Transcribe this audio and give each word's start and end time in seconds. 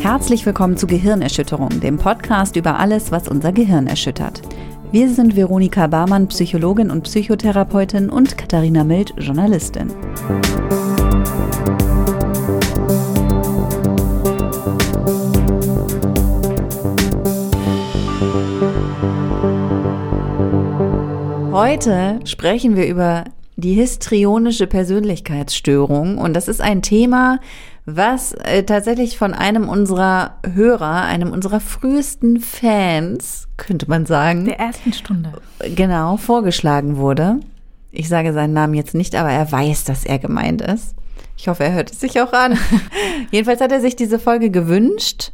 Herzlich 0.00 0.46
willkommen 0.46 0.76
zu 0.76 0.86
Gehirnerschütterung, 0.86 1.80
dem 1.80 1.98
Podcast 1.98 2.56
über 2.56 2.78
alles, 2.78 3.12
was 3.12 3.28
unser 3.28 3.52
Gehirn 3.52 3.86
erschüttert. 3.86 4.42
Wir 4.90 5.08
sind 5.08 5.36
Veronika 5.36 5.86
Barmann, 5.86 6.28
Psychologin 6.28 6.90
und 6.90 7.02
Psychotherapeutin 7.02 8.08
und 8.08 8.36
Katharina 8.36 8.82
Mild, 8.82 9.14
Journalistin. 9.18 9.92
Heute 21.56 22.20
sprechen 22.26 22.76
wir 22.76 22.86
über 22.86 23.24
die 23.56 23.72
histrionische 23.72 24.66
Persönlichkeitsstörung 24.66 26.18
und 26.18 26.34
das 26.34 26.48
ist 26.48 26.60
ein 26.60 26.82
Thema, 26.82 27.40
was 27.86 28.34
äh, 28.34 28.64
tatsächlich 28.64 29.16
von 29.16 29.32
einem 29.32 29.70
unserer 29.70 30.36
Hörer, 30.46 31.04
einem 31.04 31.32
unserer 31.32 31.60
frühesten 31.60 32.40
Fans, 32.40 33.48
könnte 33.56 33.88
man 33.88 34.04
sagen. 34.04 34.44
Der 34.44 34.60
ersten 34.60 34.92
Stunde. 34.92 35.32
Genau, 35.74 36.18
vorgeschlagen 36.18 36.98
wurde. 36.98 37.40
Ich 37.90 38.10
sage 38.10 38.34
seinen 38.34 38.52
Namen 38.52 38.74
jetzt 38.74 38.94
nicht, 38.94 39.14
aber 39.14 39.30
er 39.30 39.50
weiß, 39.50 39.84
dass 39.84 40.04
er 40.04 40.18
gemeint 40.18 40.60
ist. 40.60 40.94
Ich 41.38 41.48
hoffe, 41.48 41.64
er 41.64 41.72
hört 41.72 41.90
es 41.90 42.00
sich 42.00 42.20
auch 42.20 42.34
an. 42.34 42.58
Jedenfalls 43.30 43.62
hat 43.62 43.72
er 43.72 43.80
sich 43.80 43.96
diese 43.96 44.18
Folge 44.18 44.50
gewünscht. 44.50 45.32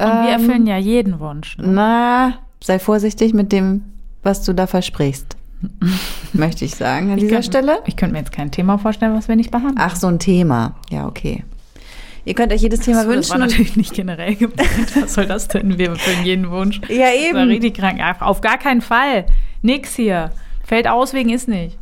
Und 0.00 0.08
wir 0.08 0.30
ähm, 0.30 0.40
erfüllen 0.40 0.66
ja 0.66 0.78
jeden 0.78 1.20
Wunsch. 1.20 1.56
Ne? 1.58 1.68
Na, 1.68 2.38
sei 2.60 2.80
vorsichtig 2.80 3.34
mit 3.34 3.52
dem, 3.52 3.84
was 4.24 4.42
du 4.42 4.52
da 4.52 4.66
versprichst. 4.66 5.33
Möchte 6.32 6.64
ich 6.64 6.74
sagen 6.74 7.10
an 7.10 7.18
ich 7.18 7.24
dieser 7.24 7.36
könnt, 7.36 7.46
Stelle. 7.46 7.78
Ich 7.86 7.96
könnte 7.96 8.12
mir 8.12 8.20
jetzt 8.20 8.32
kein 8.32 8.50
Thema 8.50 8.78
vorstellen, 8.78 9.14
was 9.14 9.28
wir 9.28 9.36
nicht 9.36 9.50
behandeln. 9.50 9.78
Ach, 9.78 9.96
so 9.96 10.06
ein 10.08 10.18
Thema. 10.18 10.76
Ja, 10.90 11.06
okay. 11.06 11.44
Ihr 12.26 12.34
könnt 12.34 12.52
euch 12.52 12.62
jedes 12.62 12.80
Thema 12.80 13.02
so, 13.02 13.08
wünschen. 13.08 13.20
Das 13.20 13.30
war 13.30 13.38
natürlich 13.38 13.76
nicht 13.76 13.92
generell 13.92 14.34
gemeint. 14.34 14.96
Was 15.00 15.14
soll 15.14 15.26
das 15.26 15.48
denn? 15.48 15.78
Wir 15.78 15.90
erfüllen 15.90 16.24
jeden 16.24 16.50
Wunsch. 16.50 16.80
Ja, 16.88 17.12
eben. 17.12 17.34
Das 17.34 17.42
war 17.42 17.48
richtig 17.48 17.74
krank. 17.74 18.00
Auf 18.20 18.40
gar 18.40 18.58
keinen 18.58 18.80
Fall. 18.80 19.26
Nix 19.62 19.94
hier. 19.94 20.30
Fällt 20.64 20.88
aus 20.88 21.12
wegen 21.12 21.30
ist 21.30 21.48
nicht. 21.48 21.78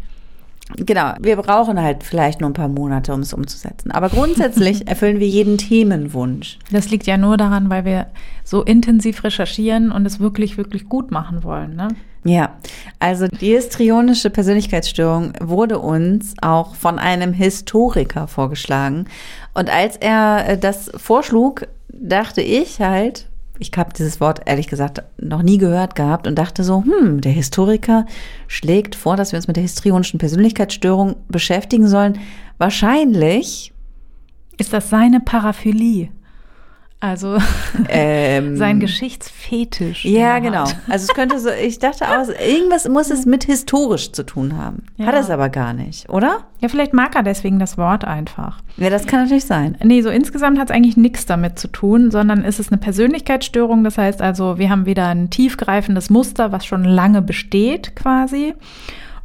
Genau, 0.76 1.12
wir 1.20 1.36
brauchen 1.36 1.80
halt 1.80 2.02
vielleicht 2.02 2.40
nur 2.40 2.50
ein 2.50 2.54
paar 2.54 2.68
Monate, 2.68 3.12
um 3.12 3.20
es 3.20 3.32
umzusetzen. 3.32 3.90
Aber 3.90 4.08
grundsätzlich 4.08 4.86
erfüllen 4.88 5.20
wir 5.20 5.28
jeden 5.28 5.58
Themenwunsch. 5.58 6.58
Das 6.70 6.90
liegt 6.90 7.06
ja 7.06 7.16
nur 7.16 7.36
daran, 7.36 7.70
weil 7.70 7.84
wir 7.84 8.06
so 8.44 8.62
intensiv 8.62 9.24
recherchieren 9.24 9.92
und 9.92 10.06
es 10.06 10.20
wirklich, 10.20 10.56
wirklich 10.56 10.88
gut 10.88 11.10
machen 11.10 11.44
wollen. 11.44 11.76
Ne? 11.76 11.88
Ja, 12.24 12.56
also 13.00 13.26
die 13.26 13.54
histrionische 13.54 14.30
Persönlichkeitsstörung 14.30 15.32
wurde 15.40 15.78
uns 15.78 16.34
auch 16.40 16.74
von 16.74 16.98
einem 16.98 17.32
Historiker 17.32 18.28
vorgeschlagen. 18.28 19.06
Und 19.54 19.70
als 19.70 19.96
er 19.96 20.48
äh, 20.48 20.58
das 20.58 20.90
vorschlug, 20.96 21.66
dachte 21.88 22.40
ich 22.40 22.80
halt, 22.80 23.28
ich 23.62 23.70
habe 23.76 23.92
dieses 23.96 24.20
Wort 24.20 24.42
ehrlich 24.44 24.66
gesagt 24.66 25.02
noch 25.18 25.42
nie 25.42 25.56
gehört 25.56 25.94
gehabt 25.94 26.26
und 26.26 26.36
dachte 26.36 26.64
so, 26.64 26.84
hm, 26.84 27.20
der 27.20 27.32
Historiker 27.32 28.06
schlägt 28.48 28.94
vor, 28.94 29.16
dass 29.16 29.32
wir 29.32 29.38
uns 29.38 29.46
mit 29.46 29.56
der 29.56 29.62
histrionischen 29.62 30.18
Persönlichkeitsstörung 30.18 31.16
beschäftigen 31.28 31.88
sollen. 31.88 32.18
Wahrscheinlich 32.58 33.72
ist 34.58 34.72
das 34.72 34.90
seine 34.90 35.20
Paraphilie. 35.20 36.08
Also 37.02 37.36
ähm, 37.88 38.56
sein 38.58 38.78
Geschichtsfetisch. 38.78 40.04
Ja, 40.04 40.38
genau. 40.38 40.66
Also 40.88 41.06
es 41.08 41.08
könnte 41.08 41.40
so, 41.40 41.48
ich 41.50 41.80
dachte 41.80 42.04
auch, 42.06 42.28
irgendwas 42.28 42.88
muss 42.88 43.10
es 43.10 43.26
mit 43.26 43.42
historisch 43.42 44.12
zu 44.12 44.22
tun 44.22 44.56
haben. 44.56 44.84
Ja. 44.98 45.06
Hat 45.06 45.16
es 45.16 45.28
aber 45.28 45.48
gar 45.48 45.72
nicht, 45.72 46.08
oder? 46.10 46.44
Ja, 46.60 46.68
vielleicht 46.68 46.94
mag 46.94 47.16
er 47.16 47.24
deswegen 47.24 47.58
das 47.58 47.76
Wort 47.76 48.04
einfach. 48.04 48.60
Ja, 48.76 48.88
das 48.88 49.08
kann 49.08 49.24
natürlich 49.24 49.46
sein. 49.46 49.76
Nee, 49.82 50.00
so 50.02 50.10
insgesamt 50.10 50.60
hat 50.60 50.70
es 50.70 50.76
eigentlich 50.76 50.96
nichts 50.96 51.26
damit 51.26 51.58
zu 51.58 51.66
tun, 51.66 52.12
sondern 52.12 52.44
ist 52.44 52.60
es 52.60 52.68
eine 52.70 52.78
Persönlichkeitsstörung. 52.78 53.82
Das 53.82 53.98
heißt 53.98 54.22
also, 54.22 54.58
wir 54.58 54.70
haben 54.70 54.86
wieder 54.86 55.08
ein 55.08 55.28
tiefgreifendes 55.28 56.08
Muster, 56.08 56.52
was 56.52 56.64
schon 56.64 56.84
lange 56.84 57.20
besteht 57.20 57.96
quasi. 57.96 58.54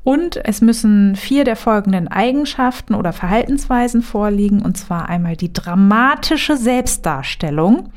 Und 0.08 0.40
es 0.46 0.62
müssen 0.62 1.18
vier 1.18 1.44
der 1.44 1.58
folgenden 1.58 2.08
Eigenschaften 2.08 2.96
oder 2.96 3.12
Verhaltensweisen 3.12 4.02
vorliegen, 4.02 4.62
und 4.62 4.78
zwar 4.78 5.10
einmal 5.10 5.36
die 5.36 5.52
dramatische 5.52 6.56
Selbstdarstellung. 6.56 7.92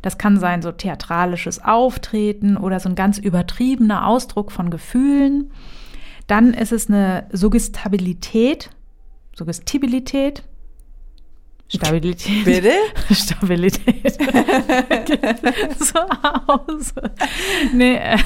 Das 0.00 0.16
kann 0.16 0.38
sein 0.38 0.62
so 0.62 0.70
theatralisches 0.70 1.60
Auftreten 1.64 2.56
oder 2.56 2.78
so 2.78 2.88
ein 2.88 2.94
ganz 2.94 3.18
übertriebener 3.18 4.06
Ausdruck 4.06 4.52
von 4.52 4.70
Gefühlen. 4.70 5.50
Dann 6.28 6.54
ist 6.54 6.70
es 6.70 6.88
eine 6.88 7.26
Suggestabilität, 7.32 8.70
Suggestibilität, 9.34 10.44
Stabilität. 11.72 12.44
Bitte? 12.44 12.72
Stabilität. 13.14 14.18
so 15.78 15.98
aus. 16.46 16.92
Nee. 17.72 17.94
Äh, 17.94 18.18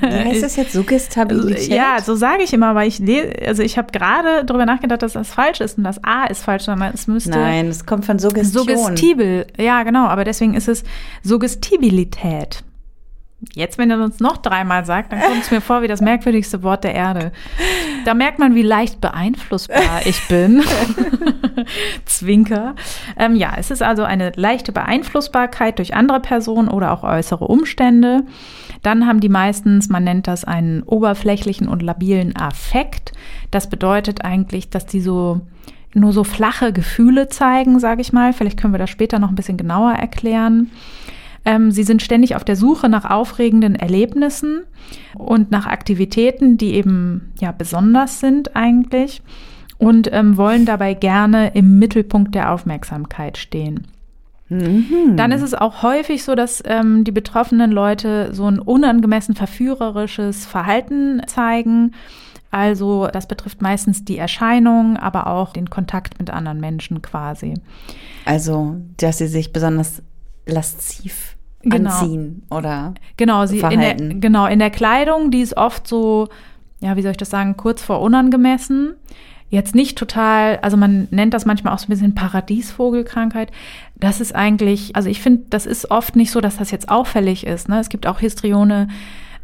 Wie 0.00 0.30
heißt 0.30 0.42
das 0.42 0.56
jetzt 0.56 0.72
Suggestabilität? 0.72 1.68
Ja, 1.68 1.98
so 2.02 2.14
sage 2.14 2.42
ich 2.42 2.54
immer, 2.54 2.74
weil 2.74 2.88
ich 2.88 3.02
also 3.46 3.62
ich 3.62 3.76
habe 3.76 3.92
gerade 3.92 4.44
darüber 4.46 4.64
nachgedacht, 4.64 5.02
dass 5.02 5.12
das 5.12 5.28
falsch 5.28 5.60
ist 5.60 5.76
und 5.76 5.84
das 5.84 6.02
A 6.02 6.24
ist 6.24 6.42
falsch, 6.42 6.64
sondern 6.64 6.94
es 6.94 7.06
müsste. 7.06 7.30
Nein, 7.30 7.66
es 7.68 7.84
kommt 7.84 8.06
von 8.06 8.18
Suggestion. 8.18 8.66
Suggestibel, 8.66 9.46
ja, 9.58 9.82
genau, 9.82 10.06
aber 10.06 10.24
deswegen 10.24 10.54
ist 10.54 10.68
es 10.68 10.82
Suggestibilität. 11.22 12.64
Jetzt, 13.52 13.76
wenn 13.76 13.90
er 13.90 14.02
uns 14.02 14.18
noch 14.18 14.38
dreimal 14.38 14.86
sagt, 14.86 15.12
dann 15.12 15.20
kommt 15.20 15.42
es 15.42 15.50
mir 15.50 15.60
vor 15.60 15.82
wie 15.82 15.88
das 15.88 16.00
merkwürdigste 16.00 16.62
Wort 16.62 16.84
der 16.84 16.94
Erde. 16.94 17.32
Da 18.06 18.14
merkt 18.14 18.38
man, 18.38 18.54
wie 18.54 18.62
leicht 18.62 19.00
beeinflussbar 19.02 20.06
ich 20.06 20.26
bin. 20.28 20.62
Zwinker. 22.06 22.74
Ähm, 23.18 23.36
ja, 23.36 23.52
es 23.58 23.70
ist 23.70 23.82
also 23.82 24.04
eine 24.04 24.32
leichte 24.36 24.72
Beeinflussbarkeit 24.72 25.78
durch 25.78 25.94
andere 25.94 26.20
Personen 26.20 26.68
oder 26.68 26.92
auch 26.92 27.02
äußere 27.02 27.46
Umstände. 27.46 28.24
Dann 28.82 29.06
haben 29.06 29.20
die 29.20 29.28
meistens, 29.28 29.90
man 29.90 30.04
nennt 30.04 30.28
das 30.28 30.44
einen 30.44 30.82
oberflächlichen 30.82 31.68
und 31.68 31.82
labilen 31.82 32.36
Affekt. 32.36 33.12
Das 33.50 33.68
bedeutet 33.68 34.24
eigentlich, 34.24 34.70
dass 34.70 34.86
die 34.86 35.00
so 35.00 35.42
nur 35.92 36.12
so 36.12 36.24
flache 36.24 36.72
Gefühle 36.72 37.28
zeigen, 37.28 37.80
sage 37.80 38.00
ich 38.00 38.12
mal. 38.12 38.32
Vielleicht 38.32 38.58
können 38.60 38.74
wir 38.74 38.78
das 38.78 38.90
später 38.90 39.18
noch 39.18 39.28
ein 39.28 39.34
bisschen 39.34 39.56
genauer 39.56 39.92
erklären. 39.92 40.70
Ähm, 41.46 41.70
sie 41.70 41.84
sind 41.84 42.02
ständig 42.02 42.34
auf 42.34 42.44
der 42.44 42.56
Suche 42.56 42.88
nach 42.88 43.08
aufregenden 43.08 43.76
Erlebnissen 43.76 44.64
und 45.16 45.52
nach 45.52 45.66
Aktivitäten, 45.66 46.58
die 46.58 46.74
eben 46.74 47.32
ja 47.40 47.52
besonders 47.52 48.18
sind 48.18 48.56
eigentlich 48.56 49.22
und 49.78 50.10
ähm, 50.12 50.36
wollen 50.36 50.66
dabei 50.66 50.94
gerne 50.94 51.52
im 51.54 51.78
Mittelpunkt 51.78 52.34
der 52.34 52.52
Aufmerksamkeit 52.52 53.38
stehen. 53.38 53.86
Mhm. 54.48 55.16
Dann 55.16 55.30
ist 55.30 55.42
es 55.42 55.54
auch 55.54 55.82
häufig 55.82 56.24
so, 56.24 56.34
dass 56.34 56.62
ähm, 56.66 57.04
die 57.04 57.12
betroffenen 57.12 57.70
Leute 57.70 58.34
so 58.34 58.46
ein 58.46 58.58
unangemessen 58.58 59.36
verführerisches 59.36 60.46
Verhalten 60.46 61.22
zeigen. 61.28 61.92
Also 62.50 63.08
das 63.12 63.28
betrifft 63.28 63.62
meistens 63.62 64.04
die 64.04 64.18
Erscheinung, 64.18 64.96
aber 64.96 65.28
auch 65.28 65.52
den 65.52 65.70
Kontakt 65.70 66.18
mit 66.18 66.30
anderen 66.30 66.58
Menschen 66.58 67.02
quasi. 67.02 67.54
Also, 68.24 68.76
dass 68.96 69.18
sie 69.18 69.28
sich 69.28 69.52
besonders 69.52 70.02
lasziv 70.46 71.35
genau. 71.70 71.90
anziehen 71.90 72.42
oder 72.50 72.94
genau, 73.16 73.46
sie 73.46 73.60
verhalten. 73.60 73.80
In 73.80 74.08
der, 74.10 74.18
genau, 74.20 74.46
in 74.46 74.58
der 74.58 74.70
Kleidung, 74.70 75.30
die 75.30 75.40
ist 75.40 75.56
oft 75.56 75.86
so, 75.86 76.28
ja, 76.80 76.96
wie 76.96 77.02
soll 77.02 77.12
ich 77.12 77.16
das 77.16 77.30
sagen, 77.30 77.56
kurz 77.56 77.82
vor 77.82 78.00
unangemessen. 78.00 78.94
Jetzt 79.48 79.76
nicht 79.76 79.96
total, 79.96 80.58
also 80.62 80.76
man 80.76 81.06
nennt 81.12 81.32
das 81.32 81.46
manchmal 81.46 81.72
auch 81.72 81.78
so 81.78 81.86
ein 81.86 81.90
bisschen 81.90 82.16
Paradiesvogelkrankheit. 82.16 83.52
Das 83.94 84.20
ist 84.20 84.34
eigentlich, 84.34 84.96
also 84.96 85.08
ich 85.08 85.20
finde, 85.20 85.44
das 85.50 85.66
ist 85.66 85.90
oft 85.90 86.16
nicht 86.16 86.32
so, 86.32 86.40
dass 86.40 86.56
das 86.56 86.72
jetzt 86.72 86.88
auffällig 86.88 87.46
ist. 87.46 87.68
Ne? 87.68 87.78
Es 87.78 87.88
gibt 87.88 88.08
auch 88.08 88.18
Histrione, 88.18 88.88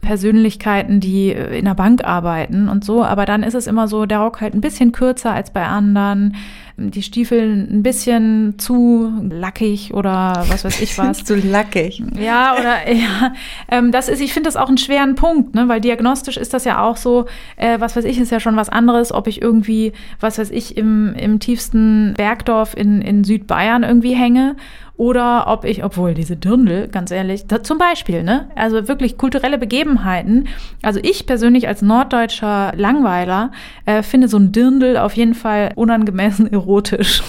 Persönlichkeiten, 0.03 1.01
die 1.01 1.33
äh, 1.33 1.59
in 1.59 1.65
der 1.65 1.75
Bank 1.75 2.05
arbeiten 2.05 2.69
und 2.69 2.85
so, 2.85 3.03
aber 3.03 3.25
dann 3.25 3.43
ist 3.43 3.55
es 3.55 3.67
immer 3.67 3.89
so, 3.89 4.05
der 4.05 4.19
Rock 4.19 4.43
halt 4.43 4.53
ein 4.53 4.61
bisschen 4.61 4.93
kürzer 4.93 5.33
als 5.33 5.53
bei 5.53 5.65
anderen 5.65 6.35
die 6.77 7.03
Stiefel 7.03 7.69
ein 7.71 7.83
bisschen 7.83 8.59
zu 8.59 9.13
lackig 9.31 9.93
oder 9.95 10.45
was 10.49 10.65
weiß 10.65 10.81
ich 10.81 10.97
was. 10.99 11.25
zu 11.25 11.37
lackig. 11.37 12.03
Ja, 12.19 12.55
oder 12.55 12.91
ja, 12.93 13.35
ähm, 13.71 13.93
das 13.93 14.09
ist, 14.09 14.21
ich 14.21 14.33
finde 14.33 14.49
das 14.49 14.57
auch 14.57 14.69
einen 14.69 14.79
schweren 14.79 15.15
Punkt, 15.15 15.55
ne, 15.55 15.69
weil 15.69 15.81
diagnostisch 15.81 16.37
ist 16.37 16.55
das 16.55 16.65
ja 16.65 16.83
auch 16.83 16.97
so, 16.97 17.27
äh, 17.57 17.79
was 17.81 17.95
weiß 17.95 18.05
ich, 18.05 18.19
ist 18.19 18.33
ja 18.33 18.41
schon 18.41 18.57
was 18.57 18.69
anderes, 18.69 19.13
ob 19.13 19.27
ich 19.27 19.43
irgendwie, 19.43 19.93
was 20.19 20.39
weiß 20.39 20.51
ich, 20.51 20.77
im, 20.77 21.15
im 21.15 21.39
tiefsten 21.39 22.15
Bergdorf 22.17 22.75
in, 22.77 23.03
in 23.03 23.25
Südbayern 23.25 23.83
irgendwie 23.83 24.15
hänge 24.15 24.57
oder 25.03 25.49
ob 25.49 25.65
ich, 25.65 25.83
obwohl 25.83 26.15
diese 26.15 26.37
Dirndl, 26.37 26.87
ganz 26.87 27.11
ehrlich, 27.11 27.49
da, 27.49 27.61
zum 27.65 27.77
Beispiel, 27.77 28.23
ne, 28.23 28.49
also 28.55 28.87
wirklich 28.87 29.19
kulturelle 29.19 29.59
Begebenheiten. 29.59 30.47
Also 30.81 31.01
ich 31.03 31.27
persönlich 31.27 31.67
als 31.67 31.83
norddeutscher 31.83 32.73
Langweiler 32.77 33.51
äh, 33.85 34.05
finde 34.05 34.29
so 34.29 34.37
ein 34.37 34.53
Dirndl 34.53 34.97
auf 34.97 35.15
jeden 35.15 35.35
Fall 35.35 35.73
unangemessen 35.75 36.53
erotisch. 36.53 37.25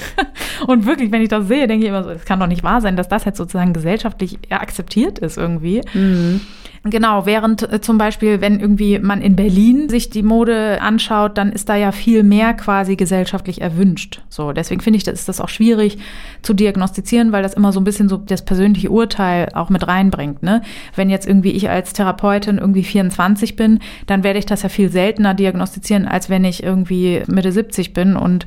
und 0.66 0.86
wirklich, 0.86 1.12
wenn 1.12 1.22
ich 1.22 1.28
das 1.28 1.46
sehe, 1.46 1.68
denke 1.68 1.84
ich 1.84 1.88
immer 1.88 2.02
so, 2.02 2.10
es 2.10 2.24
kann 2.24 2.40
doch 2.40 2.48
nicht 2.48 2.64
wahr 2.64 2.80
sein, 2.80 2.96
dass 2.96 3.06
das 3.06 3.24
jetzt 3.24 3.38
sozusagen 3.38 3.72
gesellschaftlich 3.74 4.36
akzeptiert 4.50 5.20
ist 5.20 5.38
irgendwie. 5.38 5.82
Mhm. 5.94 6.40
Genau, 6.86 7.24
während 7.24 7.72
äh, 7.72 7.80
zum 7.80 7.96
Beispiel, 7.96 8.42
wenn 8.42 8.60
irgendwie 8.60 8.98
man 8.98 9.22
in 9.22 9.36
Berlin 9.36 9.88
sich 9.88 10.10
die 10.10 10.22
Mode 10.22 10.82
anschaut, 10.82 11.38
dann 11.38 11.50
ist 11.50 11.70
da 11.70 11.76
ja 11.76 11.92
viel 11.92 12.22
mehr 12.22 12.52
quasi 12.52 12.94
gesellschaftlich 12.94 13.62
erwünscht. 13.62 14.20
So, 14.28 14.52
deswegen 14.52 14.82
finde 14.82 14.98
ich, 14.98 15.02
das 15.02 15.20
ist 15.20 15.28
das 15.30 15.40
auch 15.40 15.48
schwierig 15.48 15.96
zu 16.42 16.52
diagnostizieren, 16.52 17.32
weil 17.32 17.42
das 17.42 17.54
immer 17.54 17.72
so 17.72 17.80
ein 17.80 17.84
bisschen 17.84 18.10
so 18.10 18.18
das 18.18 18.44
persönliche 18.44 18.90
Urteil 18.90 19.48
auch 19.54 19.70
mit 19.70 19.88
reinbringt. 19.88 20.42
Ne? 20.42 20.60
Wenn 20.94 21.08
jetzt 21.08 21.26
irgendwie 21.26 21.52
ich 21.52 21.70
als 21.70 21.94
Therapeutin 21.94 22.58
irgendwie 22.58 22.84
24 22.84 23.56
bin, 23.56 23.78
dann 24.06 24.22
werde 24.22 24.38
ich 24.38 24.46
das 24.46 24.62
ja 24.62 24.68
viel 24.68 24.90
seltener 24.90 25.32
diagnostizieren, 25.32 26.06
als 26.06 26.28
wenn 26.28 26.44
ich 26.44 26.62
irgendwie 26.62 27.22
Mitte 27.28 27.50
70 27.50 27.94
bin 27.94 28.14
und 28.14 28.46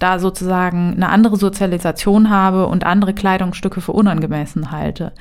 da 0.00 0.18
sozusagen 0.18 0.94
eine 0.96 1.08
andere 1.10 1.36
Sozialisation 1.36 2.30
habe 2.30 2.66
und 2.66 2.84
andere 2.84 3.14
Kleidungsstücke 3.14 3.80
für 3.80 3.92
unangemessen 3.92 4.72
halte. 4.72 5.12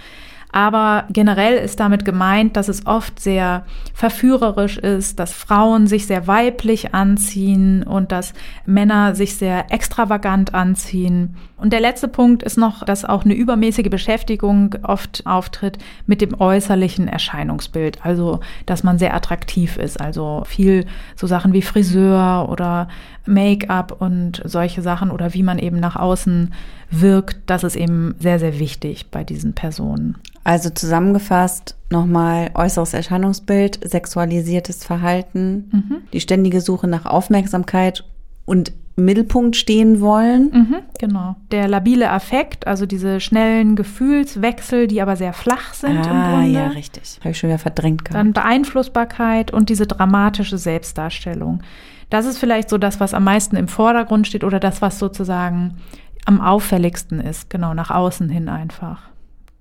Aber 0.56 1.04
generell 1.10 1.58
ist 1.58 1.82
damit 1.82 2.06
gemeint, 2.06 2.56
dass 2.56 2.70
es 2.70 2.88
oft 2.88 3.20
sehr 3.20 3.66
verführerisch 3.94 4.78
ist, 4.78 5.20
dass 5.20 5.34
Frauen 5.34 5.86
sich 5.86 6.08
sehr 6.08 6.28
weiblich 6.28 6.94
anziehen 6.94 7.84
und 7.84 8.14
dass 8.14 8.34
Männer 8.66 9.16
sich 9.16 9.36
sehr 9.36 9.70
extravagant 9.74 10.54
anziehen. 10.54 11.36
Und 11.58 11.72
der 11.72 11.80
letzte 11.80 12.10
Punkt 12.10 12.44
ist 12.44 12.58
noch, 12.58 12.84
dass 12.84 13.06
auch 13.06 13.24
eine 13.24 13.34
übermäßige 13.34 13.90
Beschäftigung 13.90 14.76
oft 14.84 15.26
auftritt 15.26 15.78
mit 16.06 16.20
dem 16.20 16.40
äußerlichen 16.40 17.08
Erscheinungsbild. 17.08 18.06
Also, 18.06 18.42
dass 18.66 18.84
man 18.84 19.00
sehr 19.00 19.14
attraktiv 19.14 19.78
ist. 19.78 20.00
Also 20.00 20.44
viel 20.46 20.86
so 21.16 21.28
Sachen 21.28 21.54
wie 21.54 21.62
Friseur 21.62 22.50
oder 22.50 22.90
Make-up 23.26 24.02
und 24.02 24.42
solche 24.44 24.82
Sachen 24.82 25.12
oder 25.12 25.34
wie 25.34 25.44
man 25.44 25.58
eben 25.58 25.80
nach 25.80 25.96
außen 25.96 26.54
wirkt. 26.92 27.38
Das 27.46 27.64
ist 27.64 27.78
eben 27.78 28.16
sehr, 28.20 28.40
sehr 28.40 28.60
wichtig 28.60 29.10
bei 29.10 29.24
diesen 29.24 29.54
Personen. 29.54 30.18
Also 30.44 30.70
zusammengefasst 30.70 31.76
nochmal 31.90 32.52
äußeres 32.54 32.94
Erscheinungsbild, 32.94 33.80
sexualisiertes 33.90 34.84
Verhalten, 34.84 35.70
mhm. 35.72 35.98
die 36.12 36.20
ständige 36.20 36.62
Suche 36.62 36.88
nach 36.88 37.06
Aufmerksamkeit 37.06 38.04
und 38.46 38.74
Mittelpunkt 38.96 39.58
stehen 39.58 40.00
wollen. 40.00 40.52
Mhm, 40.54 40.76
genau. 41.00 41.36
Der 41.52 41.68
labile 41.68 42.10
Affekt, 42.12 42.66
also 42.66 42.86
diese 42.86 43.20
schnellen 43.20 43.76
Gefühlswechsel, 43.76 44.88
die 44.88 45.02
aber 45.02 45.18
sehr 45.18 45.34
flach 45.34 45.74
sind 45.74 45.98
ah, 46.08 46.12
im 46.12 46.32
Grunde. 46.32 46.60
ja, 46.60 46.68
richtig. 46.68 47.18
Habe 47.20 47.32
ich 47.32 47.38
schon 47.38 47.50
wieder 47.50 47.60
verdrängt 47.60 48.06
gehabt. 48.06 48.16
Dann 48.16 48.32
Beeinflussbarkeit 48.32 49.52
und 49.52 49.70
diese 49.70 49.86
dramatische 49.86 50.58
Selbstdarstellung. 50.58 51.62
Das 52.10 52.26
ist 52.26 52.38
vielleicht 52.38 52.70
so 52.70 52.78
das, 52.78 53.00
was 53.00 53.14
am 53.14 53.26
meisten 53.26 53.58
im 53.58 53.68
Vordergrund 53.68 54.28
steht 54.28 54.44
oder 54.44 54.60
das, 54.60 54.82
was 54.82 55.00
sozusagen 55.00 55.78
am 56.26 56.40
auffälligsten 56.40 57.20
ist, 57.20 57.50
genau, 57.50 57.74
nach 57.74 57.92
außen 57.92 58.30
hin 58.30 58.48
einfach. 58.48 59.10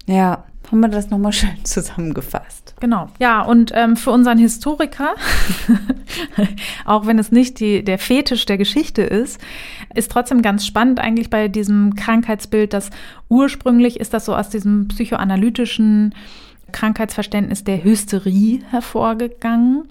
Ja, 0.07 0.45
haben 0.71 0.81
wir 0.81 0.89
das 0.89 1.11
nochmal 1.11 1.33
schön 1.33 1.57
zusammengefasst. 1.65 2.75
Genau. 2.81 3.09
Ja, 3.19 3.43
und 3.43 3.73
ähm, 3.75 3.97
für 3.97 4.11
unseren 4.11 4.39
Historiker, 4.39 5.15
auch 6.85 7.07
wenn 7.07 7.19
es 7.19 7.33
nicht 7.33 7.61
die, 7.61 7.85
der 7.85 7.99
Fetisch 7.99 8.47
der 8.47 8.59
Geschichte 8.59 9.03
ist, 9.03 9.41
ist 9.95 10.11
trotzdem 10.11 10.43
ganz 10.43 10.67
spannend 10.67 11.01
eigentlich 11.01 11.31
bei 11.31 11.49
diesem 11.49 11.95
Krankheitsbild, 11.95 12.73
dass 12.73 12.91
ursprünglich 13.29 14.01
ist 14.01 14.15
das 14.15 14.25
so 14.25 14.35
aus 14.35 14.49
diesem 14.49 14.89
psychoanalytischen 14.89 16.15
Krankheitsverständnis 16.73 17.65
der 17.65 17.85
Hysterie 17.85 18.63
hervorgegangen. 18.71 19.89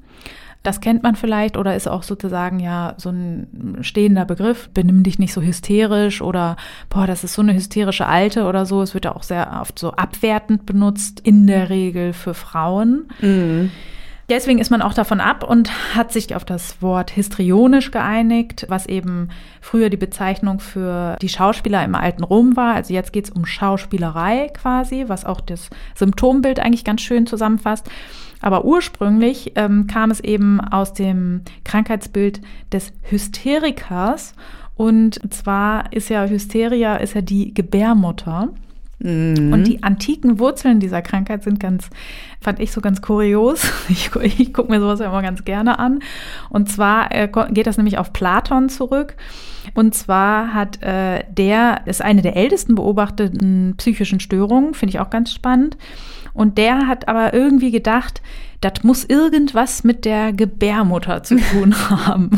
Das 0.64 0.80
kennt 0.80 1.04
man 1.04 1.16
vielleicht 1.16 1.58
oder 1.58 1.76
ist 1.76 1.90
auch 1.90 2.04
sozusagen 2.04 2.60
ja 2.60 2.96
so 2.98 3.10
ein 3.10 3.78
stehender 3.82 4.24
Begriff. 4.24 4.70
Benimm 4.74 5.04
dich 5.04 5.20
nicht 5.20 5.34
so 5.34 5.42
hysterisch 5.42 6.22
oder 6.22 6.56
boah, 6.90 7.06
das 7.06 7.26
ist 7.26 7.34
so 7.34 7.42
eine 7.42 7.54
hysterische 7.54 8.06
Alte 8.06 8.46
oder 8.46 8.66
so. 8.66 8.82
Es 8.82 8.94
wird 8.94 9.04
ja 9.06 9.16
auch 9.16 9.24
sehr 9.24 9.60
oft 9.62 9.78
so 9.78 9.92
abwertend 9.92 10.66
benutzt, 10.66 11.20
in 11.20 11.48
der 11.48 11.70
Regel 11.70 12.14
für 12.14 12.34
Frauen. 12.34 13.10
Mhm. 13.20 13.72
Deswegen 14.30 14.60
ist 14.60 14.72
man 14.72 14.82
auch 14.82 14.94
davon 14.94 15.20
ab 15.20 15.44
und 15.44 15.70
hat 15.96 16.14
sich 16.14 16.34
auf 16.34 16.46
das 16.46 16.82
Wort 16.82 17.12
histrionisch 17.12 17.92
geeinigt, 17.92 18.66
was 18.70 18.86
eben 18.86 19.28
früher 19.60 19.90
die 19.90 19.98
Bezeichnung 19.98 20.62
für 20.62 21.18
die 21.22 21.28
Schauspieler 21.28 21.84
im 21.84 21.94
alten 21.94 22.24
Rom 22.24 22.56
war. 22.56 22.74
Also 22.74 22.94
jetzt 22.94 23.12
geht 23.12 23.26
es 23.26 23.32
um 23.32 23.46
Schauspielerei 23.46 24.48
quasi, 24.54 25.06
was 25.08 25.26
auch 25.26 25.42
das 25.42 25.70
Symptombild 25.94 26.60
eigentlich 26.62 26.86
ganz 26.86 27.02
schön 27.02 27.28
zusammenfasst. 27.28 27.90
Aber 28.44 28.66
ursprünglich 28.66 29.54
ähm, 29.56 29.88
kam 29.88 30.12
es 30.12 30.20
eben 30.20 30.60
aus 30.60 30.94
dem 30.94 31.42
Krankheitsbild 31.64 32.42
des 32.74 32.92
Hysterikers. 33.04 34.36
Und 34.76 35.34
zwar 35.34 35.94
ist 35.94 36.10
ja 36.10 36.26
Hysteria 36.26 36.98
ist 36.98 37.14
ja 37.14 37.22
die 37.22 37.54
Gebärmutter. 37.54 38.50
Mhm. 39.00 39.54
Und 39.54 39.64
die 39.66 39.82
antiken 39.82 40.40
Wurzeln 40.40 40.82
dieser 40.82 41.02
Krankheit 41.02 41.44
sind 41.44 41.62
ganz, 41.62 41.90
fand 42.42 42.60
ich 42.60 42.74
so 42.74 42.82
ganz 42.82 43.02
kurios. 43.02 43.72
Ich, 43.90 44.14
ich 44.16 44.54
gucke 44.54 44.70
mir 44.70 44.82
sowas 44.82 45.00
ja 45.00 45.06
immer 45.06 45.22
ganz 45.22 45.46
gerne 45.46 45.80
an. 45.80 46.02
Und 46.50 46.70
zwar 46.70 47.16
äh, 47.16 47.30
geht 47.52 47.66
das 47.68 47.78
nämlich 47.78 47.98
auf 47.98 48.12
Platon 48.12 48.68
zurück. 48.68 49.16
Und 49.74 49.96
zwar 49.96 50.54
hat 50.54 50.84
äh, 50.84 51.24
der, 51.32 51.82
ist 51.86 52.02
eine 52.02 52.22
der 52.22 52.36
ältesten 52.36 52.76
beobachteten 52.76 53.76
psychischen 53.78 54.20
Störungen, 54.20 54.74
finde 54.74 54.92
ich 54.92 55.00
auch 55.00 55.10
ganz 55.10 55.32
spannend. 55.32 55.78
Und 56.34 56.58
der 56.58 56.88
hat 56.88 57.08
aber 57.08 57.34
irgendwie 57.34 57.72
gedacht, 57.72 58.22
das 58.64 58.84
muss 58.84 59.04
irgendwas 59.04 59.84
mit 59.84 60.06
der 60.06 60.32
Gebärmutter 60.34 61.24
zu 61.24 61.38
tun 61.38 61.76
haben. 61.90 62.32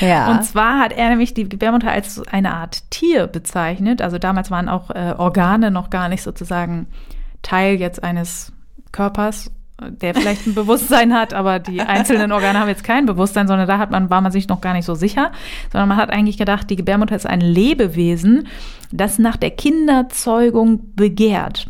ja. 0.00 0.30
Und 0.30 0.44
zwar 0.44 0.78
hat 0.78 0.92
er 0.92 1.08
nämlich 1.08 1.34
die 1.34 1.48
Gebärmutter 1.48 1.90
als 1.90 2.26
eine 2.28 2.54
Art 2.54 2.90
Tier 2.90 3.26
bezeichnet. 3.26 4.00
Also 4.00 4.18
damals 4.18 4.50
waren 4.50 4.68
auch 4.68 4.90
äh, 4.90 5.14
Organe 5.16 5.70
noch 5.70 5.90
gar 5.90 6.08
nicht 6.08 6.22
sozusagen 6.22 6.86
Teil 7.42 7.74
jetzt 7.74 8.02
eines 8.02 8.52
Körpers, 8.92 9.50
der 9.82 10.14
vielleicht 10.14 10.46
ein 10.46 10.54
Bewusstsein 10.54 11.12
hat, 11.12 11.34
aber 11.34 11.58
die 11.58 11.80
einzelnen 11.80 12.30
Organe 12.30 12.60
haben 12.60 12.68
jetzt 12.68 12.84
kein 12.84 13.04
Bewusstsein, 13.06 13.48
sondern 13.48 13.66
da 13.66 13.78
hat 13.78 13.90
man, 13.90 14.10
war 14.10 14.20
man 14.20 14.30
sich 14.30 14.48
noch 14.48 14.60
gar 14.60 14.72
nicht 14.72 14.86
so 14.86 14.94
sicher, 14.94 15.32
sondern 15.72 15.88
man 15.88 15.98
hat 15.98 16.10
eigentlich 16.10 16.38
gedacht, 16.38 16.70
die 16.70 16.76
Gebärmutter 16.76 17.16
ist 17.16 17.26
ein 17.26 17.40
Lebewesen, 17.40 18.46
das 18.92 19.18
nach 19.18 19.36
der 19.36 19.50
Kinderzeugung 19.50 20.94
begehrt. 20.94 21.66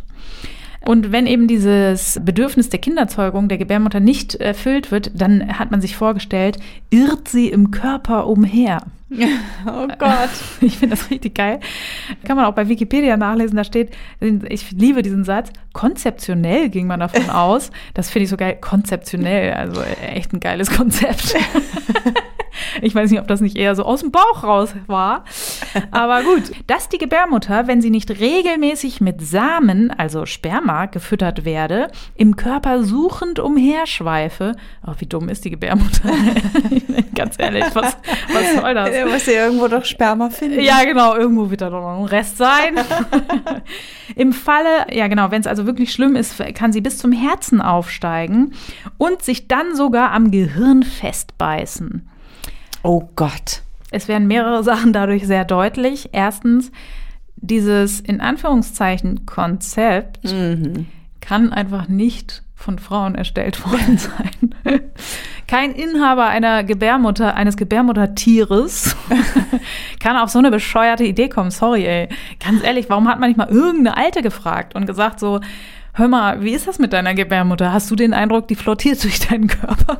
Und 0.86 1.12
wenn 1.12 1.26
eben 1.26 1.48
dieses 1.48 2.20
Bedürfnis 2.22 2.68
der 2.68 2.80
Kinderzeugung 2.80 3.48
der 3.48 3.58
Gebärmutter 3.58 4.00
nicht 4.00 4.34
erfüllt 4.34 4.90
wird, 4.90 5.10
dann 5.14 5.58
hat 5.58 5.70
man 5.70 5.80
sich 5.80 5.96
vorgestellt, 5.96 6.58
irrt 6.90 7.28
sie 7.28 7.48
im 7.48 7.70
Körper 7.70 8.26
umher. 8.26 8.82
Oh 9.66 9.86
Gott. 9.98 10.30
Ich 10.60 10.78
finde 10.78 10.96
das 10.96 11.10
richtig 11.10 11.34
geil. 11.36 11.60
Kann 12.24 12.36
man 12.36 12.46
auch 12.46 12.54
bei 12.54 12.68
Wikipedia 12.68 13.16
nachlesen, 13.16 13.56
da 13.56 13.64
steht, 13.64 13.90
ich 14.20 14.72
liebe 14.72 15.02
diesen 15.02 15.24
Satz, 15.24 15.50
konzeptionell 15.72 16.68
ging 16.68 16.86
man 16.86 17.00
davon 17.00 17.30
aus. 17.30 17.70
Das 17.94 18.10
finde 18.10 18.24
ich 18.24 18.30
so 18.30 18.36
geil, 18.36 18.58
konzeptionell, 18.60 19.52
also 19.54 19.80
echt 19.82 20.32
ein 20.32 20.40
geiles 20.40 20.70
Konzept. 20.70 21.36
Ich 22.82 22.94
weiß 22.94 23.10
nicht, 23.10 23.20
ob 23.20 23.28
das 23.28 23.40
nicht 23.40 23.56
eher 23.56 23.74
so 23.74 23.84
aus 23.84 24.00
dem 24.00 24.10
Bauch 24.10 24.42
raus 24.42 24.74
war. 24.86 25.24
Aber 25.90 26.22
gut, 26.22 26.42
dass 26.66 26.88
die 26.88 26.98
Gebärmutter, 26.98 27.66
wenn 27.66 27.80
sie 27.80 27.90
nicht 27.90 28.10
regelmäßig 28.10 29.00
mit 29.00 29.20
Samen, 29.20 29.90
also 29.90 30.26
Sperma, 30.26 30.86
gefüttert 30.86 31.44
werde, 31.44 31.88
im 32.14 32.36
Körper 32.36 32.84
suchend 32.84 33.38
umherschweife. 33.38 34.52
Oh, 34.86 34.92
wie 34.98 35.06
dumm 35.06 35.28
ist 35.28 35.44
die 35.44 35.50
Gebärmutter? 35.50 36.10
Ganz 37.14 37.36
ehrlich, 37.38 37.64
was, 37.74 37.96
was 38.32 38.54
soll 38.54 38.74
das? 38.74 38.94
Ja, 38.94 39.06
muss 39.06 39.26
ja 39.26 39.46
irgendwo 39.46 39.68
doch 39.68 39.84
Sperma 39.84 40.30
finden. 40.30 40.60
Ja, 40.60 40.84
genau, 40.84 41.16
irgendwo 41.16 41.50
wird 41.50 41.60
da 41.60 41.70
doch 41.70 41.80
noch 41.80 42.00
ein 42.00 42.06
Rest 42.06 42.38
sein. 42.38 42.76
Im 44.16 44.32
Falle, 44.32 44.86
ja 44.92 45.08
genau, 45.08 45.30
wenn 45.30 45.40
es 45.40 45.46
also 45.46 45.66
wirklich 45.66 45.92
schlimm 45.92 46.16
ist, 46.16 46.42
kann 46.54 46.72
sie 46.72 46.80
bis 46.80 46.98
zum 46.98 47.12
Herzen 47.12 47.60
aufsteigen 47.60 48.52
und 48.98 49.22
sich 49.22 49.48
dann 49.48 49.74
sogar 49.74 50.12
am 50.12 50.30
Gehirn 50.30 50.82
festbeißen. 50.82 52.08
Oh 52.84 53.08
Gott. 53.16 53.62
Es 53.90 54.06
werden 54.06 54.28
mehrere 54.28 54.62
Sachen 54.62 54.92
dadurch 54.92 55.26
sehr 55.26 55.44
deutlich. 55.44 56.10
Erstens, 56.12 56.70
dieses 57.36 58.00
in 58.00 58.20
Anführungszeichen 58.20 59.26
Konzept 59.26 60.24
mhm. 60.24 60.86
kann 61.20 61.52
einfach 61.52 61.88
nicht 61.88 62.42
von 62.54 62.78
Frauen 62.78 63.14
erstellt 63.14 63.64
worden 63.66 63.98
sein. 64.64 64.80
Kein 65.46 65.72
Inhaber 65.72 66.26
einer 66.26 66.64
Gebärmutter, 66.64 67.34
eines 67.34 67.56
Gebärmuttertieres 67.56 68.96
kann 70.00 70.16
auf 70.16 70.30
so 70.30 70.38
eine 70.38 70.50
bescheuerte 70.50 71.04
Idee 71.04 71.28
kommen. 71.28 71.50
Sorry, 71.50 71.84
ey. 71.84 72.08
Ganz 72.42 72.62
ehrlich, 72.62 72.88
warum 72.88 73.08
hat 73.08 73.20
man 73.20 73.28
nicht 73.28 73.36
mal 73.36 73.48
irgendeine 73.48 73.96
Alte 73.96 74.22
gefragt 74.22 74.74
und 74.74 74.86
gesagt 74.86 75.20
so, 75.20 75.40
hör 75.92 76.08
mal, 76.08 76.42
wie 76.42 76.52
ist 76.52 76.66
das 76.66 76.78
mit 76.78 76.92
deiner 76.92 77.14
Gebärmutter? 77.14 77.72
Hast 77.72 77.90
du 77.90 77.96
den 77.96 78.14
Eindruck, 78.14 78.48
die 78.48 78.54
flottiert 78.54 79.02
durch 79.04 79.20
deinen 79.20 79.48
Körper? 79.48 79.98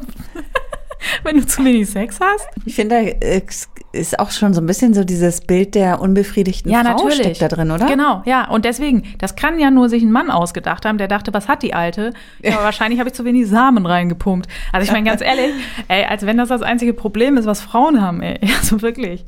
wenn 1.22 1.36
du 1.36 1.46
zu 1.46 1.64
wenig 1.64 1.88
Sex 1.88 2.18
hast. 2.20 2.46
Ich 2.64 2.74
finde, 2.74 3.16
da 3.20 3.36
ist 3.92 4.18
auch 4.18 4.30
schon 4.30 4.54
so 4.54 4.60
ein 4.60 4.66
bisschen 4.66 4.94
so 4.94 5.04
dieses 5.04 5.40
Bild 5.40 5.74
der 5.74 6.00
unbefriedigten 6.00 6.70
ja, 6.70 6.82
Frau 6.82 6.90
natürlich. 6.90 7.18
steckt 7.18 7.42
da 7.42 7.48
drin, 7.48 7.70
oder? 7.70 7.86
Genau, 7.86 8.22
ja. 8.24 8.48
Und 8.48 8.64
deswegen, 8.64 9.04
das 9.18 9.36
kann 9.36 9.58
ja 9.58 9.70
nur 9.70 9.88
sich 9.88 10.02
ein 10.02 10.10
Mann 10.10 10.30
ausgedacht 10.30 10.84
haben, 10.84 10.98
der 10.98 11.08
dachte, 11.08 11.32
was 11.32 11.48
hat 11.48 11.62
die 11.62 11.74
Alte? 11.74 12.12
Ja, 12.42 12.54
aber 12.54 12.64
wahrscheinlich 12.64 12.98
habe 12.98 13.08
ich 13.08 13.14
zu 13.14 13.24
wenig 13.24 13.48
Samen 13.48 13.86
reingepumpt. 13.86 14.48
Also 14.72 14.86
ich 14.86 14.92
meine 14.92 15.08
ganz 15.08 15.20
ehrlich, 15.20 15.52
ey, 15.88 16.04
als 16.04 16.26
wenn 16.26 16.36
das 16.36 16.48
das 16.48 16.62
einzige 16.62 16.94
Problem 16.94 17.36
ist, 17.36 17.46
was 17.46 17.60
Frauen 17.60 18.00
haben, 18.00 18.22
ey. 18.22 18.40
Also 18.64 18.80
wirklich. 18.80 19.24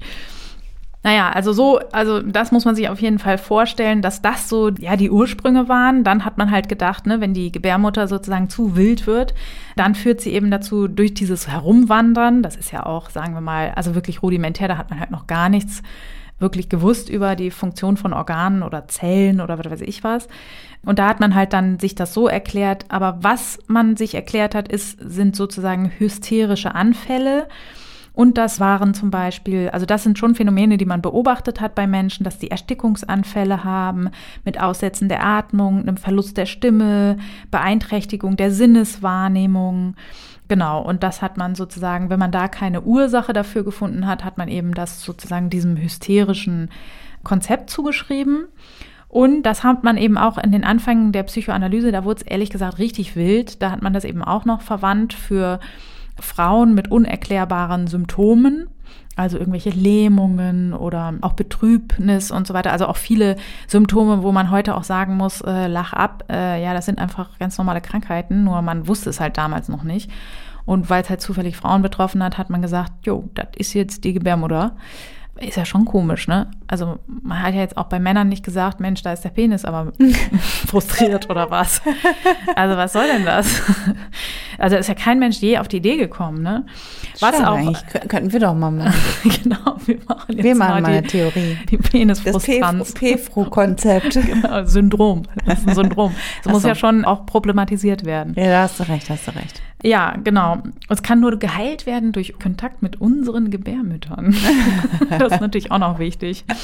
Naja, 1.06 1.30
also 1.30 1.52
so, 1.52 1.78
also 1.92 2.20
das 2.20 2.50
muss 2.50 2.64
man 2.64 2.74
sich 2.74 2.88
auf 2.88 3.00
jeden 3.00 3.20
Fall 3.20 3.38
vorstellen, 3.38 4.02
dass 4.02 4.22
das 4.22 4.48
so, 4.48 4.70
ja, 4.70 4.96
die 4.96 5.08
Ursprünge 5.08 5.68
waren. 5.68 6.02
Dann 6.02 6.24
hat 6.24 6.36
man 6.36 6.50
halt 6.50 6.68
gedacht, 6.68 7.06
ne, 7.06 7.20
wenn 7.20 7.32
die 7.32 7.52
Gebärmutter 7.52 8.08
sozusagen 8.08 8.48
zu 8.48 8.74
wild 8.74 9.06
wird, 9.06 9.32
dann 9.76 9.94
führt 9.94 10.20
sie 10.20 10.32
eben 10.32 10.50
dazu, 10.50 10.88
durch 10.88 11.14
dieses 11.14 11.46
Herumwandern, 11.46 12.42
das 12.42 12.56
ist 12.56 12.72
ja 12.72 12.84
auch, 12.84 13.08
sagen 13.10 13.34
wir 13.34 13.40
mal, 13.40 13.70
also 13.76 13.94
wirklich 13.94 14.20
rudimentär, 14.20 14.66
da 14.66 14.78
hat 14.78 14.90
man 14.90 14.98
halt 14.98 15.12
noch 15.12 15.28
gar 15.28 15.48
nichts 15.48 15.80
wirklich 16.40 16.68
gewusst 16.68 17.08
über 17.08 17.36
die 17.36 17.52
Funktion 17.52 17.96
von 17.96 18.12
Organen 18.12 18.64
oder 18.64 18.88
Zellen 18.88 19.40
oder 19.40 19.60
was 19.60 19.70
weiß 19.70 19.82
ich 19.82 20.02
was. 20.02 20.26
Und 20.84 20.98
da 20.98 21.06
hat 21.06 21.20
man 21.20 21.36
halt 21.36 21.52
dann 21.52 21.78
sich 21.78 21.94
das 21.94 22.14
so 22.14 22.26
erklärt. 22.26 22.84
Aber 22.88 23.18
was 23.20 23.60
man 23.68 23.96
sich 23.96 24.16
erklärt 24.16 24.56
hat, 24.56 24.66
ist, 24.66 24.98
sind 25.00 25.36
sozusagen 25.36 25.92
hysterische 25.98 26.74
Anfälle. 26.74 27.46
Und 28.16 28.38
das 28.38 28.60
waren 28.60 28.94
zum 28.94 29.10
Beispiel, 29.10 29.68
also 29.68 29.84
das 29.84 30.02
sind 30.02 30.18
schon 30.18 30.34
Phänomene, 30.34 30.78
die 30.78 30.86
man 30.86 31.02
beobachtet 31.02 31.60
hat 31.60 31.74
bei 31.74 31.86
Menschen, 31.86 32.24
dass 32.24 32.38
die 32.38 32.50
Erstickungsanfälle 32.50 33.62
haben 33.62 34.08
mit 34.42 34.58
Aussetzen 34.58 35.10
der 35.10 35.22
Atmung, 35.22 35.82
einem 35.82 35.98
Verlust 35.98 36.38
der 36.38 36.46
Stimme, 36.46 37.18
Beeinträchtigung 37.50 38.38
der 38.38 38.50
Sinneswahrnehmung. 38.50 39.96
Genau, 40.48 40.80
und 40.80 41.02
das 41.02 41.20
hat 41.20 41.36
man 41.36 41.54
sozusagen, 41.54 42.08
wenn 42.08 42.18
man 42.18 42.32
da 42.32 42.48
keine 42.48 42.80
Ursache 42.80 43.34
dafür 43.34 43.64
gefunden 43.64 44.06
hat, 44.06 44.24
hat 44.24 44.38
man 44.38 44.48
eben 44.48 44.72
das 44.72 45.02
sozusagen 45.02 45.50
diesem 45.50 45.76
hysterischen 45.76 46.70
Konzept 47.22 47.68
zugeschrieben. 47.68 48.46
Und 49.08 49.42
das 49.42 49.62
hat 49.62 49.84
man 49.84 49.98
eben 49.98 50.16
auch 50.16 50.38
in 50.38 50.52
den 50.52 50.64
Anfängen 50.64 51.12
der 51.12 51.24
Psychoanalyse, 51.24 51.92
da 51.92 52.04
wurde 52.04 52.22
es 52.22 52.26
ehrlich 52.26 52.48
gesagt 52.48 52.78
richtig 52.78 53.14
wild. 53.14 53.60
Da 53.60 53.70
hat 53.70 53.82
man 53.82 53.92
das 53.92 54.04
eben 54.04 54.24
auch 54.24 54.46
noch 54.46 54.62
verwandt 54.62 55.12
für 55.12 55.60
Frauen 56.20 56.74
mit 56.74 56.90
unerklärbaren 56.90 57.86
Symptomen, 57.86 58.68
also 59.16 59.38
irgendwelche 59.38 59.70
Lähmungen 59.70 60.74
oder 60.74 61.14
auch 61.22 61.32
Betrübnis 61.32 62.30
und 62.30 62.46
so 62.46 62.54
weiter. 62.54 62.72
Also 62.72 62.86
auch 62.86 62.96
viele 62.96 63.36
Symptome, 63.66 64.22
wo 64.22 64.32
man 64.32 64.50
heute 64.50 64.74
auch 64.74 64.84
sagen 64.84 65.16
muss, 65.16 65.40
äh, 65.40 65.66
lach 65.66 65.92
ab, 65.92 66.24
äh, 66.30 66.62
ja, 66.62 66.74
das 66.74 66.86
sind 66.86 66.98
einfach 66.98 67.38
ganz 67.38 67.56
normale 67.58 67.80
Krankheiten, 67.80 68.44
nur 68.44 68.60
man 68.62 68.86
wusste 68.86 69.10
es 69.10 69.20
halt 69.20 69.38
damals 69.38 69.68
noch 69.68 69.82
nicht. 69.82 70.10
Und 70.66 70.90
weil 70.90 71.02
es 71.02 71.08
halt 71.08 71.20
zufällig 71.20 71.56
Frauen 71.56 71.80
betroffen 71.82 72.22
hat, 72.22 72.38
hat 72.38 72.50
man 72.50 72.60
gesagt, 72.60 73.06
jo, 73.06 73.28
das 73.34 73.48
ist 73.56 73.72
jetzt 73.72 74.04
die 74.04 74.12
Gebärmutter 74.12 74.76
ist 75.40 75.56
ja 75.56 75.64
schon 75.64 75.84
komisch, 75.84 76.28
ne? 76.28 76.50
Also 76.66 76.98
man 77.06 77.42
hat 77.42 77.54
ja 77.54 77.60
jetzt 77.60 77.76
auch 77.76 77.86
bei 77.86 77.98
Männern 77.98 78.28
nicht 78.28 78.44
gesagt, 78.44 78.80
Mensch, 78.80 79.02
da 79.02 79.12
ist 79.12 79.22
der 79.22 79.30
Penis 79.30 79.64
aber 79.64 79.92
frustriert 80.66 81.28
oder 81.30 81.50
was. 81.50 81.82
Also 82.54 82.76
was 82.76 82.92
soll 82.92 83.06
denn 83.06 83.24
das? 83.24 83.62
Also 84.58 84.76
ist 84.76 84.88
ja 84.88 84.94
kein 84.94 85.18
Mensch 85.18 85.38
je 85.38 85.58
auf 85.58 85.68
die 85.68 85.78
Idee 85.78 85.96
gekommen, 85.96 86.42
ne? 86.42 86.64
Was 87.20 87.40
auch 87.42 87.72
könnten 88.08 88.32
wir 88.32 88.40
doch 88.40 88.54
mal 88.54 88.70
machen. 88.70 88.94
genau, 89.42 89.76
wir 89.84 89.98
machen 90.08 90.32
jetzt 90.32 90.44
wir 90.44 90.54
machen 90.54 90.82
mal, 90.82 90.90
die, 90.90 90.98
eine 90.98 91.06
Theorie. 91.06 91.58
Die 91.70 91.76
Penisfrustranz. 91.76 92.78
Das 92.78 92.94
PFRU-Konzept. 92.94 94.14
genau, 94.14 94.64
Syndrom. 94.64 95.22
Das 95.44 95.60
ist 95.60 95.68
ein 95.68 95.74
Syndrom. 95.74 96.14
Das 96.44 96.52
muss 96.52 96.64
ja 96.64 96.74
schon 96.74 97.04
auch 97.04 97.26
problematisiert 97.26 98.04
werden. 98.04 98.34
Ja, 98.36 98.46
da 98.46 98.62
hast 98.62 98.80
du 98.80 98.84
recht, 98.84 99.08
hast 99.10 99.28
du 99.28 99.32
recht. 99.32 99.62
Ja, 99.82 100.16
genau. 100.22 100.62
Es 100.88 101.02
kann 101.02 101.20
nur 101.20 101.38
geheilt 101.38 101.86
werden 101.86 102.12
durch 102.12 102.38
Kontakt 102.38 102.82
mit 102.82 103.00
unseren 103.00 103.50
Gebärmüttern. 103.50 104.34
Das 105.28 105.36
ist 105.36 105.42
natürlich 105.42 105.70
auch 105.70 105.78
noch 105.78 105.98
wichtig. 105.98 106.44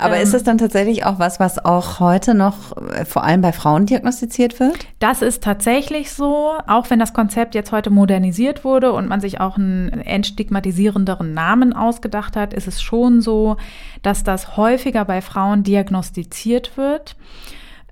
Aber 0.00 0.16
ähm, 0.16 0.22
ist 0.22 0.34
es 0.34 0.42
dann 0.42 0.58
tatsächlich 0.58 1.04
auch 1.04 1.18
was, 1.18 1.40
was 1.40 1.64
auch 1.64 2.00
heute 2.00 2.34
noch 2.34 2.76
äh, 2.76 3.04
vor 3.04 3.24
allem 3.24 3.42
bei 3.42 3.52
Frauen 3.52 3.86
diagnostiziert 3.86 4.58
wird? 4.58 4.86
Das 4.98 5.22
ist 5.22 5.42
tatsächlich 5.42 6.12
so, 6.12 6.54
auch 6.66 6.90
wenn 6.90 6.98
das 6.98 7.12
Konzept 7.12 7.54
jetzt 7.54 7.72
heute 7.72 7.90
modernisiert 7.90 8.64
wurde 8.64 8.92
und 8.92 9.08
man 9.08 9.20
sich 9.20 9.40
auch 9.40 9.56
einen 9.56 9.90
entstigmatisierenderen 9.90 11.34
Namen 11.34 11.72
ausgedacht 11.72 12.36
hat, 12.36 12.54
ist 12.54 12.66
es 12.66 12.80
schon 12.80 13.20
so, 13.20 13.56
dass 14.02 14.24
das 14.24 14.56
häufiger 14.56 15.04
bei 15.04 15.20
Frauen 15.20 15.62
diagnostiziert 15.62 16.76
wird 16.76 17.16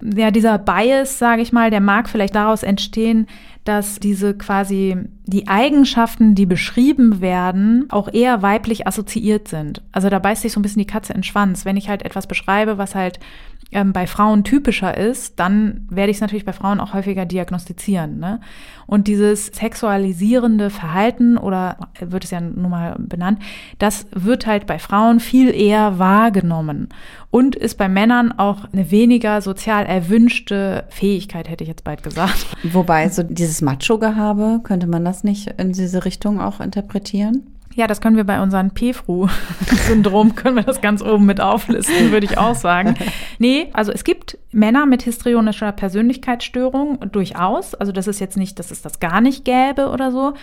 ja, 0.03 0.31
dieser 0.31 0.59
Bias, 0.59 1.19
sage 1.19 1.43
ich 1.43 1.53
mal, 1.53 1.71
der 1.71 1.81
mag 1.81 2.09
vielleicht 2.09 2.35
daraus 2.35 2.63
entstehen, 2.63 3.27
dass 3.65 4.01
diese 4.01 4.35
quasi 4.35 4.97
die 5.27 5.47
Eigenschaften, 5.47 6.35
die 6.35 6.47
beschrieben 6.47 7.21
werden, 7.21 7.87
auch 7.91 8.11
eher 8.11 8.41
weiblich 8.41 8.87
assoziiert 8.87 9.49
sind. 9.49 9.83
Also 9.93 10.09
da 10.09 10.19
beißt 10.19 10.43
sich 10.43 10.53
so 10.53 10.61
ein 10.61 10.63
bisschen 10.63 10.81
die 10.81 10.87
Katze 10.87 11.13
in 11.13 11.19
den 11.19 11.25
Schwanz. 11.25 11.65
Wenn 11.65 11.77
ich 11.77 11.89
halt 11.89 12.03
etwas 12.03 12.27
beschreibe, 12.27 12.79
was 12.79 12.95
halt 12.95 13.21
ähm, 13.71 13.93
bei 13.93 14.07
Frauen 14.07 14.45
typischer 14.45 14.97
ist, 14.97 15.39
dann 15.39 15.87
werde 15.91 16.11
ich 16.11 16.17
es 16.17 16.21
natürlich 16.21 16.45
bei 16.45 16.53
Frauen 16.53 16.81
auch 16.81 16.95
häufiger 16.95 17.27
diagnostizieren. 17.27 18.19
Ne? 18.19 18.41
Und 18.87 19.09
dieses 19.09 19.47
sexualisierende 19.47 20.71
Verhalten 20.71 21.37
oder 21.37 21.77
wird 22.01 22.25
es 22.25 22.31
ja 22.31 22.41
nun 22.41 22.71
mal 22.71 22.97
benannt, 22.99 23.41
das 23.79 24.07
wird 24.13 24.47
halt 24.47 24.67
bei 24.67 24.79
Frauen 24.79 25.21
viel 25.21 25.55
eher 25.55 25.99
wahrgenommen 25.99 26.89
und 27.31 27.57
ist 27.57 27.77
bei 27.77 27.89
Männern 27.89 28.33
auch 28.33 28.73
eine 28.73 28.91
weniger 28.91 29.43
sozial 29.43 29.85
erwünschte 29.85 30.85
Fähigkeit, 30.89 31.49
hätte 31.51 31.65
ich 31.65 31.69
jetzt 31.69 31.85
bald 31.85 32.03
gesagt. 32.03 32.47
Wobei 32.63 33.09
so 33.11 33.23
dieses 33.23 33.61
Macho-Gehabe, 33.61 34.61
könnte 34.63 34.87
man 34.87 35.05
das 35.05 35.25
nicht 35.25 35.49
in 35.59 35.73
diese 35.73 36.07
Richtung 36.07 36.41
auch 36.41 36.61
interpretieren? 36.61 37.58
Ja, 37.79 37.87
das 37.87 38.01
können 38.01 38.17
wir 38.17 38.25
bei 38.25 38.43
unserem 38.43 38.73
PFRU-Syndrom, 38.73 40.35
können 40.35 40.57
wir 40.57 40.65
das 40.65 40.81
ganz 40.81 41.01
oben 41.01 41.27
mit 41.27 41.41
auflisten, 41.41 42.11
würde 42.11 42.27
ich 42.27 42.37
auch 42.37 42.57
sagen. 42.57 42.97
Nee, 43.39 43.69
also 43.73 43.93
es 43.93 44.03
gibt 44.03 44.37
Männer 44.51 44.85
mit 44.85 45.03
histrionischer 45.03 45.71
Persönlichkeitsstörung 45.71 46.99
durchaus. 47.13 47.77
Also 47.77 47.93
das 47.93 48.09
ist 48.09 48.19
jetzt 48.19 48.37
nicht, 48.37 48.59
dass 48.59 48.73
es 48.73 48.83
das 48.83 48.99
gar 48.99 49.21
nicht 49.21 49.45
gäbe 49.45 49.91
oder 49.91 50.11
so. 50.11 50.35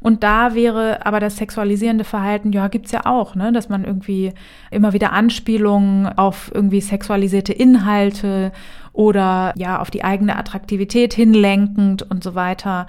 Und 0.00 0.24
da 0.24 0.56
wäre 0.56 1.06
aber 1.06 1.20
das 1.20 1.36
sexualisierende 1.36 2.02
Verhalten, 2.02 2.50
ja, 2.50 2.66
gibt's 2.66 2.90
ja 2.90 3.06
auch, 3.06 3.36
ne? 3.36 3.52
dass 3.52 3.68
man 3.68 3.84
irgendwie 3.84 4.32
immer 4.72 4.92
wieder 4.92 5.12
Anspielungen 5.12 6.06
auf 6.18 6.50
irgendwie 6.52 6.80
sexualisierte 6.80 7.52
Inhalte 7.52 8.50
oder 8.92 9.52
ja, 9.56 9.78
auf 9.80 9.92
die 9.92 10.02
eigene 10.02 10.36
Attraktivität 10.36 11.14
hinlenkend 11.14 12.02
und 12.02 12.24
so 12.24 12.34
weiter. 12.34 12.88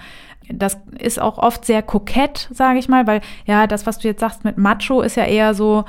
Das 0.50 0.78
ist 1.00 1.22
auch 1.22 1.38
oft 1.38 1.66
sehr 1.66 1.82
kokett, 1.82 2.50
sage 2.54 2.80
ich 2.80 2.90
mal, 2.90 3.08
weil 3.08 3.22
ja, 3.46 3.68
das, 3.68 3.86
was 3.86 4.00
du 4.00 4.08
jetzt 4.08 4.20
sagst 4.20 4.44
mit 4.44 4.58
Macho, 4.58 5.02
ist 5.02 5.16
ja 5.16 5.26
eher 5.26 5.54
so, 5.54 5.86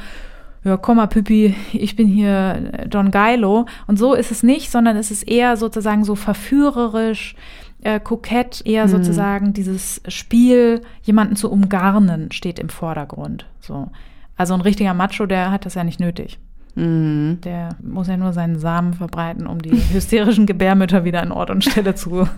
ja, 0.65 0.77
komm 0.77 0.97
mal, 0.97 1.07
Püppi, 1.07 1.55
ich 1.73 1.97
bin 1.97 2.09
hier 2.09 2.87
Don 2.89 3.11
Geilo. 3.11 3.67
Und 3.87 3.99
so 3.99 4.15
ist 4.15 4.31
es 4.31 4.43
nicht, 4.43 4.71
sondern 4.71 4.97
es 4.97 5.11
ist 5.11 5.25
eher 5.25 5.57
sozusagen 5.57 6.05
so 6.05 6.15
verführerisch, 6.15 7.35
äh, 7.83 8.01
kokett, 8.01 8.63
eher 8.65 8.87
mhm. 8.87 8.91
sozusagen 8.91 9.53
dieses 9.53 10.01
Spiel, 10.09 10.81
jemanden 11.03 11.37
zu 11.37 11.51
umgarnen, 11.51 12.33
steht 12.33 12.59
im 12.59 12.71
Vordergrund. 12.71 13.47
So. 13.61 13.89
Also 14.37 14.55
ein 14.55 14.63
richtiger 14.63 14.95
Macho, 14.95 15.27
der 15.27 15.51
hat 15.51 15.67
das 15.67 15.75
ja 15.75 15.85
nicht 15.85 16.01
nötig. 16.01 16.39
Mhm. 16.77 17.39
Der 17.45 17.77
muss 17.83 18.09
ja 18.09 18.17
nur 18.17 18.33
seinen 18.33 18.59
Samen 18.59 18.95
verbreiten, 18.95 19.47
um 19.47 19.63
die 19.63 19.71
hysterischen 19.93 20.47
Gebärmütter 20.47 21.05
wieder 21.05 21.23
an 21.23 21.31
Ort 21.31 21.51
und 21.51 21.65
Stelle 21.65 21.95
zu 21.95 22.29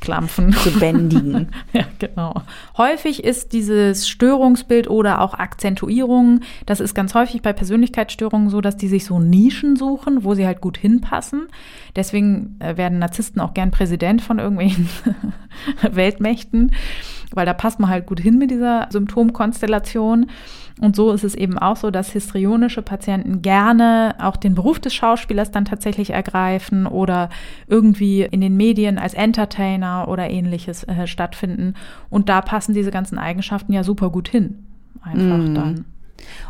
klampfen. 0.00 0.52
Zu 0.52 0.78
bändigen. 0.78 1.48
ja, 1.72 1.84
genau. 1.98 2.34
Häufig 2.78 3.24
ist 3.24 3.52
dieses 3.52 4.08
Störungsbild 4.08 4.88
oder 4.88 5.20
auch 5.20 5.34
Akzentuierung, 5.34 6.40
das 6.64 6.80
ist 6.80 6.94
ganz 6.94 7.14
häufig 7.14 7.42
bei 7.42 7.52
Persönlichkeitsstörungen 7.52 8.48
so, 8.48 8.60
dass 8.60 8.76
die 8.76 8.88
sich 8.88 9.04
so 9.04 9.18
Nischen 9.18 9.76
suchen, 9.76 10.24
wo 10.24 10.34
sie 10.34 10.46
halt 10.46 10.60
gut 10.60 10.78
hinpassen. 10.78 11.48
Deswegen 11.94 12.56
äh, 12.60 12.76
werden 12.76 12.98
Narzissten 12.98 13.40
auch 13.40 13.52
gern 13.52 13.70
Präsident 13.70 14.22
von 14.22 14.38
irgendwelchen 14.38 14.88
Weltmächten, 15.82 16.72
weil 17.32 17.46
da 17.46 17.52
passt 17.52 17.80
man 17.80 17.90
halt 17.90 18.06
gut 18.06 18.20
hin 18.20 18.38
mit 18.38 18.50
dieser 18.50 18.88
Symptomkonstellation. 18.90 20.30
Und 20.80 20.96
so 20.96 21.12
ist 21.12 21.22
es 21.22 21.36
eben 21.36 21.56
auch 21.56 21.76
so, 21.76 21.90
dass 21.90 22.10
histrionische 22.10 22.82
Patienten 22.82 23.42
gerne 23.42 24.16
auch 24.18 24.36
den 24.36 24.56
Beruf 24.56 24.80
des 24.80 24.92
Schauspielers 24.92 25.52
dann 25.52 25.64
tatsächlich 25.64 26.10
ergreifen 26.10 26.86
oder 26.86 27.30
irgendwie 27.68 28.22
in 28.22 28.40
den 28.40 28.56
Medien 28.56 28.98
als 28.98 29.14
Entertainer 29.14 30.08
oder 30.08 30.28
ähnliches 30.28 30.82
äh, 30.84 31.06
stattfinden. 31.06 31.74
Und 32.10 32.28
da 32.28 32.40
passen 32.40 32.74
diese 32.74 32.90
ganzen 32.90 33.18
Eigenschaften 33.18 33.72
ja 33.72 33.84
super 33.84 34.10
gut 34.10 34.28
hin. 34.28 34.66
Einfach 35.00 35.38
mm. 35.38 35.54
dann. 35.54 35.84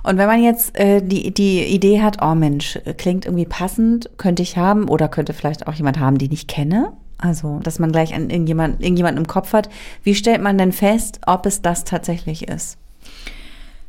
Und 0.05 0.19
wenn 0.19 0.29
man 0.29 0.43
jetzt 0.43 0.79
äh, 0.79 1.03
die, 1.03 1.35
die 1.35 1.65
Idee 1.65 2.01
hat, 2.01 2.19
oh 2.23 2.35
Mensch, 2.35 2.79
klingt 2.97 3.27
irgendwie 3.27 3.47
passend, 3.47 4.09
könnte 4.17 4.43
ich 4.43 4.57
haben 4.57 4.89
oder 4.89 5.09
könnte 5.09 5.35
vielleicht 5.35 5.67
auch 5.67 5.75
jemand 5.75 5.99
haben, 5.99 6.17
den 6.17 6.33
ich 6.33 6.47
kenne, 6.47 6.93
also, 7.19 7.61
dass 7.63 7.79
man 7.79 7.93
gleich 7.93 8.15
an 8.15 8.29
irgendjemand, 8.29 8.81
irgendjemanden 8.83 9.25
im 9.25 9.29
Kopf 9.29 9.53
hat. 9.53 9.69
Wie 10.03 10.15
stellt 10.15 10.43
man 10.43 10.59
denn 10.59 10.73
fest, 10.73 11.21
ob 11.27 11.47
es 11.47 11.63
das 11.63 11.85
tatsächlich 11.85 12.49
ist? 12.49 12.77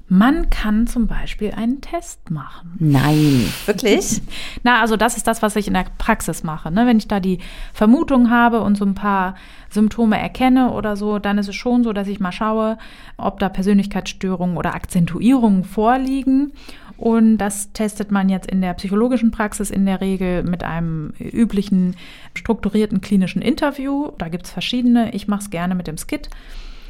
Man 0.08 0.52
kann 0.52 0.86
zum 0.86 1.08
Beispiel 1.08 1.52
einen 1.52 1.82
Test 1.82 2.30
machen. 2.30 2.76
Nein, 2.78 3.52
wirklich? 3.66 4.22
Na, 4.64 4.82
also 4.82 4.98
das 4.98 5.18
ist 5.18 5.26
das, 5.26 5.42
was 5.42 5.56
ich 5.56 5.68
in 5.68 5.74
der 5.74 5.88
Praxis 5.98 6.44
mache. 6.44 6.70
Ne? 6.70 6.86
Wenn 6.86 6.98
ich 6.98 7.08
da 7.08 7.20
die 7.20 7.40
Vermutung 7.74 8.30
habe 8.30 8.62
und 8.62 8.78
so 8.78 8.86
ein 8.86 8.94
paar 8.94 9.34
Symptome 9.72 10.20
erkenne 10.20 10.72
oder 10.74 10.96
so, 10.96 11.18
dann 11.18 11.40
ist 11.40 11.50
es 11.50 11.56
schon 11.56 11.84
so, 11.84 11.92
dass 11.92 12.08
ich 12.08 12.20
mal 12.20 12.32
schaue, 12.32 12.78
ob 13.18 13.40
da 13.40 13.50
Persönlichkeitsstörungen 13.50 14.58
oder 14.58 14.76
Akzentuierungen 14.76 15.64
vorliegen. 15.64 16.54
Und 16.98 17.40
das 17.40 17.74
testet 17.74 18.12
man 18.12 18.30
jetzt 18.30 18.50
in 18.50 18.62
der 18.62 18.76
psychologischen 18.76 19.32
Praxis 19.32 19.72
in 19.72 19.88
der 19.88 20.02
Regel 20.02 20.44
mit 20.44 20.64
einem 20.64 21.14
üblichen 21.20 21.96
strukturierten 22.36 23.02
klinischen 23.02 23.42
Interview. 23.42 24.12
Da 24.20 24.30
gibt 24.30 24.46
es 24.46 24.52
verschiedene. 24.52 25.14
Ich 25.16 25.28
mache 25.28 25.42
es 25.42 25.50
gerne 25.50 25.74
mit 25.74 25.88
dem 25.88 25.98
Skit. 25.98 26.30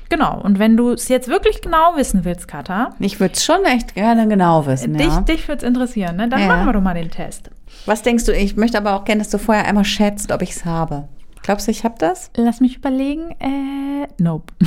Genau. 0.10 0.40
Und 0.42 0.60
wenn 0.60 0.78
du 0.78 0.92
es 0.92 1.08
jetzt 1.08 1.28
wirklich 1.28 1.62
genau 1.62 1.96
wissen 1.96 2.26
willst, 2.26 2.48
Katha, 2.48 2.92
Ich 3.00 3.20
würde 3.20 3.34
es 3.34 3.44
schon 3.44 3.64
echt 3.66 3.96
gerne 3.96 4.28
genau 4.28 4.66
wissen, 4.66 4.94
dich, 4.94 5.08
ja. 5.08 5.22
dich 5.22 5.48
würde 5.48 5.64
es 5.64 5.68
interessieren, 5.68 6.16
ne? 6.18 6.30
Dann 6.30 6.42
Ja. 6.42 6.48
machen 6.48 6.66
wir 6.68 6.74
doch 6.74 6.82
mal 6.82 6.94
den 6.94 7.10
Test. 7.12 7.50
Was 7.86 8.02
denkst 8.04 8.26
du? 8.26 8.32
Ich 8.34 8.56
möchte 8.56 8.78
aber 8.78 8.94
auch 8.96 9.04
gerne, 9.06 9.20
dass 9.22 9.30
du 9.32 9.38
vorher 9.38 9.66
einmal 9.66 9.86
schätzt, 9.86 10.32
ob 10.32 10.42
ich 10.42 10.52
es 10.52 10.66
habe. 10.66 11.08
Glaubst 11.42 11.68
du, 11.68 11.72
ich 11.72 11.84
habe 11.84 11.96
das? 12.00 12.32
Lass 12.36 12.60
mich 12.62 12.78
überlegen. 12.78 13.32
Äh, 13.40 14.08
nope. 14.18 14.54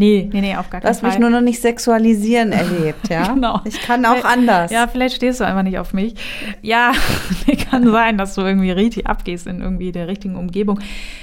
nee, 0.00 0.30
nee, 0.32 0.40
nee, 0.40 0.56
auf 0.56 0.70
gar 0.70 0.80
keinen 0.80 0.90
hast 0.90 1.02
mich 1.02 1.12
Fall. 1.12 1.20
nur 1.20 1.30
noch 1.30 1.42
nicht 1.42 1.60
sexualisieren 1.60 2.52
erlebt, 2.52 3.08
ja? 3.08 3.28
Genau. 3.34 3.60
Ich 3.64 3.80
kann 3.82 4.04
auch 4.04 4.24
anders. 4.24 4.72
Ja, 4.72 4.86
vielleicht 4.88 5.16
stehst 5.16 5.40
du 5.40 5.44
einfach 5.44 5.62
nicht 5.62 5.78
auf 5.78 5.92
mich. 5.92 6.14
Ja, 6.62 6.92
kann 7.70 7.90
sein, 7.90 8.18
dass 8.18 8.34
du 8.34 8.40
irgendwie 8.40 8.70
richtig 8.70 9.06
abgehst 9.06 9.46
in 9.46 9.60
irgendwie 9.60 9.92
der 9.92 10.08
richtigen 10.08 10.36
Umgebung. 10.36 10.80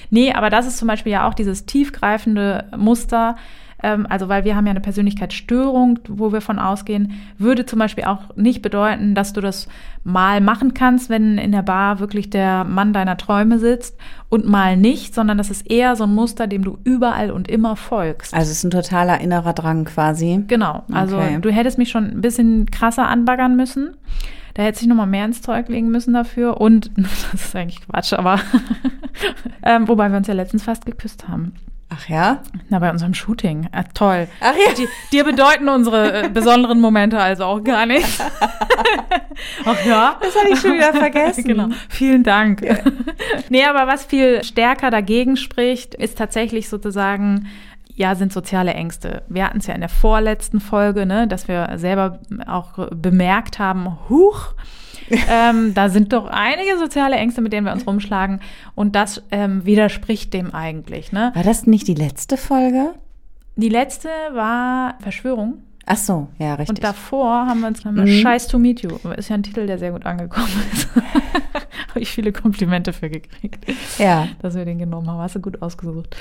Nee, 0.10 0.32
aber 0.32 0.50
das 0.50 0.68
ist 0.68 0.78
zum 0.78 0.88
Beispiel 0.88 1.12
ja 1.12 1.28
auch 1.28 1.34
dieses 1.34 1.66
tiefgreifende 1.66 2.66
Muster. 2.78 3.36
Ähm, 3.84 4.08
also, 4.10 4.28
weil 4.28 4.44
wir 4.44 4.56
haben 4.56 4.66
ja 4.66 4.72
eine 4.72 4.80
Persönlichkeitsstörung, 4.82 6.00
wo 6.08 6.32
wir 6.34 6.42
von 6.42 6.58
ausgehen, 6.60 7.14
würde 7.38 7.66
zum 7.66 7.80
Beispiel 7.80 8.06
auch 8.06 8.36
nicht 8.36 8.62
bedeuten, 8.62 9.14
dass 9.14 9.34
du 9.34 9.42
das 9.42 9.68
mal 10.04 10.42
machen 10.42 10.74
kannst, 10.74 11.10
wenn 11.10 11.38
in 11.38 11.52
der 11.52 11.62
Bar 11.62 12.00
wirklich 12.00 12.30
der 12.30 12.64
Mann 12.64 12.94
deiner 12.94 13.18
Träume 13.18 13.60
sitzt 13.60 13.98
und 14.30 14.48
mal 14.48 14.78
nicht, 14.78 15.14
sondern 15.14 15.38
das 15.38 15.50
ist 15.50 15.70
eher 15.70 15.96
so 15.96 16.06
ein 16.06 16.16
Muster, 16.16 16.48
dem 16.48 16.64
du 16.64 16.78
überall 16.84 17.30
und 17.32 17.50
immer 17.50 17.76
folgst. 17.76 18.34
Also 18.34 18.52
es 18.52 18.58
ist 18.58 18.64
ein 18.64 18.72
totaler 18.72 19.22
innerer 19.22 19.54
Drang 19.54 19.86
quasi. 19.86 20.44
Genau. 20.48 20.84
Also 20.92 21.18
Okay. 21.18 21.40
du 21.42 21.52
hättest 21.52 21.78
mich 21.78 21.90
schon 21.90 22.06
ein 22.06 22.22
bisschen 22.22 22.72
krasser 22.72 23.08
anbaggern 23.08 23.56
müssen. 23.56 23.96
Da 24.54 24.64
hätte 24.64 24.82
ich 24.82 24.88
noch 24.88 24.96
mal 24.96 25.06
mehr 25.06 25.26
ins 25.26 25.42
Zeug 25.44 25.70
legen 25.70 25.90
müssen 25.92 26.14
dafür. 26.14 26.60
Und 26.60 26.90
das 26.98 27.34
ist 27.34 27.56
eigentlich 27.56 27.82
Quatsch, 27.88 28.14
aber 28.14 28.40
ähm, 29.64 29.88
wobei 29.88 30.10
wir 30.10 30.18
uns 30.18 30.28
ja 30.28 30.34
letztens 30.34 30.64
fast 30.64 30.86
geküsst 30.86 31.28
haben. 31.28 31.54
Ach 31.90 32.10
ja? 32.10 32.42
Na, 32.70 32.80
bei 32.80 32.92
unserem 32.92 33.14
Shooting. 33.14 33.70
Ah, 33.72 33.84
toll. 33.94 34.28
Ach 34.42 34.54
ja. 34.54 34.74
Die, 34.78 34.88
dir 35.12 35.24
bedeuten 35.24 35.70
unsere 35.70 36.24
äh, 36.24 36.30
besonderen 36.30 36.82
Momente 36.82 37.18
also 37.20 37.46
auch 37.46 37.64
gar 37.64 37.86
nichts. 37.86 38.20
Ach 39.66 39.86
ja. 39.86 40.18
Das 40.22 40.36
hatte 40.36 40.50
ich 40.52 40.60
schon 40.60 40.74
wieder 40.74 40.94
vergessen. 40.94 41.44
Genau. 41.48 41.70
Vielen 41.88 42.24
Dank. 42.24 42.62
nee, 43.50 43.64
aber 43.64 43.88
was 43.88 44.04
viel 44.06 44.44
stärker 44.44 44.90
dagegen 44.90 45.38
spricht, 45.38 45.96
ist 45.96 46.18
tatsächlich 46.18 46.68
sozusagen, 46.68 47.48
ja, 47.96 48.16
sind 48.16 48.34
soziale 48.34 48.74
Ängste. 48.74 49.24
Wir 49.30 49.46
hatten 49.46 49.60
es 49.60 49.68
ja 49.68 49.74
in 49.74 49.80
der 49.80 49.90
vorletzten 49.90 50.60
Folge, 50.60 51.06
ne, 51.06 51.28
dass 51.28 51.48
wir 51.48 51.70
selber 51.76 52.20
auch 52.48 52.90
bemerkt 52.90 53.60
haben, 53.60 53.98
huch, 54.10 54.56
ähm, 55.30 55.74
da 55.74 55.90
sind 55.90 56.14
doch 56.14 56.28
einige 56.28 56.78
soziale 56.78 57.16
Ängste, 57.16 57.42
mit 57.42 57.54
denen 57.54 57.66
wir 57.66 57.74
uns 57.74 57.88
rumschlagen. 57.88 58.42
Und 58.76 58.96
das 58.96 59.24
ähm, 59.32 59.66
widerspricht 59.66 60.34
dem 60.34 60.54
eigentlich. 60.54 61.12
Ne? 61.12 61.32
War 61.34 61.44
das 61.44 61.68
nicht 61.68 61.88
die 61.88 61.96
letzte 61.96 62.38
Folge? 62.38 62.94
Die 63.56 63.70
letzte 63.70 64.10
war 64.34 64.96
Verschwörung. 65.00 65.64
Ach 65.90 65.96
so, 65.96 66.28
ja, 66.38 66.56
richtig. 66.56 66.70
Und 66.78 66.84
davor 66.84 67.48
haben 67.48 67.62
wir 67.62 67.68
uns 67.68 67.84
Mhm. 67.86 68.06
Scheiß 68.22 68.48
to 68.50 68.60
meet 68.60 68.82
you. 68.82 68.90
Ist 69.16 69.30
ja 69.30 69.36
ein 69.36 69.44
Titel, 69.44 69.66
der 69.68 69.80
sehr 69.80 69.92
gut 69.92 70.06
angekommen 70.06 70.50
ist. 70.74 70.90
Habe 71.90 72.00
ich 72.02 72.10
viele 72.12 72.34
Komplimente 72.34 72.92
für 72.92 73.10
gekriegt, 73.10 73.66
ja, 73.98 74.28
dass 74.42 74.56
wir 74.56 74.66
den 74.66 74.80
genommen 74.80 75.10
haben. 75.10 75.20
Hast 75.20 75.36
du 75.36 75.40
gut 75.40 75.62
ausgesucht. 75.62 76.16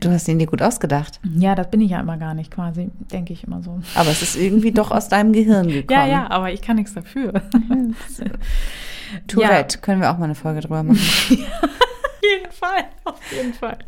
du 0.00 0.10
hast 0.10 0.28
ihn 0.28 0.38
dir 0.38 0.46
gut 0.46 0.60
ausgedaut. 0.60 1.12
Ja, 1.36 1.54
das 1.54 1.70
bin 1.70 1.80
ich 1.80 1.92
ja 1.92 2.00
immer 2.00 2.18
gar 2.18 2.34
nicht 2.34 2.50
quasi, 2.50 2.90
denke 3.10 3.32
ich 3.32 3.44
immer 3.44 3.62
so. 3.62 3.80
Aber 3.94 4.10
es 4.10 4.20
ist 4.20 4.36
irgendwie 4.36 4.72
doch 4.72 4.90
aus 4.90 5.08
deinem 5.08 5.32
Gehirn 5.32 5.68
gekommen. 5.68 5.86
Ja, 5.90 6.06
ja, 6.06 6.30
aber 6.30 6.52
ich 6.52 6.60
kann 6.60 6.76
nichts 6.76 6.92
dafür. 6.92 7.32
Tourette, 9.28 9.78
können 9.78 10.00
wir 10.02 10.10
auch 10.10 10.18
mal 10.18 10.24
eine 10.26 10.34
Folge 10.34 10.60
drüber 10.60 10.82
machen. 10.82 10.98
Auf 10.98 12.20
jeden 12.22 12.52
Fall, 12.52 12.84
auf 13.04 13.20
jeden 13.34 13.54
Fall. 13.54 13.78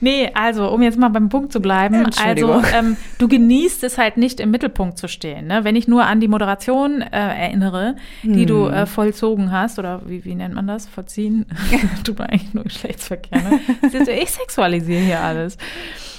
Nee, 0.00 0.30
also, 0.34 0.70
um 0.70 0.82
jetzt 0.82 0.98
mal 0.98 1.08
beim 1.10 1.28
Punkt 1.28 1.52
zu 1.52 1.60
bleiben. 1.60 2.06
Also, 2.24 2.62
ähm, 2.74 2.96
du 3.18 3.28
genießt 3.28 3.84
es 3.84 3.98
halt 3.98 4.16
nicht 4.16 4.40
im 4.40 4.50
Mittelpunkt 4.50 4.96
zu 4.98 5.08
stehen. 5.08 5.46
Ne? 5.46 5.64
Wenn 5.64 5.76
ich 5.76 5.88
nur 5.88 6.04
an 6.06 6.20
die 6.20 6.28
Moderation 6.28 7.02
äh, 7.02 7.06
erinnere, 7.10 7.96
die 8.22 8.46
du 8.46 8.66
Hm. 8.66 8.72
äh, 8.74 8.86
vollzogen 8.86 9.52
hast, 9.52 9.78
oder 9.78 10.02
wie, 10.08 10.24
wie 10.24 10.34
nennt 10.34 10.54
man 10.54 10.66
das? 10.66 10.88
Vollziehen? 10.88 11.46
Tut 12.04 12.18
mir 12.18 12.28
eigentlich 12.30 12.54
nur 12.54 12.64
Geschlechtsverkehr. 12.64 13.42
Ne? 13.42 13.60
Du, 13.90 14.10
Ich 14.10 14.30
sexualisiere 14.30 15.00
hier 15.02 15.20
alles. 15.20 15.58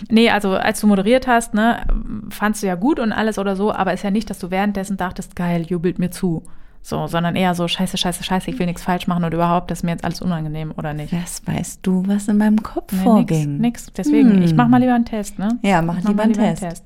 Nee, 0.10 0.30
also 0.30 0.52
als 0.54 0.80
du 0.82 0.88
moderiert 0.88 1.28
hast, 1.28 1.54
ne, 1.54 1.84
fandst 2.30 2.64
du 2.64 2.68
ja 2.68 2.76
gut 2.76 3.00
und 3.00 3.12
alles 3.12 3.38
oder 3.40 3.56
so, 3.56 3.72
aber 3.72 3.94
ist 3.94 4.04
ja 4.04 4.12
nicht, 4.12 4.30
dass 4.30 4.40
du 4.40 4.50
währenddessen 4.52 4.98
dachtest, 4.98 5.36
geil, 5.36 5.66
jubelt 5.68 6.00
mir 6.00 6.10
zu. 6.12 6.44
So, 6.84 7.06
sondern 7.08 7.36
eher 7.36 7.54
so, 7.54 7.68
scheiße, 7.68 7.96
scheiße, 7.98 8.24
scheiße, 8.24 8.50
ich 8.50 8.58
will 8.58 8.66
nichts 8.66 8.82
falsch 8.84 9.06
machen 9.06 9.24
und 9.24 9.34
überhaupt, 9.34 9.70
das 9.70 9.80
ist 9.80 9.84
mir 9.84 9.92
jetzt 9.92 10.04
alles 10.04 10.20
unangenehm 10.22 10.74
oder 10.76 10.94
nicht. 10.94 11.14
Was 11.14 11.46
weißt 11.46 11.80
du, 11.84 12.04
was 12.08 12.28
in 12.28 12.38
meinem 12.38 12.64
Kopf 12.64 12.92
Nee, 12.92 13.04
vorging? 13.04 13.58
nix, 13.58 13.86
nix. 13.86 13.94
Deswegen, 13.96 14.32
Hm. 14.32 14.42
ich 14.42 14.56
mach 14.56 14.68
mal 14.68 14.80
lieber 14.80 14.96
einen 14.96 15.06
Test, 15.06 15.38
ne? 15.38 15.60
Ja, 15.62 15.82
mach 15.84 15.98
Ich 16.00 16.04
lieber 16.06 16.26
mal 16.26 16.34
einen 16.36 16.56
Test. 16.56 16.84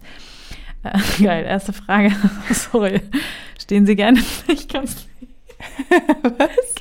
Äh, 0.83 0.99
geil, 1.23 1.45
erste 1.45 1.71
Frage. 1.73 2.11
Sorry. 2.51 3.01
Stehen 3.57 3.85
Sie 3.85 3.95
gerne? 3.95 4.19
Ich 4.47 4.67
kann's 4.67 5.07
nicht. 5.21 5.31
Was? 6.23 6.75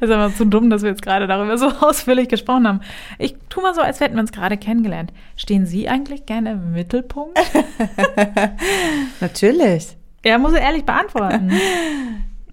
Das 0.00 0.08
ist 0.08 0.14
aber 0.14 0.34
zu 0.34 0.46
dumm, 0.46 0.70
dass 0.70 0.82
wir 0.82 0.88
jetzt 0.90 1.02
gerade 1.02 1.26
darüber 1.26 1.58
so 1.58 1.68
ausführlich 1.68 2.28
gesprochen 2.28 2.66
haben. 2.66 2.80
Ich 3.18 3.36
tu 3.50 3.60
mal 3.60 3.74
so, 3.74 3.82
als 3.82 4.00
hätten 4.00 4.14
wir 4.14 4.20
uns 4.22 4.32
gerade 4.32 4.56
kennengelernt. 4.56 5.12
Stehen 5.36 5.66
Sie 5.66 5.88
eigentlich 5.88 6.24
gerne 6.24 6.52
im 6.52 6.72
Mittelpunkt? 6.72 7.38
Natürlich. 9.20 9.96
Er 10.22 10.38
muss 10.38 10.54
ehrlich 10.54 10.84
beantworten. 10.84 11.52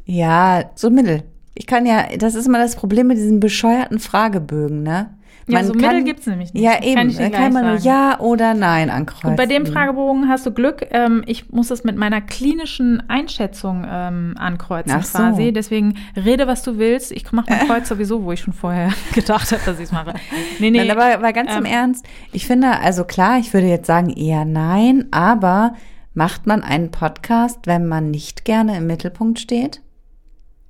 Ja, 0.06 0.64
so 0.76 0.90
mittel. 0.90 1.24
Ich 1.54 1.68
kann 1.68 1.86
ja, 1.86 2.06
das 2.18 2.36
ist 2.36 2.48
immer 2.48 2.60
das 2.60 2.76
Problem 2.76 3.08
mit 3.08 3.18
diesen 3.18 3.40
bescheuerten 3.40 4.00
Fragebögen, 4.00 4.84
ne? 4.84 5.12
Ja, 5.48 5.64
so 5.64 5.74
Mittel 5.74 6.04
gibt's 6.04 6.28
nämlich 6.28 6.54
nicht. 6.54 6.64
Ja, 6.64 6.74
Kann 6.74 6.84
eben. 6.84 7.10
ich 7.10 7.18
dir 7.18 7.30
Da 7.30 7.38
kann 7.38 7.54
man 7.54 7.66
nur 7.66 7.80
sagen. 7.80 7.96
Ja 7.96 8.20
oder 8.20 8.54
Nein 8.54 8.90
ankreuzen. 8.90 9.32
Und 9.32 9.36
bei 9.36 9.46
dem 9.46 9.66
Fragebogen 9.66 10.28
hast 10.30 10.46
du 10.46 10.52
Glück. 10.52 10.86
Ähm, 10.92 11.24
ich 11.26 11.52
muss 11.52 11.68
das 11.68 11.84
mit 11.84 11.98
meiner 11.98 12.22
klinischen 12.22 13.04
Einschätzung 13.10 13.86
ähm, 13.90 14.36
ankreuzen 14.38 14.94
Ach 14.96 15.04
so. 15.04 15.18
quasi. 15.18 15.52
Deswegen 15.52 15.96
rede, 16.16 16.48
was 16.48 16.64
du 16.64 16.78
willst. 16.78 17.12
Ich 17.12 17.32
mache 17.32 17.48
mein 17.50 17.68
Kreuz 17.68 17.90
sowieso, 17.90 18.24
wo 18.24 18.32
ich 18.32 18.42
schon 18.42 18.54
vorher 18.54 18.92
gedacht 19.14 19.52
habe, 19.52 19.62
dass 19.66 19.78
ich 19.78 19.86
es 19.86 19.92
mache. 19.92 20.14
Nee, 20.60 20.72
nee. 20.72 20.78
Nein, 20.78 20.92
aber, 20.92 21.14
aber 21.16 21.34
ganz 21.34 21.52
im 21.52 21.66
ähm, 21.66 21.72
Ernst, 21.72 22.06
ich 22.32 22.46
finde, 22.46 22.80
also 22.80 23.04
klar, 23.04 23.40
ich 23.40 23.54
würde 23.54 23.68
jetzt 23.68 23.88
sagen 23.88 24.10
eher 24.10 24.46
nein, 24.46 25.08
aber 25.12 25.74
macht 26.14 26.46
man 26.46 26.62
einen 26.64 26.92
Podcast, 26.92 27.60
wenn 27.66 27.88
man 27.88 28.12
nicht 28.12 28.46
gerne 28.46 28.78
im 28.78 28.88
Mittelpunkt 28.88 29.40
steht? 29.40 29.82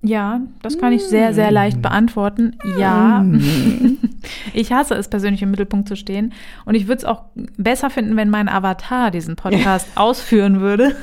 Ja, 0.03 0.41
das 0.63 0.79
kann 0.79 0.93
ich 0.93 1.03
sehr, 1.03 1.33
sehr 1.33 1.51
leicht 1.51 1.81
beantworten. 1.81 2.57
Ja. 2.77 3.19
Hm. 3.19 3.97
Ich 4.53 4.71
hasse 4.71 4.93
es, 4.93 5.07
persönlich 5.07 5.41
im 5.41 5.49
Mittelpunkt 5.49 5.87
zu 5.87 5.95
stehen. 5.95 6.33
Und 6.65 6.75
ich 6.75 6.87
würde 6.87 6.99
es 6.99 7.05
auch 7.05 7.23
besser 7.57 7.89
finden, 7.89 8.15
wenn 8.17 8.29
mein 8.29 8.49
Avatar 8.49 9.09
diesen 9.09 9.35
Podcast 9.35 9.87
ausführen 9.95 10.61
würde. 10.61 10.95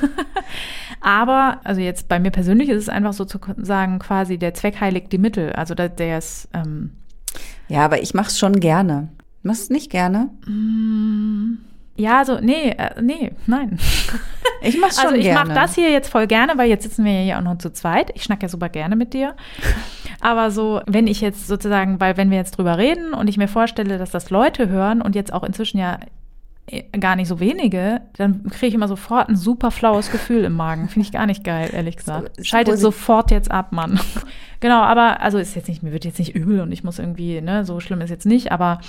Aber, 1.01 1.59
also 1.65 1.81
jetzt 1.81 2.07
bei 2.07 2.17
mir 2.17 2.31
persönlich 2.31 2.69
ist 2.69 2.83
es 2.83 2.89
einfach 2.89 3.11
sozusagen 3.11 3.99
quasi 3.99 4.37
der 4.37 4.53
Zweck 4.53 4.79
heiligt 4.79 5.11
die 5.11 5.17
Mittel. 5.17 5.51
Also 5.51 5.75
der, 5.75 5.89
der 5.89 6.17
ist, 6.17 6.47
ähm, 6.53 6.91
Ja, 7.67 7.83
aber 7.85 8.01
ich 8.01 8.13
mach's 8.13 8.39
schon 8.39 8.59
gerne. 8.59 9.09
Machst 9.43 9.69
du 9.69 9.73
nicht 9.73 9.89
gerne? 9.89 10.29
Ja, 11.99 12.23
so, 12.25 12.39
nee, 12.39 12.69
äh, 12.71 13.01
nee, 13.01 13.31
nein. 13.45 13.77
Ich 14.61 14.77
mach's 14.77 14.97
schon 14.97 15.05
Also 15.05 15.15
ich 15.17 15.23
gerne. 15.23 15.45
mache 15.47 15.53
das 15.57 15.73
hier 15.75 15.89
jetzt 15.89 16.09
voll 16.09 16.27
gerne, 16.27 16.57
weil 16.57 16.67
jetzt 16.69 16.83
sitzen 16.83 17.05
wir 17.05 17.13
ja 17.13 17.21
hier 17.21 17.37
auch 17.37 17.41
noch 17.43 17.57
zu 17.59 17.71
zweit. 17.71 18.11
Ich 18.15 18.23
schnack 18.23 18.41
ja 18.43 18.49
super 18.49 18.67
gerne 18.67 18.97
mit 18.97 19.13
dir. 19.13 19.35
Aber 20.19 20.51
so, 20.51 20.81
wenn 20.85 21.07
ich 21.07 21.21
jetzt 21.21 21.47
sozusagen, 21.47 22.01
weil 22.01 22.17
wenn 22.17 22.29
wir 22.29 22.37
jetzt 22.37 22.57
drüber 22.57 22.77
reden 22.77 23.13
und 23.13 23.29
ich 23.29 23.37
mir 23.37 23.47
vorstelle, 23.47 23.97
dass 23.97 24.11
das 24.11 24.29
Leute 24.31 24.67
hören 24.67 25.01
und 25.01 25.15
jetzt 25.15 25.31
auch 25.31 25.43
inzwischen 25.43 25.77
ja 25.77 25.97
äh, 26.67 26.83
gar 26.99 27.15
nicht 27.15 27.29
so 27.29 27.39
wenige, 27.39 28.01
dann 28.17 28.43
kriege 28.49 28.67
ich 28.67 28.73
immer 28.73 28.89
sofort 28.89 29.29
ein 29.29 29.37
super 29.37 29.71
flaues 29.71 30.11
Gefühl 30.11 30.43
im 30.43 30.55
Magen. 30.57 30.89
Finde 30.89 31.05
ich 31.05 31.13
gar 31.13 31.25
nicht 31.25 31.45
geil, 31.45 31.69
ehrlich 31.71 31.95
gesagt. 31.95 32.45
Schaltet 32.45 32.75
so- 32.79 32.87
sofort 32.91 33.31
jetzt 33.31 33.49
ab, 33.49 33.71
Mann. 33.71 33.97
genau, 34.59 34.81
aber 34.81 35.21
also 35.21 35.37
ist 35.37 35.55
jetzt 35.55 35.69
nicht, 35.69 35.83
mir 35.83 35.93
wird 35.93 36.03
jetzt 36.03 36.19
nicht 36.19 36.35
übel 36.35 36.59
und 36.59 36.73
ich 36.73 36.83
muss 36.83 36.99
irgendwie, 36.99 37.39
ne, 37.39 37.63
so 37.63 37.79
schlimm 37.79 38.01
ist 38.01 38.09
jetzt 38.09 38.25
nicht, 38.25 38.51
aber 38.51 38.79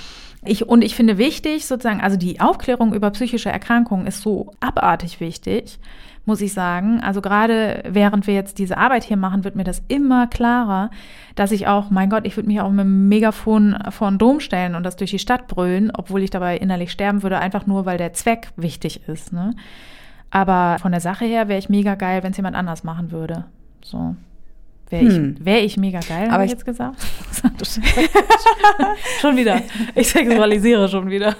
ich, 0.45 0.67
und 0.67 0.83
ich 0.83 0.95
finde 0.95 1.19
wichtig, 1.19 1.67
sozusagen, 1.67 2.01
also 2.01 2.17
die 2.17 2.41
Aufklärung 2.41 2.95
über 2.95 3.11
psychische 3.11 3.51
Erkrankungen 3.51 4.07
ist 4.07 4.23
so 4.23 4.53
abartig 4.61 5.21
wichtig, 5.21 5.79
muss 6.25 6.41
ich 6.41 6.55
sagen. 6.55 7.01
Also 7.01 7.21
gerade 7.21 7.83
während 7.87 8.27
wir 8.27 8.35
jetzt 8.35 8.59
diese 8.59 8.79
Arbeit 8.79 9.05
hier 9.05 9.19
machen, 9.19 9.45
wird 9.45 9.57
mir 9.57 9.65
das 9.65 9.83
immer 9.89 10.27
klarer, 10.27 10.91
dass 11.35 11.53
ich 11.53 11.67
auch, 11.67 11.91
mein 11.91 12.09
Gott, 12.09 12.27
ich 12.27 12.37
würde 12.37 12.49
mich 12.49 12.61
auch 12.61 12.71
mit 12.71 12.81
einem 12.81 13.09
Megafon 13.09 13.77
vor 13.91 14.11
den 14.11 14.19
Dom 14.19 14.41
stellen 14.41 14.75
und 14.75 14.83
das 14.83 14.97
durch 14.97 15.11
die 15.11 15.19
Stadt 15.19 15.47
brüllen, 15.47 15.91
obwohl 15.95 16.23
ich 16.23 16.31
dabei 16.31 16.57
innerlich 16.57 16.91
sterben 16.91 17.23
würde, 17.23 17.39
einfach 17.39 17.67
nur, 17.67 17.85
weil 17.85 17.99
der 17.99 18.15
Zweck 18.15 18.53
wichtig 18.57 19.09
ist. 19.09 19.33
Ne? 19.33 19.55
Aber 20.31 20.79
von 20.81 20.93
der 20.93 21.01
Sache 21.01 21.27
her 21.27 21.49
wäre 21.49 21.59
ich 21.59 21.69
mega 21.69 21.97
geil, 21.97 22.23
wenn 22.23 22.31
es 22.31 22.39
jemand 22.39 22.57
anders 22.57 22.83
machen 22.83 23.11
würde. 23.11 23.45
So. 23.83 24.15
Wäre 24.91 25.05
Hm. 25.05 25.37
ich, 25.39 25.45
wär 25.45 25.65
ich 25.65 25.77
mega 25.77 26.01
geil, 26.01 26.31
habe 26.31 26.45
ich 26.45 26.51
jetzt 26.51 26.65
gesagt? 26.65 26.97
schon 29.21 29.37
wieder. 29.37 29.63
Ich 29.95 30.09
sexualisiere 30.09 30.89
schon 30.89 31.09
wieder. 31.11 31.37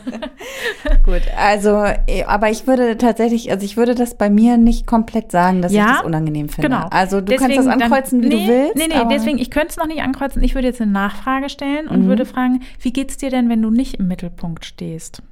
Gut, 1.05 1.23
also, 1.37 1.85
eh, 2.07 2.25
aber 2.25 2.51
ich 2.51 2.67
würde 2.67 2.97
tatsächlich, 2.97 3.51
also 3.51 3.65
ich 3.65 3.77
würde 3.77 3.95
das 3.95 4.17
bei 4.17 4.31
mir 4.31 4.57
nicht 4.57 4.87
komplett 4.87 5.33
sagen, 5.33 5.63
dass 5.63 5.73
Ja, 5.73 5.87
ich 5.87 5.97
das 5.99 6.03
unangenehm 6.05 6.49
finde. 6.49 6.69
Genau. 6.69 6.87
Also 6.91 7.21
du 7.21 7.35
kannst 7.37 7.57
Deswegen 7.57 7.67
das 7.67 7.83
ankreuzen, 7.83 8.23
dann, 8.23 8.31
wie 8.31 8.35
nee, 8.37 8.47
du 8.47 8.53
willst. 8.53 8.77
Nee, 8.77 8.87
nee, 8.89 9.05
deswegen, 9.11 9.39
ich 9.39 9.51
könnte 9.51 9.69
es 9.69 9.77
noch 9.77 9.87
nicht 9.87 10.03
ankreuzen. 10.03 10.43
Ich 10.43 10.55
würde 10.55 10.69
jetzt 10.69 10.81
eine 10.81 10.91
Nachfrage 10.93 11.49
stellen 11.49 11.89
und 11.89 12.05
Mhm. 12.05 12.07
würde 12.09 12.25
fragen, 12.27 12.61
wie 12.81 12.93
geht's 12.93 13.17
dir 13.17 13.31
denn, 13.31 13.49
wenn 13.49 13.63
du 13.63 13.71
nicht 13.71 13.95
im 13.97 14.07
Mittelpunkt 14.09 14.65
stehst? 14.65 15.23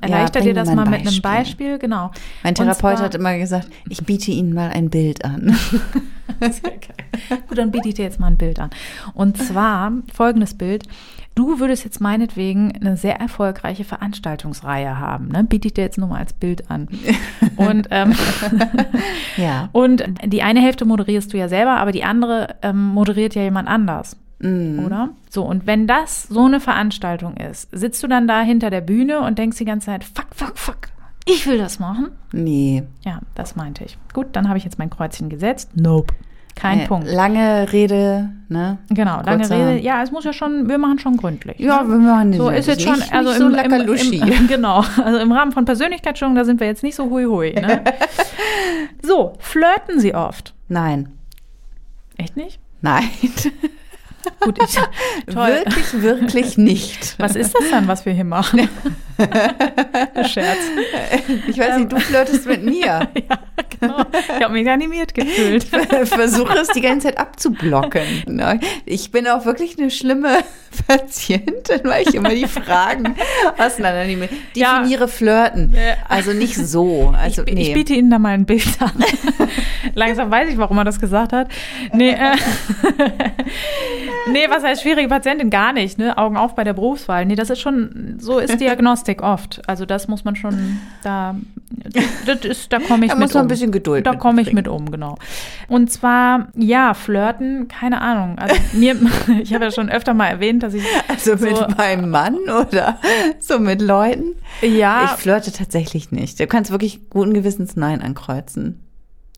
Erleichtert 0.00 0.42
bring 0.42 0.54
dir 0.54 0.60
das 0.60 0.68
mal 0.68 0.76
mal 0.84 0.90
mit 0.90 1.06
einem 1.06 1.20
Beispiel. 1.20 1.78
Genau. 1.78 2.10
Mein 2.42 2.54
Therapeut 2.54 2.96
zwar- 2.96 3.06
hat 3.06 3.14
immer 3.14 3.36
gesagt, 3.38 3.68
ich 3.88 4.04
biete 4.04 4.30
Ihnen 4.30 4.52
mal 4.54 4.70
ein 4.70 4.90
Bild 4.90 5.24
an. 5.24 5.56
Gut, 7.48 7.58
dann 7.58 7.70
biete 7.70 7.88
ich 7.88 7.94
dir 7.94 8.04
jetzt 8.04 8.20
mal 8.20 8.28
ein 8.28 8.36
Bild 8.36 8.58
an. 8.58 8.70
Und 9.14 9.36
zwar 9.38 9.92
folgendes 10.12 10.54
Bild. 10.54 10.84
Du 11.36 11.58
würdest 11.58 11.84
jetzt 11.84 12.00
meinetwegen 12.00 12.72
eine 12.80 12.96
sehr 12.96 13.18
erfolgreiche 13.20 13.82
Veranstaltungsreihe 13.82 14.98
haben. 15.00 15.28
Ne? 15.28 15.42
Biete 15.42 15.66
ich 15.68 15.74
dir 15.74 15.82
jetzt 15.82 15.98
nur 15.98 16.08
mal 16.08 16.18
als 16.18 16.32
Bild 16.32 16.70
an. 16.70 16.88
Und, 17.56 17.88
ähm, 17.90 18.14
Ja. 19.36 19.68
und 19.72 20.02
die 20.24 20.42
eine 20.42 20.60
Hälfte 20.60 20.84
moderierst 20.84 21.32
du 21.32 21.36
ja 21.38 21.48
selber, 21.48 21.76
aber 21.76 21.92
die 21.92 22.04
andere 22.04 22.56
ähm, 22.62 22.86
moderiert 22.88 23.34
ja 23.34 23.42
jemand 23.42 23.68
anders. 23.68 24.16
Mhm. 24.44 24.84
Oder? 24.84 25.08
So, 25.30 25.42
und 25.44 25.66
wenn 25.66 25.86
das 25.86 26.24
so 26.24 26.44
eine 26.44 26.60
Veranstaltung 26.60 27.36
ist, 27.36 27.68
sitzt 27.72 28.02
du 28.02 28.06
dann 28.08 28.28
da 28.28 28.42
hinter 28.42 28.70
der 28.70 28.80
Bühne 28.82 29.20
und 29.20 29.38
denkst 29.38 29.58
die 29.58 29.64
ganze 29.64 29.86
Zeit, 29.86 30.04
fuck, 30.04 30.26
fuck, 30.34 30.56
fuck, 30.58 30.76
ich 31.26 31.46
will 31.46 31.56
das 31.58 31.78
machen? 31.78 32.10
Nee. 32.32 32.82
Ja, 33.04 33.20
das 33.34 33.56
meinte 33.56 33.84
ich. 33.84 33.96
Gut, 34.12 34.26
dann 34.32 34.46
habe 34.48 34.58
ich 34.58 34.64
jetzt 34.64 34.78
mein 34.78 34.90
Kreuzchen 34.90 35.30
gesetzt. 35.30 35.70
Nope. 35.74 36.12
Kein 36.54 36.80
Äh, 36.80 36.86
Punkt. 36.86 37.08
Lange 37.10 37.72
Rede, 37.72 38.28
ne? 38.48 38.78
Genau, 38.90 39.22
lange 39.22 39.38
Kurzer- 39.44 39.56
Rede. 39.70 39.80
Ja, 39.82 40.02
es 40.04 40.12
muss 40.12 40.24
ja 40.24 40.32
schon, 40.32 40.68
wir 40.68 40.78
machen 40.78 40.98
schon 41.00 41.16
gründlich. 41.16 41.58
Ja, 41.58 41.82
ne? 41.82 41.88
wir 41.88 41.96
machen 41.98 42.32
so 42.34 42.50
nicht- 42.50 42.60
ist 42.60 42.66
jetzt 42.68 42.82
schon, 42.82 43.02
also 43.10 43.32
so 43.32 43.48
im, 43.48 43.54
im, 43.72 44.22
im, 44.30 44.46
genau, 44.48 44.84
also 45.02 45.18
im 45.18 45.32
Rahmen 45.32 45.50
von 45.52 45.64
Persönlichkeitsstörung, 45.64 46.34
da 46.36 46.44
sind 46.44 46.60
wir 46.60 46.66
jetzt 46.68 46.82
nicht 46.84 46.94
so 46.94 47.10
hui 47.10 47.24
hui. 47.24 47.54
Ne? 47.54 47.82
so, 49.02 49.32
flirten 49.40 49.98
Sie 49.98 50.14
oft? 50.14 50.54
Nein. 50.68 51.08
Echt 52.18 52.36
nicht? 52.36 52.60
Nein. 52.82 53.02
Gut, 54.40 54.58
ich. 54.62 54.78
Wirklich, 55.26 56.02
wirklich 56.02 56.58
nicht. 56.58 57.14
Was 57.18 57.36
ist 57.36 57.54
das 57.54 57.70
dann, 57.70 57.88
was 57.88 58.04
wir 58.04 58.12
hier 58.12 58.24
machen? 58.24 58.68
Scherz. 60.26 60.58
Ich 61.46 61.58
weiß 61.58 61.78
nicht, 61.78 61.92
du 61.92 61.98
flirtest 61.98 62.46
mit 62.46 62.64
mir. 62.64 62.84
Ja, 62.84 63.08
genau. 63.80 64.04
Ich 64.12 64.42
habe 64.42 64.52
mich 64.52 64.68
animiert 64.68 65.14
gefühlt. 65.14 65.64
Versuche 65.64 66.58
es 66.58 66.68
die 66.68 66.80
ganze 66.80 67.08
Zeit 67.08 67.18
abzublocken. 67.18 68.02
Ich 68.86 69.10
bin 69.12 69.28
auch 69.28 69.44
wirklich 69.44 69.78
eine 69.78 69.90
schlimme 69.90 70.38
Patientin, 70.86 71.80
weil 71.84 72.06
ich 72.08 72.14
immer 72.14 72.30
die 72.30 72.46
Fragen 72.46 73.14
auseinandernehme. 73.56 74.28
Ja. 74.54 74.78
Definiere 74.78 75.08
Flirten. 75.08 75.74
Ja. 75.74 75.96
Also 76.08 76.32
nicht 76.32 76.56
so. 76.56 77.14
Also, 77.16 77.42
ich, 77.46 77.54
nee. 77.54 77.62
ich 77.62 77.72
biete 77.74 77.94
Ihnen 77.94 78.10
da 78.10 78.18
mal 78.18 78.34
ein 78.34 78.46
Bild 78.46 78.66
an. 78.80 79.04
Langsam 79.94 80.30
weiß 80.30 80.50
ich, 80.50 80.58
warum 80.58 80.78
er 80.78 80.84
das 80.84 81.00
gesagt 81.00 81.32
hat. 81.32 81.48
Nee, 81.92 82.10
äh, 82.10 82.36
nee, 84.30 84.46
was 84.48 84.62
heißt 84.62 84.82
schwierige 84.82 85.08
Patientin? 85.08 85.50
Gar 85.50 85.72
nicht, 85.72 85.98
ne? 85.98 86.16
Augen 86.16 86.36
auf 86.36 86.54
bei 86.54 86.64
der 86.64 86.72
Berufswahl. 86.72 87.24
Nee, 87.26 87.34
das 87.34 87.50
ist 87.50 87.60
schon, 87.60 88.16
so 88.18 88.38
ist 88.38 88.60
Diagnostik 88.60 89.22
oft. 89.22 89.62
Also 89.68 89.86
das 89.86 90.08
muss 90.08 90.24
man 90.24 90.36
schon, 90.36 90.80
da, 91.02 91.36
das 92.26 92.44
ist, 92.44 92.72
da 92.72 92.78
komme 92.78 93.06
ich 93.06 93.10
Da 93.10 93.16
mit 93.16 93.22
muss 93.24 93.34
man 93.34 93.42
um. 93.42 93.46
ein 93.46 93.48
bisschen 93.48 93.72
Geduld 93.72 94.06
Da 94.06 94.14
komme 94.14 94.42
ich 94.42 94.52
mit 94.52 94.68
um, 94.68 94.90
genau. 94.90 95.16
Und 95.68 95.90
zwar, 95.90 96.48
ja, 96.56 96.94
flirten, 96.94 97.68
keine 97.68 98.00
Ahnung. 98.00 98.38
Also 98.38 98.56
mir, 98.72 98.96
ich 99.42 99.54
habe 99.54 99.64
ja 99.64 99.70
schon 99.70 99.88
öfter 99.90 100.14
mal 100.14 100.28
erwähnt, 100.28 100.62
dass 100.62 100.74
ich 100.74 100.84
Also 101.08 101.32
mit 101.36 101.56
so, 101.56 101.66
meinem 101.76 102.10
Mann 102.10 102.38
oder 102.48 102.98
so 103.40 103.58
mit 103.58 103.80
Leuten? 103.82 104.34
ja, 104.62 105.04
Ich 105.04 105.10
flirte 105.22 105.52
tatsächlich 105.52 106.12
nicht. 106.12 106.40
Du 106.40 106.46
kannst 106.46 106.70
wirklich 106.70 107.10
guten 107.10 107.34
Gewissens 107.34 107.76
Nein 107.76 108.02
ankreuzen. 108.02 108.80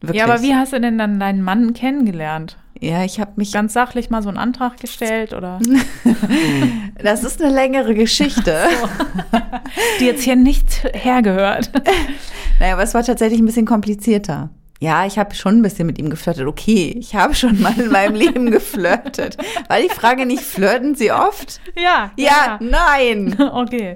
Wirklich. 0.00 0.18
ja, 0.18 0.24
aber 0.24 0.42
wie 0.42 0.54
hast 0.54 0.72
du 0.72 0.80
denn 0.80 0.98
dann 0.98 1.18
deinen 1.18 1.42
Mann 1.42 1.72
kennengelernt? 1.72 2.58
Ja, 2.80 3.04
ich 3.04 3.20
habe 3.20 3.32
mich. 3.36 3.52
Ganz 3.52 3.72
sachlich 3.72 4.10
mal 4.10 4.22
so 4.22 4.28
einen 4.28 4.38
Antrag 4.38 4.78
gestellt 4.78 5.32
oder 5.32 5.58
Das 7.02 7.24
ist 7.24 7.42
eine 7.42 7.52
längere 7.52 7.94
Geschichte. 7.94 8.56
die 10.00 10.04
jetzt 10.06 10.22
hier 10.22 10.36
nicht 10.36 10.84
hergehört. 10.92 11.70
Naja, 12.58 12.72
aber 12.72 12.84
es 12.84 12.94
war 12.94 13.04
tatsächlich 13.04 13.38
ein 13.38 13.44
bisschen 13.44 13.66
komplizierter. 13.66 14.48
Ja, 14.80 15.04
ich 15.04 15.18
habe 15.18 15.34
schon 15.34 15.58
ein 15.58 15.62
bisschen 15.62 15.86
mit 15.86 15.98
ihm 15.98 16.08
geflirtet. 16.08 16.46
Okay, 16.46 16.94
ich 16.98 17.14
habe 17.14 17.34
schon 17.34 17.60
mal 17.60 17.78
in 17.78 17.90
meinem 17.90 18.14
Leben 18.14 18.50
geflirtet. 18.50 19.36
War 19.68 19.78
die 19.78 19.90
Frage 19.90 20.24
nicht, 20.24 20.40
flirten 20.42 20.94
Sie 20.94 21.12
oft? 21.12 21.60
Ja, 21.78 22.12
Ja, 22.16 22.58
nein. 22.62 23.36
Okay. 23.38 23.94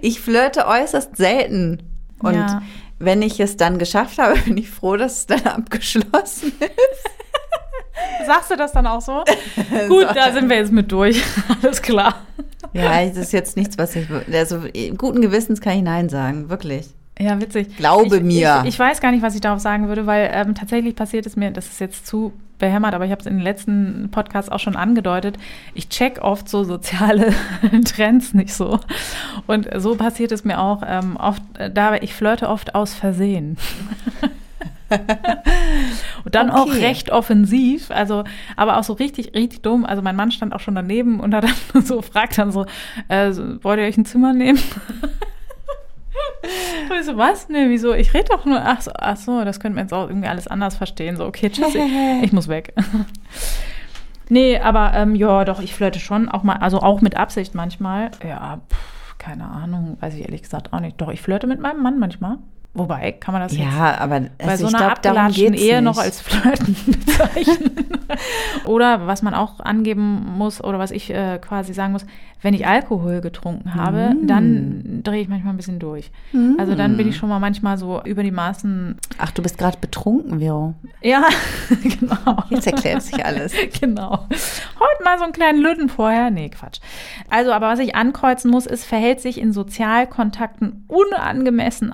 Ich 0.00 0.20
flirte 0.20 0.66
äußerst 0.66 1.16
selten. 1.16 1.80
Und 2.18 2.34
Ja. 2.34 2.60
wenn 2.98 3.22
ich 3.22 3.38
es 3.38 3.56
dann 3.56 3.78
geschafft 3.78 4.18
habe, 4.18 4.36
bin 4.40 4.56
ich 4.56 4.68
froh, 4.68 4.96
dass 4.96 5.18
es 5.18 5.26
dann 5.26 5.42
abgeschlossen 5.46 6.52
ist. 6.58 7.10
Sagst 8.26 8.50
du 8.50 8.56
das 8.56 8.72
dann 8.72 8.86
auch 8.86 9.00
so? 9.00 9.24
Gut, 9.88 10.08
da 10.14 10.32
sind 10.32 10.48
wir 10.48 10.56
jetzt 10.56 10.72
mit 10.72 10.90
durch. 10.92 11.22
Alles 11.62 11.82
klar. 11.82 12.14
Ja, 12.72 13.00
es 13.00 13.16
ist 13.16 13.32
jetzt 13.32 13.56
nichts, 13.56 13.78
was 13.78 13.96
ich. 13.96 14.06
Also, 14.32 14.60
guten 14.96 15.20
Gewissens 15.22 15.60
kann 15.60 15.76
ich 15.76 15.82
Nein 15.82 16.08
sagen, 16.08 16.50
wirklich. 16.50 16.88
Ja, 17.18 17.38
witzig. 17.40 17.76
Glaube 17.76 18.16
ich, 18.16 18.22
mir. 18.22 18.60
Ich, 18.62 18.70
ich 18.70 18.78
weiß 18.78 19.00
gar 19.00 19.10
nicht, 19.10 19.22
was 19.22 19.34
ich 19.34 19.40
darauf 19.40 19.60
sagen 19.60 19.88
würde, 19.88 20.06
weil 20.06 20.30
ähm, 20.32 20.54
tatsächlich 20.54 20.96
passiert 20.96 21.26
es 21.26 21.36
mir, 21.36 21.50
das 21.50 21.66
ist 21.66 21.80
jetzt 21.80 22.06
zu 22.06 22.32
behämmert, 22.58 22.94
aber 22.94 23.04
ich 23.04 23.10
habe 23.10 23.20
es 23.20 23.26
in 23.26 23.34
den 23.34 23.42
letzten 23.42 24.08
Podcasts 24.10 24.50
auch 24.50 24.60
schon 24.60 24.76
angedeutet. 24.76 25.36
Ich 25.74 25.88
check 25.88 26.20
oft 26.22 26.48
so 26.48 26.62
soziale 26.62 27.34
Trends 27.84 28.32
nicht 28.32 28.54
so. 28.54 28.78
Und 29.46 29.68
so 29.76 29.96
passiert 29.96 30.30
es 30.30 30.44
mir 30.44 30.60
auch 30.60 30.82
ähm, 30.86 31.16
oft, 31.16 31.42
äh, 31.58 31.70
da 31.70 31.96
ich 31.96 32.14
flirte 32.14 32.48
oft 32.48 32.74
aus 32.74 32.94
Versehen. 32.94 33.58
Und 36.24 36.34
dann 36.34 36.50
auch 36.50 36.66
Okay. 36.66 36.84
recht 36.84 37.10
offensiv, 37.10 37.90
also 37.90 38.24
aber 38.56 38.78
auch 38.78 38.84
so 38.84 38.92
richtig, 38.92 39.34
richtig 39.34 39.62
dumm. 39.62 39.84
Also 39.84 40.02
mein 40.02 40.16
Mann 40.16 40.30
stand 40.32 40.54
auch 40.54 40.60
schon 40.60 40.74
daneben 40.74 41.20
und 41.20 41.34
hat 41.34 41.44
dann 41.72 41.82
so 41.82 42.02
fragt 42.02 42.36
dann 42.38 42.52
so, 42.52 42.66
äh, 43.08 43.30
wollt 43.62 43.78
ihr 43.80 43.86
euch 43.86 43.96
ein 43.96 44.04
Zimmer 44.04 44.32
nehmen? 44.32 44.58
Und 46.90 46.96
ich 46.98 47.04
so, 47.06 47.16
was? 47.16 47.48
Nee, 47.48 47.68
wieso? 47.68 47.92
Ich 47.94 48.12
rede 48.14 48.26
doch 48.30 48.44
nur. 48.44 48.60
Ach 48.64 48.80
so, 48.80 48.90
ach 48.94 49.16
so, 49.16 49.44
das 49.44 49.60
könnte 49.60 49.76
man 49.76 49.84
jetzt 49.84 49.92
auch 49.92 50.08
irgendwie 50.08 50.26
alles 50.28 50.48
anders 50.48 50.76
verstehen. 50.76 51.16
So, 51.16 51.24
okay, 51.26 51.50
tschüss, 51.50 51.74
ich, 51.74 51.82
ich 52.22 52.32
muss 52.32 52.48
weg. 52.48 52.74
nee, 54.28 54.58
aber 54.58 54.92
ähm, 54.94 55.14
ja, 55.14 55.44
doch, 55.44 55.60
ich 55.60 55.74
flirte 55.74 56.00
schon 56.00 56.28
auch 56.28 56.42
mal, 56.42 56.56
also 56.56 56.80
auch 56.80 57.00
mit 57.02 57.16
Absicht 57.16 57.54
manchmal. 57.54 58.10
Ja, 58.26 58.58
pff, 58.70 59.18
keine 59.18 59.44
Ahnung, 59.48 59.96
weiß 60.00 60.14
ich 60.14 60.22
ehrlich 60.22 60.42
gesagt 60.42 60.72
auch 60.72 60.80
nicht. 60.80 61.00
Doch, 61.00 61.10
ich 61.10 61.20
flirte 61.20 61.46
mit 61.46 61.60
meinem 61.60 61.82
Mann 61.82 61.98
manchmal. 61.98 62.38
Wobei, 62.72 63.10
kann 63.12 63.32
man 63.32 63.42
das 63.42 63.52
jetzt 63.52 63.62
Ja, 63.64 63.98
aber 63.98 64.20
bei 64.38 64.44
also 64.46 64.68
so 64.68 64.76
einer 64.76 65.28
geht's 65.30 65.60
Ehe 65.60 65.76
nicht. 65.76 65.84
noch 65.84 65.98
als 65.98 66.20
Flirten 66.20 66.76
bezeichnen. 66.86 67.70
oder 68.64 69.06
was 69.08 69.22
man 69.22 69.34
auch 69.34 69.58
angeben 69.60 70.34
muss 70.38 70.62
oder 70.62 70.78
was 70.78 70.92
ich 70.92 71.10
äh, 71.10 71.38
quasi 71.38 71.72
sagen 71.74 71.92
muss, 71.92 72.06
wenn 72.42 72.54
ich 72.54 72.66
Alkohol 72.66 73.20
getrunken 73.20 73.74
habe, 73.74 74.14
Mm. 74.14 74.26
dann 74.26 75.00
drehe 75.02 75.20
ich 75.20 75.28
manchmal 75.28 75.52
ein 75.52 75.56
bisschen 75.58 75.78
durch. 75.78 76.10
Also 76.58 76.74
dann 76.74 76.96
bin 76.96 77.06
ich 77.08 77.16
schon 77.16 77.28
mal 77.28 77.38
manchmal 77.38 77.76
so 77.76 78.00
über 78.04 78.22
die 78.22 78.30
Maßen. 78.30 78.96
Ach, 79.18 79.30
du 79.32 79.42
bist 79.42 79.58
gerade 79.58 79.76
betrunken, 79.78 80.38
Vero. 80.40 80.72
Ja, 81.02 81.24
genau. 81.82 82.36
Jetzt 82.48 82.66
erklärt 82.66 83.02
sich 83.02 83.24
alles. 83.24 83.52
Genau. 83.80 84.26
Heute 84.30 85.04
mal 85.04 85.18
so 85.18 85.24
einen 85.24 85.32
kleinen 85.32 85.60
Lütten 85.60 85.88
vorher. 85.88 86.30
Nee, 86.30 86.48
Quatsch. 86.50 86.80
Also, 87.28 87.52
aber 87.52 87.68
was 87.68 87.78
ich 87.78 87.94
ankreuzen 87.94 88.50
muss, 88.50 88.64
ist, 88.66 88.84
verhält 88.84 89.20
sich 89.20 89.38
in 89.40 89.52
Sozialkontakten 89.52 90.84
unangemessen 90.88 91.92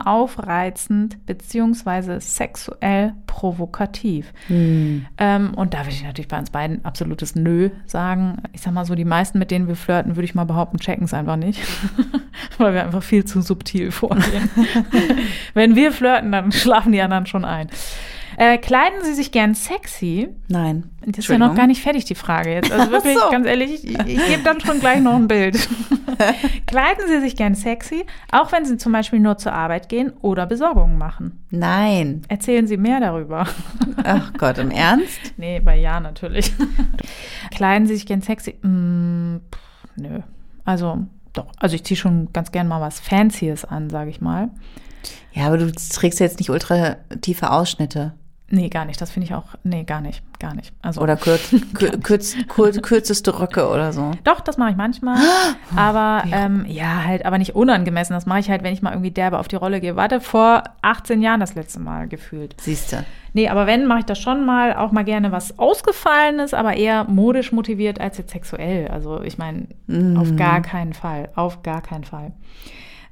aufreizend 0.66 1.24
beziehungsweise 1.26 2.20
sexuell 2.20 3.14
provokativ. 3.26 4.32
Hm. 4.48 5.06
Ähm, 5.18 5.54
und 5.54 5.74
da 5.74 5.80
würde 5.80 5.90
ich 5.90 6.04
natürlich 6.04 6.28
bei 6.28 6.38
uns 6.38 6.50
beiden 6.50 6.84
absolutes 6.84 7.34
Nö 7.34 7.70
sagen. 7.86 8.42
Ich 8.52 8.62
sag 8.62 8.72
mal 8.72 8.84
so, 8.84 8.94
die 8.94 9.04
meisten, 9.04 9.38
mit 9.38 9.50
denen 9.50 9.68
wir 9.68 9.76
flirten, 9.76 10.16
würde 10.16 10.24
ich 10.24 10.34
mal 10.34 10.44
behaupten, 10.44 10.78
checken 10.78 11.04
es 11.04 11.14
einfach 11.14 11.36
nicht. 11.36 11.60
Weil 12.58 12.74
wir 12.74 12.84
einfach 12.84 13.02
viel 13.02 13.24
zu 13.24 13.40
subtil 13.42 13.90
vorgehen. 13.90 14.50
Wenn 15.54 15.76
wir 15.76 15.92
flirten, 15.92 16.32
dann 16.32 16.52
schlafen 16.52 16.92
die 16.92 17.00
anderen 17.00 17.26
schon 17.26 17.44
ein. 17.44 17.68
Äh, 18.36 18.58
kleiden 18.58 19.02
Sie 19.02 19.14
sich 19.14 19.32
gern 19.32 19.54
sexy? 19.54 20.28
Nein. 20.48 20.90
Das 21.06 21.20
ist 21.20 21.28
ja 21.28 21.38
noch 21.38 21.54
gar 21.54 21.66
nicht 21.66 21.80
fertig, 21.80 22.04
die 22.04 22.14
Frage 22.14 22.52
jetzt. 22.52 22.70
Also 22.70 22.90
wirklich, 22.90 23.16
so. 23.16 23.30
ganz 23.30 23.46
ehrlich, 23.46 23.84
ich, 23.84 23.98
ich 23.98 24.26
gebe 24.26 24.42
dann 24.44 24.60
schon 24.60 24.78
gleich 24.78 25.00
noch 25.00 25.14
ein 25.14 25.26
Bild. 25.26 25.56
Kleiden 26.66 27.04
Sie 27.08 27.20
sich 27.20 27.36
gern 27.36 27.54
sexy, 27.54 28.04
auch 28.30 28.52
wenn 28.52 28.66
Sie 28.66 28.76
zum 28.76 28.92
Beispiel 28.92 29.20
nur 29.20 29.38
zur 29.38 29.52
Arbeit 29.52 29.88
gehen 29.88 30.12
oder 30.20 30.44
Besorgungen 30.46 30.98
machen? 30.98 31.44
Nein. 31.50 32.22
Erzählen 32.28 32.66
Sie 32.66 32.76
mehr 32.76 33.00
darüber. 33.00 33.46
Ach 34.04 34.32
Gott, 34.36 34.58
im 34.58 34.70
Ernst? 34.70 35.18
Nee, 35.38 35.60
bei 35.60 35.76
Ja 35.76 36.00
natürlich. 36.00 36.52
Kleiden 37.52 37.86
Sie 37.86 37.94
sich 37.94 38.06
gern 38.06 38.20
sexy? 38.20 38.58
Mm, 38.62 39.38
pff, 39.50 39.96
nö. 39.96 40.20
Also, 40.66 41.06
doch. 41.32 41.46
Also 41.58 41.74
ich 41.74 41.84
ziehe 41.84 41.96
schon 41.96 42.32
ganz 42.34 42.52
gern 42.52 42.68
mal 42.68 42.82
was 42.82 43.00
Fancyes 43.00 43.64
an, 43.64 43.88
sage 43.88 44.10
ich 44.10 44.20
mal. 44.20 44.50
Ja, 45.32 45.46
aber 45.46 45.58
du 45.58 45.72
trägst 45.72 46.20
jetzt 46.20 46.38
nicht 46.38 46.50
ultra 46.50 46.96
tiefe 47.20 47.50
Ausschnitte. 47.50 48.14
Nee, 48.48 48.68
gar 48.68 48.84
nicht. 48.84 49.00
Das 49.00 49.10
finde 49.10 49.26
ich 49.26 49.34
auch. 49.34 49.56
Nee, 49.64 49.82
gar 49.82 50.00
nicht. 50.00 50.22
Gar 50.38 50.54
nicht. 50.54 50.72
Also, 50.80 51.00
Oder 51.00 51.16
kürz, 51.16 51.52
kür, 51.74 51.90
kürz, 52.00 52.36
kur, 52.46 52.70
kürzeste 52.70 53.40
Röcke 53.40 53.68
oder 53.68 53.92
so. 53.92 54.12
Doch, 54.22 54.40
das 54.40 54.56
mache 54.56 54.70
ich 54.70 54.76
manchmal. 54.76 55.18
Aber 55.76 56.22
ähm, 56.30 56.64
ja, 56.68 57.04
halt, 57.04 57.26
aber 57.26 57.38
nicht 57.38 57.56
unangemessen. 57.56 58.14
Das 58.14 58.26
mache 58.26 58.38
ich 58.38 58.50
halt, 58.50 58.62
wenn 58.62 58.72
ich 58.72 58.82
mal 58.82 58.92
irgendwie 58.92 59.10
derbe 59.10 59.38
auf 59.38 59.48
die 59.48 59.56
Rolle 59.56 59.80
gehe. 59.80 59.96
Warte, 59.96 60.20
vor 60.20 60.62
18 60.82 61.22
Jahren 61.22 61.40
das 61.40 61.54
letzte 61.54 61.80
Mal 61.80 62.06
gefühlt. 62.06 62.54
Siehste. 62.60 63.04
Nee, 63.32 63.48
aber 63.48 63.66
wenn, 63.66 63.86
mache 63.86 64.00
ich 64.00 64.04
das 64.04 64.18
schon 64.18 64.46
mal, 64.46 64.76
auch 64.76 64.92
mal 64.92 65.04
gerne 65.04 65.32
was 65.32 65.58
Ausgefallenes, 65.58 66.54
aber 66.54 66.76
eher 66.76 67.04
modisch 67.04 67.52
motiviert 67.52 68.00
als 68.00 68.18
jetzt 68.18 68.30
sexuell. 68.30 68.88
Also 68.88 69.22
ich 69.22 69.38
meine, 69.38 69.66
auf 70.16 70.36
gar 70.36 70.62
keinen 70.62 70.92
Fall. 70.92 71.30
Auf 71.34 71.62
gar 71.62 71.82
keinen 71.82 72.04
Fall. 72.04 72.32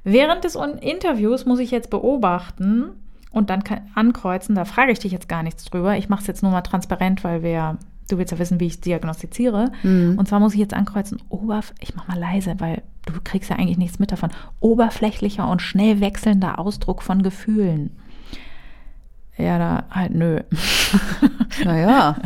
Während 0.03 0.43
des 0.43 0.55
Interviews 0.55 1.45
muss 1.45 1.59
ich 1.59 1.71
jetzt 1.71 1.89
beobachten 1.89 2.91
und 3.35 3.49
dann 3.49 3.63
ankreuzen, 3.95 4.55
da 4.55 4.63
frage 4.63 4.93
ich 4.93 4.99
dich 4.99 5.11
jetzt 5.11 5.27
gar 5.27 5.43
nichts 5.43 5.65
drüber. 5.65 5.97
Ich 5.97 6.07
mache 6.07 6.21
es 6.21 6.27
jetzt 6.27 6.41
nur 6.41 6.53
mal 6.53 6.61
transparent, 6.61 7.25
weil 7.25 7.43
wir, 7.43 7.77
du 8.09 8.17
willst 8.17 8.31
ja 8.31 8.39
wissen, 8.39 8.61
wie 8.61 8.67
ich 8.67 8.79
diagnostiziere. 8.79 9.73
Mhm. 9.83 10.17
Und 10.17 10.27
zwar 10.29 10.39
muss 10.39 10.53
ich 10.53 10.59
jetzt 10.61 10.73
ankreuzen, 10.73 11.21
Oberf 11.27 11.73
ich 11.81 11.95
mache 11.95 12.09
mal 12.09 12.17
leise, 12.17 12.55
weil 12.59 12.81
du 13.05 13.11
kriegst 13.21 13.49
ja 13.49 13.57
eigentlich 13.57 13.77
nichts 13.77 13.99
mit 13.99 14.13
davon. 14.13 14.29
Oberflächlicher 14.61 15.49
und 15.49 15.61
schnell 15.61 15.99
wechselnder 15.99 16.59
Ausdruck 16.59 17.03
von 17.03 17.23
Gefühlen. 17.23 17.91
Ja, 19.37 19.57
da 19.57 19.83
halt 19.91 20.15
nö. 20.15 20.39
Naja. 21.65 22.15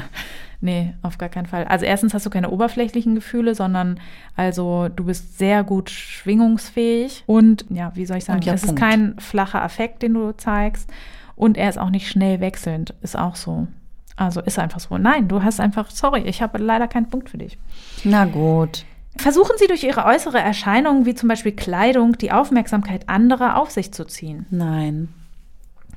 Nee, 0.62 0.94
auf 1.02 1.18
gar 1.18 1.30
keinen 1.30 1.46
Fall. 1.46 1.64
Also 1.66 1.86
erstens 1.86 2.14
hast 2.14 2.26
du 2.26 2.30
keine 2.30 2.50
oberflächlichen 2.50 3.16
Gefühle, 3.16 3.56
sondern 3.56 4.00
also 4.36 4.90
du 4.90 5.06
bist 5.06 5.38
sehr 5.38 5.64
gut 5.64 5.90
schwingungsfähig 5.90 7.24
und 7.28 7.66
ja, 7.70 7.92
wie 7.96 8.06
soll 8.06 8.18
ich 8.18 8.26
sagen, 8.26 8.42
ja, 8.42 8.54
es 8.54 8.62
Punkt. 8.62 8.80
ist 8.80 8.86
kein 8.86 9.18
flacher 9.20 9.62
Affekt, 9.62 10.04
den 10.04 10.16
du 10.16 10.34
zeigst 10.34 10.90
und 11.36 11.58
er 11.58 11.70
ist 11.70 11.78
auch 11.78 11.90
nicht 11.90 12.10
schnell 12.10 12.42
wechselnd, 12.42 12.94
ist 13.02 13.18
auch 13.18 13.38
so. 13.38 13.68
Also 14.18 14.42
ist 14.42 14.60
einfach 14.60 14.82
so. 14.82 14.98
Nein, 14.98 15.30
du 15.30 15.44
hast 15.44 15.62
einfach, 15.62 15.90
sorry, 15.92 16.24
ich 16.24 16.42
habe 16.42 16.58
leider 16.58 16.90
keinen 16.90 17.10
Punkt 17.10 17.30
für 17.30 17.38
dich. 17.38 17.58
Na 18.04 18.26
gut. 18.26 18.84
Versuchen 19.16 19.56
Sie 19.58 19.68
durch 19.68 19.84
Ihre 19.84 20.06
äußere 20.06 20.40
Erscheinung, 20.40 21.06
wie 21.06 21.16
zum 21.16 21.30
Beispiel 21.30 21.54
Kleidung, 21.54 22.18
die 22.18 22.34
Aufmerksamkeit 22.34 23.08
anderer 23.08 23.58
auf 23.58 23.72
sich 23.72 23.94
zu 23.94 24.06
ziehen? 24.06 24.46
Nein. 24.50 25.08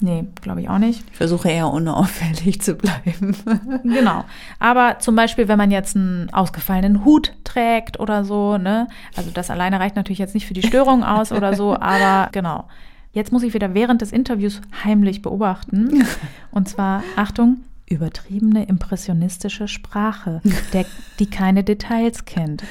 Nee, 0.02 0.24
glaube 0.40 0.60
ich 0.60 0.68
auch 0.68 0.78
nicht. 0.78 1.04
Ich 1.12 1.16
versuche 1.16 1.48
eher 1.48 1.68
unauffällig 1.68 2.60
zu 2.60 2.74
bleiben. 2.74 3.36
genau. 3.84 4.24
Aber 4.58 4.98
zum 4.98 5.14
Beispiel, 5.14 5.46
wenn 5.46 5.58
man 5.58 5.70
jetzt 5.70 5.94
einen 5.94 6.28
ausgefallenen 6.32 7.04
Hut 7.04 7.32
trägt 7.44 8.00
oder 8.00 8.24
so, 8.24 8.58
ne? 8.58 8.88
Also 9.16 9.30
das 9.32 9.48
alleine 9.48 9.78
reicht 9.78 9.94
natürlich 9.94 10.18
jetzt 10.18 10.34
nicht 10.34 10.46
für 10.46 10.54
die 10.54 10.66
Störung 10.66 11.04
aus 11.04 11.30
oder 11.30 11.54
so, 11.54 11.76
aber 11.80 12.30
genau. 12.32 12.68
Jetzt 13.12 13.30
muss 13.30 13.44
ich 13.44 13.54
wieder 13.54 13.74
während 13.74 14.02
des 14.02 14.10
Interviews 14.10 14.60
heimlich 14.84 15.22
beobachten. 15.22 16.04
Und 16.50 16.68
zwar, 16.68 17.04
Achtung, 17.14 17.58
übertriebene 17.86 18.64
impressionistische 18.64 19.68
Sprache, 19.68 20.40
der, 20.72 20.86
die 21.18 21.26
keine 21.26 21.62
Details 21.62 22.24
kennt. 22.24 22.64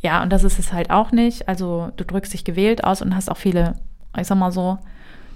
Ja, 0.00 0.22
und 0.22 0.32
das 0.32 0.44
ist 0.44 0.58
es 0.58 0.72
halt 0.72 0.90
auch 0.90 1.12
nicht. 1.12 1.48
Also 1.48 1.90
du 1.96 2.04
drückst 2.04 2.32
dich 2.32 2.44
gewählt 2.44 2.84
aus 2.84 3.02
und 3.02 3.14
hast 3.16 3.30
auch 3.30 3.36
viele, 3.36 3.74
ich 4.16 4.26
sag 4.26 4.38
mal 4.38 4.52
so, 4.52 4.78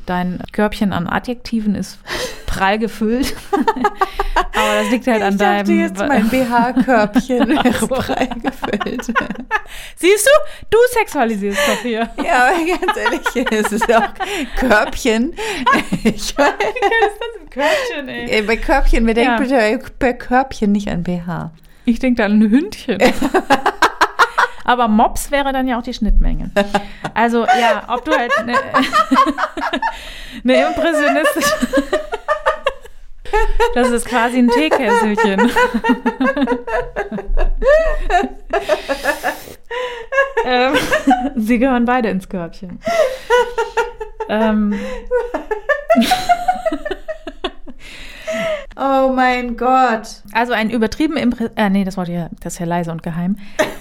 dein 0.09 0.41
Körbchen 0.53 0.93
an 0.93 1.07
Adjektiven 1.07 1.75
ist 1.75 1.99
prall 2.47 2.79
gefüllt. 2.79 3.35
Aber 4.35 4.83
das 4.83 4.91
liegt 4.91 5.07
halt 5.07 5.23
an 5.23 5.35
ich 5.35 5.39
deinem. 5.39 5.71
Ich 5.71 5.81
jetzt 5.81 5.99
mein 5.99 6.29
BH-Körbchen 6.31 7.49
wäre 7.49 7.87
prall 7.89 8.29
gefüllt. 8.43 9.15
Siehst 9.97 10.27
du? 10.27 10.67
Du 10.71 10.79
sexualisierst 10.93 11.61
doch 11.67 11.83
hier. 11.83 12.11
Ja, 12.25 12.51
ganz 12.53 12.97
ehrlich, 12.97 13.51
es 13.51 13.73
ist 13.73 13.93
auch 13.93 14.09
Körbchen. 14.57 15.35
Ich 16.05 16.37
Was 16.37 16.49
ist 16.49 16.69
das 16.91 17.41
ein 17.41 17.51
Körbchen, 17.51 18.09
ey? 18.09 18.43
Bei 18.43 18.57
Körbchen, 18.57 19.07
wir 19.07 19.15
denken 19.15 19.37
bitte 19.39 19.81
bei 19.99 20.13
Körbchen 20.13 20.73
nicht 20.73 20.89
an 20.89 21.03
BH. 21.03 21.53
Ich 21.85 21.99
denke 21.99 22.19
da 22.19 22.27
an 22.27 22.41
ein 22.43 22.51
Hündchen. 22.51 22.99
Aber 24.69 24.87
Mops 24.87 25.31
wäre 25.31 25.55
dann 25.55 25.67
ja 25.67 25.79
auch 25.79 25.83
die 25.83 25.95
Schnittmenge. 25.95 26.51
Also 27.15 27.47
ja, 27.47 27.85
ob 27.89 28.05
du 28.05 28.13
halt 28.13 28.31
eine, 28.39 28.53
eine 30.45 30.69
impressionistische. 30.69 31.55
Das 33.75 33.91
ist 33.91 34.07
quasi 34.07 34.39
ein 34.39 34.49
Teekesselchen. 34.49 35.51
ähm, 40.45 40.75
sie 41.37 41.59
gehören 41.59 41.85
beide 41.85 42.09
ins 42.09 42.29
Körbchen. 42.29 42.81
Ähm. 44.29 44.79
Oh 48.77 49.13
mein 49.15 49.57
Gott. 49.57 50.23
Also 50.33 50.53
ein 50.53 50.71
übertrieben 50.71 51.17
Impre 51.17 51.51
äh, 51.57 51.69
nee, 51.69 51.85
das 51.85 51.97
Wort 51.97 52.09
hier, 52.09 52.31
das 52.41 52.55
ist 52.55 52.59
ja 52.61 52.67
leise 52.67 52.93
und 52.93 53.03
geheim. 53.03 53.37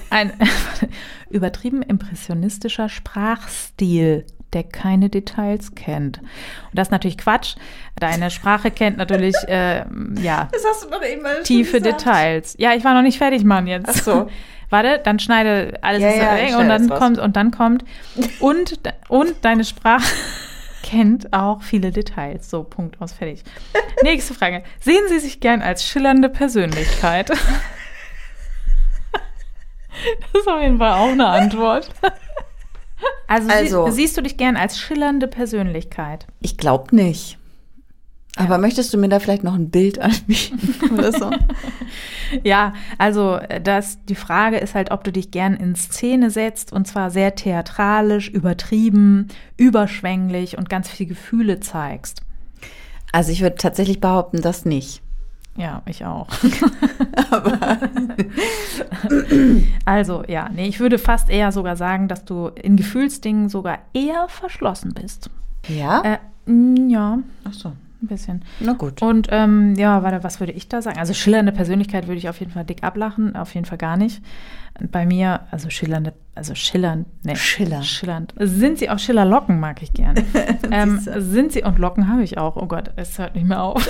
Ein 0.10 0.34
übertrieben 1.30 1.82
impressionistischer 1.82 2.90
Sprachstil, 2.90 4.26
der 4.54 4.64
keine 4.64 5.10
Details 5.10 5.76
kennt. 5.76 6.20
Und 6.20 6.30
das 6.74 6.88
ist 6.88 6.92
natürlich 6.92 7.18
Quatsch. 7.18 7.56
Deine 8.00 8.32
Sprache 8.32 8.72
kennt 8.72 8.98
natürlich, 8.98 9.36
äh, 9.48 9.86
ja, 10.22 10.48
das 10.52 10.64
hast 10.68 10.86
du 10.86 10.90
noch 10.90 11.04
eben 11.04 11.26
tiefe 11.44 11.82
Details. 11.82 12.56
Ja, 12.58 12.74
ich 12.74 12.84
war 12.84 12.94
noch 12.94 13.04
nicht 13.04 13.18
fertig, 13.18 13.44
Mann, 13.44 13.68
jetzt. 13.68 13.90
Ach 13.90 14.04
so. 14.04 14.30
Warte, 14.70 15.00
dann 15.02 15.18
schneide 15.20 15.80
alles 15.82 16.02
ja, 16.02 16.10
ja, 16.10 16.36
eng 16.36 16.56
und 16.56 16.68
dann 16.68 16.90
kommt 16.90 17.20
und 17.20 17.38
dann 17.38 17.52
kommt 17.52 17.86
und 18.42 18.78
und 19.08 19.36
deine 19.42 19.64
Sprache 19.64 20.04
kennt 20.88 21.34
auch 21.34 21.62
viele 21.62 21.91
Details. 21.91 22.50
So, 22.50 22.63
Punkt 22.63 23.02
aus, 23.02 23.12
fertig. 23.12 23.43
Nächste 24.04 24.34
Frage. 24.34 24.63
Sehen 24.80 25.04
Sie 25.10 25.19
sich 25.19 25.41
gern 25.41 25.62
als 25.62 25.84
schillernde 25.86 26.30
Persönlichkeit? 26.30 27.30
das 27.30 27.39
ist 30.34 30.47
auf 30.47 30.62
jeden 30.62 30.78
Fall 30.78 30.93
auch 30.93 31.10
eine 31.10 31.28
Antwort. 31.28 31.89
Also, 33.28 33.50
also 33.52 33.88
sie, 33.88 33.91
siehst 33.91 34.15
du 34.15 34.21
dich 34.21 34.38
gern 34.38 34.56
als 34.56 34.80
schillernde 34.80 35.28
Persönlichkeit? 35.28 36.26
Ich 36.39 36.56
glaube 36.58 36.95
nicht. 36.95 37.38
Aber 38.38 38.56
ja. 38.56 38.58
möchtest 38.60 38.93
du 38.93 38.97
mir 38.97 39.10
da 39.10 39.19
vielleicht 39.19 39.43
noch 39.43 39.56
ein 39.56 39.69
Bild 39.69 40.00
anbieten 40.02 40.60
oder 40.93 41.12
so? 41.12 41.32
ja, 42.43 42.73
also 42.97 43.39
das, 43.63 44.04
die 44.06 44.15
Frage 44.15 44.58
ist 44.58 44.76
halt, 44.76 44.91
ob 44.91 45.04
du 45.04 45.12
dich 45.12 45.32
gern 45.32 45.56
in 45.56 45.76
Szene 45.76 46.30
setzt 46.30 46.71
und 46.71 46.88
zwar 46.88 47.10
sehr 47.10 47.36
theatralisch, 47.36 48.30
übertrieben, 48.30 49.28
überschwänglich 49.58 50.58
und 50.58 50.69
ganz 50.69 50.89
viele 50.89 51.10
Gefühle 51.10 51.60
zeigst. 51.60 52.21
Also 53.12 53.32
ich 53.32 53.41
würde 53.41 53.56
tatsächlich 53.56 54.00
behaupten, 54.00 54.41
das 54.41 54.65
nicht. 54.65 55.02
Ja, 55.56 55.82
ich 55.88 56.06
auch. 56.06 56.28
Aber 57.32 57.80
also, 59.86 60.23
ja, 60.28 60.50
nee, 60.54 60.67
ich 60.67 60.80
würde 60.80 61.00
fast 61.00 61.32
eher 61.32 61.52
sogar 61.52 61.76
sagen, 61.76 62.08
dass 62.08 62.26
du 62.26 62.50
in 62.50 62.76
Gefühlsdingen 62.76 63.50
sogar 63.50 63.80
eher 63.93 64.28
verschlossen 64.28 64.93
bist. 64.93 65.32
Ja? 65.67 66.04
Äh, 66.04 66.17
ja. 66.88 67.17
Ach 67.43 67.54
so 67.54 67.73
ein 68.02 68.08
bisschen. 68.08 68.44
Na 68.60 68.74
gut. 68.74 69.02
Und 69.02 69.28
ähm, 69.32 69.76
ja, 69.76 70.04
warte, 70.04 70.24
was 70.24 70.40
würde 70.40 70.54
ich 70.54 70.70
da 70.70 70.82
sagen? 70.82 71.00
Also 71.00 71.14
schillernde 71.14 71.52
Persönlichkeit 71.52 72.08
würde 72.08 72.18
ich 72.18 72.30
auf 72.30 72.40
jeden 72.40 72.52
Fall 72.52 72.66
dick 72.66 72.84
ablachen, 72.84 73.36
auf 73.36 73.54
jeden 73.56 73.66
Fall 73.66 73.78
gar 73.78 73.98
nicht. 73.98 74.22
Bei 74.92 75.06
mir, 75.06 75.42
also 75.52 75.70
schillernde, 75.70 76.14
also 76.36 76.54
schillernd, 76.54 77.08
ne, 77.26 77.36
Schiller. 77.36 77.82
schillernd. 77.82 78.34
Sind 78.40 78.78
sie 78.78 78.90
auch 78.90 79.00
Schillerlocken, 79.00 79.60
mag 79.60 79.82
ich 79.82 79.94
gerne. 79.94 80.24
ähm, 80.72 81.00
sind 81.00 81.52
sie, 81.52 81.64
und 81.64 81.80
Locken 81.80 82.08
habe 82.08 82.24
ich 82.24 82.38
auch, 82.38 82.56
oh 82.56 82.68
Gott, 82.68 82.92
es 82.96 83.18
hört 83.18 83.36
nicht 83.36 83.48
mehr 83.48 83.64
auf. 83.64 83.84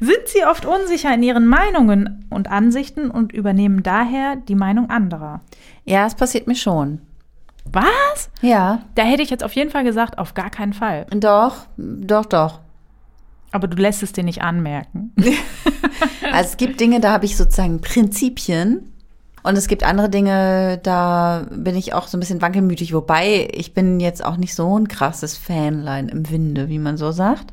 sind 0.00 0.26
sie 0.26 0.44
oft 0.44 0.66
unsicher 0.66 1.14
in 1.14 1.22
ihren 1.22 1.46
Meinungen 1.46 2.26
und 2.30 2.50
Ansichten 2.50 3.10
und 3.10 3.32
übernehmen 3.32 3.82
daher 3.84 4.36
die 4.36 4.56
Meinung 4.56 4.90
anderer? 4.90 5.42
Ja, 5.84 6.06
es 6.06 6.16
passiert 6.16 6.48
mir 6.48 6.56
schon. 6.56 7.00
Was? 7.72 8.30
Ja. 8.40 8.82
Da 8.94 9.02
hätte 9.02 9.22
ich 9.22 9.30
jetzt 9.30 9.44
auf 9.44 9.52
jeden 9.52 9.70
Fall 9.70 9.84
gesagt, 9.84 10.18
auf 10.18 10.34
gar 10.34 10.50
keinen 10.50 10.72
Fall. 10.72 11.06
Doch, 11.10 11.66
doch, 11.76 12.26
doch. 12.26 12.60
Aber 13.52 13.68
du 13.68 13.76
lässt 13.76 14.02
es 14.02 14.12
dir 14.12 14.24
nicht 14.24 14.42
anmerken. 14.42 15.12
also 16.32 16.50
es 16.50 16.56
gibt 16.56 16.80
Dinge, 16.80 17.00
da 17.00 17.12
habe 17.12 17.24
ich 17.24 17.36
sozusagen 17.36 17.80
Prinzipien. 17.80 18.92
Und 19.42 19.56
es 19.56 19.68
gibt 19.68 19.84
andere 19.84 20.10
Dinge, 20.10 20.80
da 20.82 21.46
bin 21.52 21.76
ich 21.76 21.94
auch 21.94 22.08
so 22.08 22.16
ein 22.16 22.20
bisschen 22.20 22.42
wankelmütig. 22.42 22.92
Wobei 22.92 23.48
ich 23.52 23.74
bin 23.74 24.00
jetzt 24.00 24.24
auch 24.24 24.36
nicht 24.36 24.54
so 24.54 24.76
ein 24.76 24.88
krasses 24.88 25.36
Fanlein 25.38 26.08
im 26.08 26.28
Winde, 26.30 26.68
wie 26.68 26.80
man 26.80 26.96
so 26.96 27.12
sagt. 27.12 27.52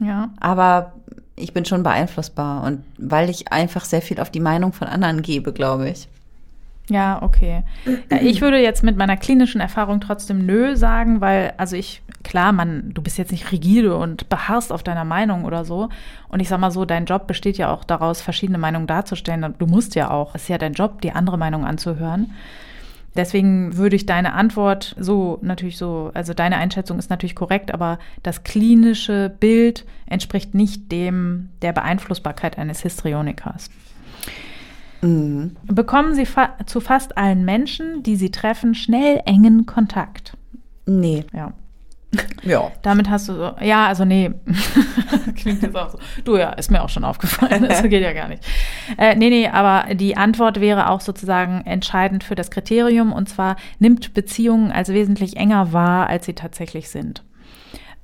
Ja. 0.00 0.30
Aber 0.38 0.92
ich 1.36 1.52
bin 1.52 1.64
schon 1.64 1.82
beeinflussbar. 1.82 2.62
Und 2.62 2.84
weil 2.98 3.28
ich 3.30 3.52
einfach 3.52 3.84
sehr 3.84 4.00
viel 4.02 4.20
auf 4.20 4.30
die 4.30 4.40
Meinung 4.40 4.72
von 4.72 4.86
anderen 4.86 5.22
gebe, 5.22 5.52
glaube 5.52 5.90
ich. 5.90 6.08
Ja, 6.90 7.22
okay. 7.22 7.62
Ja, 8.10 8.18
ich 8.20 8.42
würde 8.42 8.58
jetzt 8.58 8.82
mit 8.82 8.96
meiner 8.96 9.16
klinischen 9.16 9.60
Erfahrung 9.60 10.00
trotzdem 10.00 10.44
nö 10.44 10.76
sagen, 10.76 11.22
weil, 11.22 11.54
also 11.56 11.76
ich, 11.76 12.02
klar, 12.22 12.52
man, 12.52 12.92
du 12.92 13.00
bist 13.00 13.16
jetzt 13.16 13.32
nicht 13.32 13.50
rigide 13.52 13.96
und 13.96 14.28
beharrst 14.28 14.70
auf 14.70 14.82
deiner 14.82 15.04
Meinung 15.04 15.44
oder 15.44 15.64
so. 15.64 15.88
Und 16.28 16.40
ich 16.40 16.48
sag 16.48 16.60
mal 16.60 16.70
so, 16.70 16.84
dein 16.84 17.06
Job 17.06 17.26
besteht 17.26 17.56
ja 17.56 17.72
auch 17.72 17.84
daraus, 17.84 18.20
verschiedene 18.20 18.58
Meinungen 18.58 18.86
darzustellen. 18.86 19.54
Du 19.58 19.66
musst 19.66 19.94
ja 19.94 20.10
auch, 20.10 20.34
es 20.34 20.42
ist 20.42 20.48
ja 20.48 20.58
dein 20.58 20.74
Job, 20.74 21.00
die 21.00 21.12
andere 21.12 21.38
Meinung 21.38 21.64
anzuhören. 21.64 22.32
Deswegen 23.16 23.76
würde 23.76 23.96
ich 23.96 24.06
deine 24.06 24.34
Antwort 24.34 24.94
so 24.98 25.38
natürlich 25.40 25.78
so, 25.78 26.10
also 26.14 26.34
deine 26.34 26.56
Einschätzung 26.56 26.98
ist 26.98 27.10
natürlich 27.10 27.36
korrekt, 27.36 27.72
aber 27.72 27.98
das 28.24 28.42
klinische 28.42 29.32
Bild 29.38 29.86
entspricht 30.06 30.54
nicht 30.54 30.90
dem 30.90 31.50
der 31.62 31.72
Beeinflussbarkeit 31.72 32.58
eines 32.58 32.80
Histrionikers. 32.82 33.70
Mhm. 35.04 35.56
Bekommen 35.66 36.14
Sie 36.14 36.26
fa 36.26 36.54
zu 36.66 36.80
fast 36.80 37.16
allen 37.18 37.44
Menschen, 37.44 38.02
die 38.02 38.16
Sie 38.16 38.30
treffen, 38.30 38.74
schnell 38.74 39.20
engen 39.24 39.66
Kontakt? 39.66 40.36
Nee. 40.86 41.24
Ja. 41.32 41.52
Ja. 42.44 42.70
Damit 42.82 43.08
hast 43.10 43.28
du 43.28 43.34
so, 43.34 43.52
ja, 43.60 43.86
also 43.86 44.04
nee. 44.04 44.30
Klingt 45.34 45.62
jetzt 45.62 45.76
auch 45.76 45.90
so. 45.90 45.98
Du 46.24 46.36
ja, 46.36 46.50
ist 46.50 46.70
mir 46.70 46.82
auch 46.82 46.88
schon 46.88 47.04
aufgefallen. 47.04 47.64
Das 47.68 47.82
geht 47.82 48.02
ja 48.02 48.12
gar 48.12 48.28
nicht. 48.28 48.44
Äh, 48.98 49.16
nee, 49.16 49.30
nee, 49.30 49.48
aber 49.48 49.94
die 49.94 50.16
Antwort 50.16 50.60
wäre 50.60 50.90
auch 50.90 51.00
sozusagen 51.00 51.62
entscheidend 51.64 52.22
für 52.22 52.34
das 52.34 52.50
Kriterium 52.50 53.12
und 53.12 53.28
zwar 53.28 53.56
nimmt 53.78 54.14
Beziehungen 54.14 54.70
als 54.70 54.90
wesentlich 54.90 55.36
enger 55.36 55.72
wahr, 55.72 56.08
als 56.08 56.26
sie 56.26 56.34
tatsächlich 56.34 56.88
sind. 56.90 57.24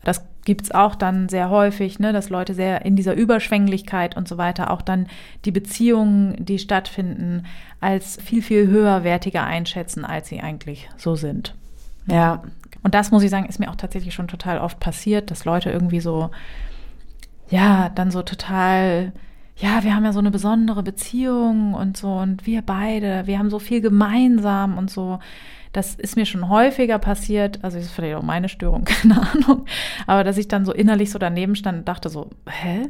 Das 0.02 0.24
gibt 0.50 0.62
es 0.62 0.72
auch 0.72 0.96
dann 0.96 1.28
sehr 1.28 1.48
häufig, 1.48 2.00
ne, 2.00 2.12
dass 2.12 2.28
Leute 2.28 2.54
sehr 2.54 2.84
in 2.84 2.96
dieser 2.96 3.14
Überschwänglichkeit 3.14 4.16
und 4.16 4.26
so 4.26 4.36
weiter 4.36 4.72
auch 4.72 4.82
dann 4.82 5.06
die 5.44 5.52
Beziehungen, 5.52 6.44
die 6.44 6.58
stattfinden, 6.58 7.44
als 7.78 8.20
viel, 8.20 8.42
viel 8.42 8.66
höherwertiger 8.66 9.44
einschätzen, 9.44 10.04
als 10.04 10.26
sie 10.26 10.40
eigentlich 10.40 10.90
so 10.96 11.14
sind. 11.14 11.54
Ja. 12.08 12.42
Und 12.82 12.96
das 12.96 13.12
muss 13.12 13.22
ich 13.22 13.30
sagen, 13.30 13.46
ist 13.46 13.60
mir 13.60 13.70
auch 13.70 13.76
tatsächlich 13.76 14.12
schon 14.12 14.26
total 14.26 14.58
oft 14.58 14.80
passiert, 14.80 15.30
dass 15.30 15.44
Leute 15.44 15.70
irgendwie 15.70 16.00
so, 16.00 16.32
ja, 17.48 17.88
dann 17.90 18.10
so 18.10 18.22
total, 18.22 19.12
ja, 19.56 19.84
wir 19.84 19.94
haben 19.94 20.04
ja 20.04 20.12
so 20.12 20.18
eine 20.18 20.32
besondere 20.32 20.82
Beziehung 20.82 21.74
und 21.74 21.96
so 21.96 22.12
und 22.14 22.44
wir 22.44 22.62
beide, 22.62 23.28
wir 23.28 23.38
haben 23.38 23.50
so 23.50 23.60
viel 23.60 23.80
gemeinsam 23.80 24.78
und 24.78 24.90
so. 24.90 25.20
Das 25.72 25.94
ist 25.94 26.16
mir 26.16 26.26
schon 26.26 26.48
häufiger 26.48 26.98
passiert, 26.98 27.60
also 27.62 27.78
ist 27.78 27.92
vielleicht 27.92 28.16
auch 28.16 28.22
meine 28.22 28.48
Störung, 28.48 28.84
keine 28.84 29.22
Ahnung, 29.22 29.66
aber 30.06 30.24
dass 30.24 30.36
ich 30.36 30.48
dann 30.48 30.64
so 30.64 30.72
innerlich 30.72 31.10
so 31.10 31.18
daneben 31.18 31.54
stand 31.54 31.78
und 31.80 31.88
dachte 31.88 32.08
so, 32.08 32.30
hä? 32.48 32.88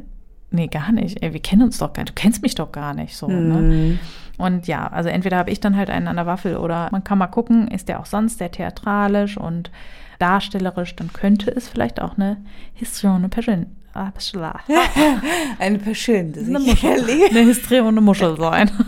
Nee, 0.53 0.67
gar 0.67 0.91
nicht. 0.91 1.23
Ey, 1.23 1.31
wir 1.31 1.41
kennen 1.41 1.61
uns 1.61 1.77
doch 1.77 1.93
gar 1.93 2.03
nicht. 2.03 2.09
Du 2.09 2.21
kennst 2.21 2.41
mich 2.41 2.55
doch 2.55 2.73
gar 2.73 2.93
nicht 2.93 3.15
so. 3.15 3.29
Mhm. 3.29 3.47
Ne? 3.47 3.99
Und 4.37 4.67
ja, 4.67 4.85
also 4.87 5.07
entweder 5.07 5.37
habe 5.37 5.49
ich 5.49 5.61
dann 5.61 5.77
halt 5.77 5.89
einen 5.89 6.09
an 6.09 6.17
der 6.17 6.25
Waffel 6.25 6.57
oder 6.57 6.89
man 6.91 7.05
kann 7.05 7.17
mal 7.17 7.27
gucken, 7.27 7.69
ist 7.69 7.87
der 7.87 8.01
auch 8.01 8.05
sonst 8.05 8.39
sehr 8.39 8.51
theatralisch 8.51 9.37
und 9.37 9.71
darstellerisch, 10.19 10.95
dann 10.97 11.13
könnte 11.13 11.55
es 11.55 11.69
vielleicht 11.69 12.01
auch 12.01 12.17
eine 12.17 12.37
Histrione 12.73 13.29
Person 13.29 13.67
ah, 13.93 14.11
eine 15.59 15.79
Person, 15.79 16.33
eine 16.37 16.59
Muschel, 16.59 17.29
eine 17.29 17.39
Histrione 17.39 18.01
Muschel 18.01 18.37
sein. 18.37 18.71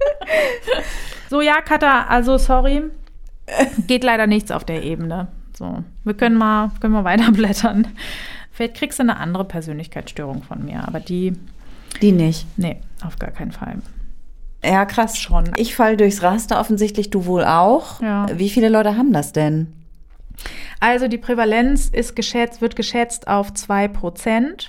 so, 1.30 1.40
ja, 1.40 1.60
Katha, 1.60 2.06
also 2.08 2.38
sorry, 2.38 2.82
geht 3.86 4.04
leider 4.04 4.26
nichts 4.26 4.50
auf 4.50 4.64
der 4.64 4.82
Ebene. 4.82 5.28
So, 5.52 5.82
wir 6.04 6.14
können 6.14 6.36
mal, 6.36 6.70
können 6.80 6.94
mal 6.94 7.04
weiterblättern. 7.04 7.88
Vielleicht 8.52 8.74
kriegst 8.74 8.98
du 8.98 9.04
eine 9.04 9.18
andere 9.18 9.44
Persönlichkeitsstörung 9.44 10.42
von 10.42 10.64
mir, 10.64 10.86
aber 10.86 11.00
die. 11.00 11.32
Die 12.02 12.12
nicht. 12.12 12.46
Nee, 12.56 12.80
auf 13.04 13.18
gar 13.18 13.30
keinen 13.30 13.52
Fall. 13.52 13.78
Ja, 14.64 14.84
krass. 14.84 15.18
Schon. 15.18 15.50
Ich 15.56 15.74
falle 15.74 15.96
durchs 15.96 16.22
Raster 16.22 16.60
offensichtlich, 16.60 17.10
du 17.10 17.26
wohl 17.26 17.44
auch. 17.44 18.00
Ja. 18.02 18.26
Wie 18.34 18.50
viele 18.50 18.68
Leute 18.68 18.96
haben 18.96 19.12
das 19.12 19.32
denn? 19.32 19.72
Also 20.80 21.08
die 21.08 21.18
Prävalenz 21.18 21.88
ist 21.88 22.14
geschätzt, 22.16 22.60
wird 22.60 22.76
geschätzt 22.76 23.28
auf 23.28 23.50
2%. 23.50 24.34
In 24.38 24.60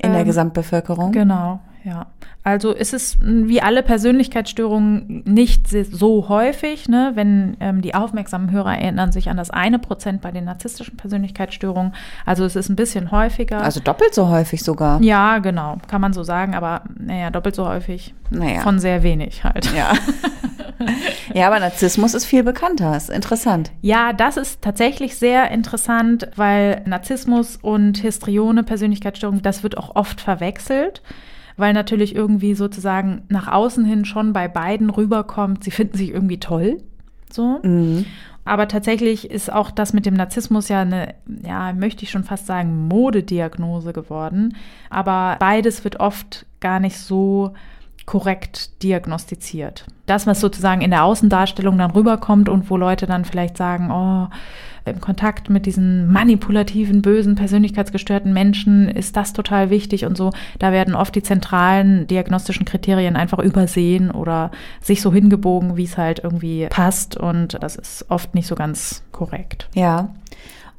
ähm, 0.00 0.12
der 0.12 0.24
Gesamtbevölkerung? 0.24 1.12
Genau, 1.12 1.60
ja. 1.84 2.06
Also 2.42 2.72
ist 2.72 2.94
es 2.94 3.18
wie 3.20 3.60
alle 3.60 3.82
Persönlichkeitsstörungen 3.82 5.22
nicht 5.26 5.68
so 5.68 6.28
häufig, 6.28 6.88
ne? 6.88 7.12
wenn 7.14 7.56
ähm, 7.60 7.82
die 7.82 7.94
aufmerksamen 7.94 8.50
Hörer 8.50 8.78
erinnern 8.78 9.12
sich 9.12 9.28
an 9.28 9.36
das 9.36 9.50
eine 9.50 9.78
Prozent 9.78 10.22
bei 10.22 10.30
den 10.30 10.44
narzisstischen 10.44 10.96
Persönlichkeitsstörungen. 10.96 11.94
Also 12.24 12.44
es 12.44 12.56
ist 12.56 12.70
ein 12.70 12.76
bisschen 12.76 13.10
häufiger. 13.10 13.62
Also 13.62 13.80
doppelt 13.80 14.14
so 14.14 14.28
häufig 14.28 14.62
sogar. 14.62 15.00
Ja, 15.02 15.38
genau, 15.38 15.78
kann 15.86 16.00
man 16.00 16.12
so 16.14 16.22
sagen, 16.22 16.54
aber 16.54 16.82
naja, 16.98 17.30
doppelt 17.30 17.54
so 17.54 17.66
häufig 17.66 18.14
naja. 18.30 18.60
von 18.60 18.78
sehr 18.78 19.02
wenig 19.02 19.44
halt. 19.44 19.70
Ja. 19.74 19.92
ja, 21.34 21.46
aber 21.46 21.60
Narzissmus 21.60 22.14
ist 22.14 22.24
viel 22.24 22.42
bekannter, 22.42 22.96
ist 22.96 23.10
interessant. 23.10 23.72
Ja, 23.82 24.12
das 24.12 24.36
ist 24.36 24.62
tatsächlich 24.62 25.16
sehr 25.16 25.50
interessant, 25.50 26.28
weil 26.36 26.82
Narzissmus 26.86 27.58
und 27.60 27.98
Histrione, 27.98 28.64
Persönlichkeitsstörung, 28.64 29.42
das 29.42 29.62
wird 29.62 29.76
auch 29.76 29.96
oft 29.96 30.20
verwechselt 30.20 31.02
weil 31.56 31.72
natürlich 31.72 32.14
irgendwie 32.14 32.54
sozusagen 32.54 33.22
nach 33.28 33.48
außen 33.48 33.84
hin 33.84 34.04
schon 34.04 34.32
bei 34.32 34.48
beiden 34.48 34.90
rüberkommt, 34.90 35.64
sie 35.64 35.70
finden 35.70 35.96
sich 35.96 36.10
irgendwie 36.10 36.40
toll. 36.40 36.82
So. 37.30 37.60
Mhm. 37.62 38.06
Aber 38.44 38.68
tatsächlich 38.68 39.30
ist 39.30 39.50
auch 39.50 39.70
das 39.70 39.92
mit 39.92 40.04
dem 40.04 40.14
Narzissmus 40.14 40.68
ja 40.68 40.82
eine, 40.82 41.14
ja, 41.42 41.72
möchte 41.72 42.04
ich 42.04 42.10
schon 42.10 42.24
fast 42.24 42.46
sagen, 42.46 42.88
Modediagnose 42.88 43.92
geworden. 43.92 44.56
Aber 44.90 45.36
beides 45.38 45.82
wird 45.84 46.00
oft 46.00 46.44
gar 46.60 46.78
nicht 46.78 46.98
so 46.98 47.54
korrekt 48.04 48.82
diagnostiziert. 48.82 49.86
Das, 50.04 50.26
was 50.26 50.40
sozusagen 50.40 50.82
in 50.82 50.90
der 50.90 51.04
Außendarstellung 51.04 51.78
dann 51.78 51.92
rüberkommt 51.92 52.50
und 52.50 52.68
wo 52.68 52.76
Leute 52.76 53.06
dann 53.06 53.24
vielleicht 53.24 53.56
sagen, 53.56 53.90
oh, 53.90 54.28
im 54.84 55.00
Kontakt 55.00 55.48
mit 55.48 55.66
diesen 55.66 56.12
manipulativen, 56.12 57.00
bösen, 57.02 57.34
persönlichkeitsgestörten 57.36 58.32
Menschen 58.32 58.88
ist 58.88 59.16
das 59.16 59.32
total 59.32 59.70
wichtig 59.70 60.04
und 60.04 60.16
so. 60.16 60.30
Da 60.58 60.72
werden 60.72 60.94
oft 60.94 61.14
die 61.14 61.22
zentralen 61.22 62.06
diagnostischen 62.06 62.66
Kriterien 62.66 63.16
einfach 63.16 63.38
übersehen 63.38 64.10
oder 64.10 64.50
sich 64.80 65.00
so 65.00 65.12
hingebogen, 65.12 65.76
wie 65.76 65.84
es 65.84 65.96
halt 65.96 66.20
irgendwie 66.22 66.66
passt 66.68 67.16
und 67.16 67.56
das 67.62 67.76
ist 67.76 68.06
oft 68.10 68.34
nicht 68.34 68.46
so 68.46 68.54
ganz 68.54 69.02
korrekt. 69.12 69.68
Ja. 69.74 70.10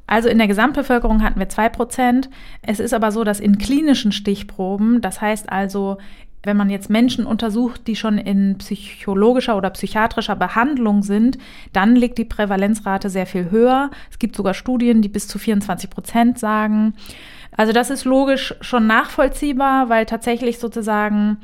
Also 0.06 0.28
in 0.28 0.38
der 0.38 0.46
Gesamtbevölkerung 0.46 1.22
hatten 1.24 1.40
wir 1.40 1.48
zwei 1.48 1.68
Prozent. 1.68 2.30
Es 2.62 2.78
ist 2.78 2.94
aber 2.94 3.10
so, 3.10 3.24
dass 3.24 3.40
in 3.40 3.58
klinischen 3.58 4.12
Stichproben, 4.12 5.00
das 5.00 5.20
heißt 5.20 5.50
also 5.50 5.98
wenn 6.46 6.56
man 6.56 6.70
jetzt 6.70 6.88
Menschen 6.88 7.26
untersucht, 7.26 7.86
die 7.86 7.96
schon 7.96 8.18
in 8.18 8.56
psychologischer 8.58 9.56
oder 9.56 9.70
psychiatrischer 9.70 10.36
Behandlung 10.36 11.02
sind, 11.02 11.38
dann 11.72 11.96
liegt 11.96 12.18
die 12.18 12.24
Prävalenzrate 12.24 13.10
sehr 13.10 13.26
viel 13.26 13.50
höher. 13.50 13.90
Es 14.10 14.18
gibt 14.18 14.36
sogar 14.36 14.54
Studien, 14.54 15.02
die 15.02 15.08
bis 15.08 15.28
zu 15.28 15.38
24 15.38 15.90
Prozent 15.90 16.38
sagen. 16.38 16.94
Also 17.56 17.72
das 17.72 17.90
ist 17.90 18.04
logisch 18.04 18.54
schon 18.60 18.86
nachvollziehbar, 18.86 19.88
weil 19.88 20.06
tatsächlich 20.06 20.58
sozusagen 20.58 21.38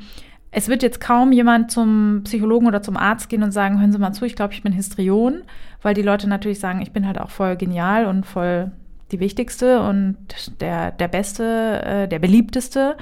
es 0.55 0.67
wird 0.67 0.83
jetzt 0.83 1.01
kaum 1.01 1.31
jemand 1.31 1.71
zum 1.71 2.21
Psychologen 2.25 2.67
oder 2.67 2.83
zum 2.83 2.95
Arzt 2.95 3.27
gehen 3.27 3.41
und 3.41 3.51
sagen, 3.51 3.79
hören 3.79 3.91
Sie 3.91 3.97
mal 3.97 4.13
zu, 4.13 4.23
ich 4.23 4.35
glaube, 4.35 4.53
ich 4.53 4.61
bin 4.61 4.71
Histrion, 4.71 5.41
weil 5.81 5.95
die 5.95 6.03
Leute 6.03 6.29
natürlich 6.29 6.59
sagen, 6.59 6.81
ich 6.81 6.91
bin 6.91 7.07
halt 7.07 7.19
auch 7.19 7.31
voll 7.31 7.55
genial 7.55 8.05
und 8.05 8.25
voll 8.25 8.71
die 9.11 9.19
wichtigste 9.19 9.81
und 9.81 10.17
der, 10.61 10.91
der 10.91 11.07
beste, 11.07 11.81
äh, 11.83 12.07
der 12.07 12.19
beliebteste 12.19 12.97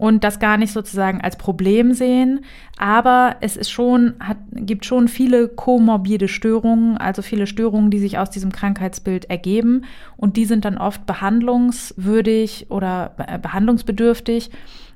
und 0.00 0.24
das 0.24 0.38
gar 0.38 0.56
nicht 0.56 0.72
sozusagen 0.72 1.20
als 1.20 1.36
Problem 1.36 1.92
sehen. 1.92 2.40
Aber 2.78 3.36
es 3.42 3.58
ist 3.58 3.70
schon, 3.70 4.14
hat, 4.18 4.38
gibt 4.52 4.86
schon 4.86 5.08
viele 5.08 5.46
komorbide 5.46 6.26
Störungen, 6.26 6.96
also 6.96 7.20
viele 7.20 7.46
Störungen, 7.46 7.90
die 7.90 7.98
sich 7.98 8.16
aus 8.16 8.30
diesem 8.30 8.50
Krankheitsbild 8.50 9.28
ergeben. 9.28 9.84
Und 10.16 10.38
die 10.38 10.46
sind 10.46 10.64
dann 10.64 10.78
oft 10.78 11.04
behandlungswürdig 11.04 12.68
oder 12.70 13.10
behandlungsbedürftig. 13.42 14.50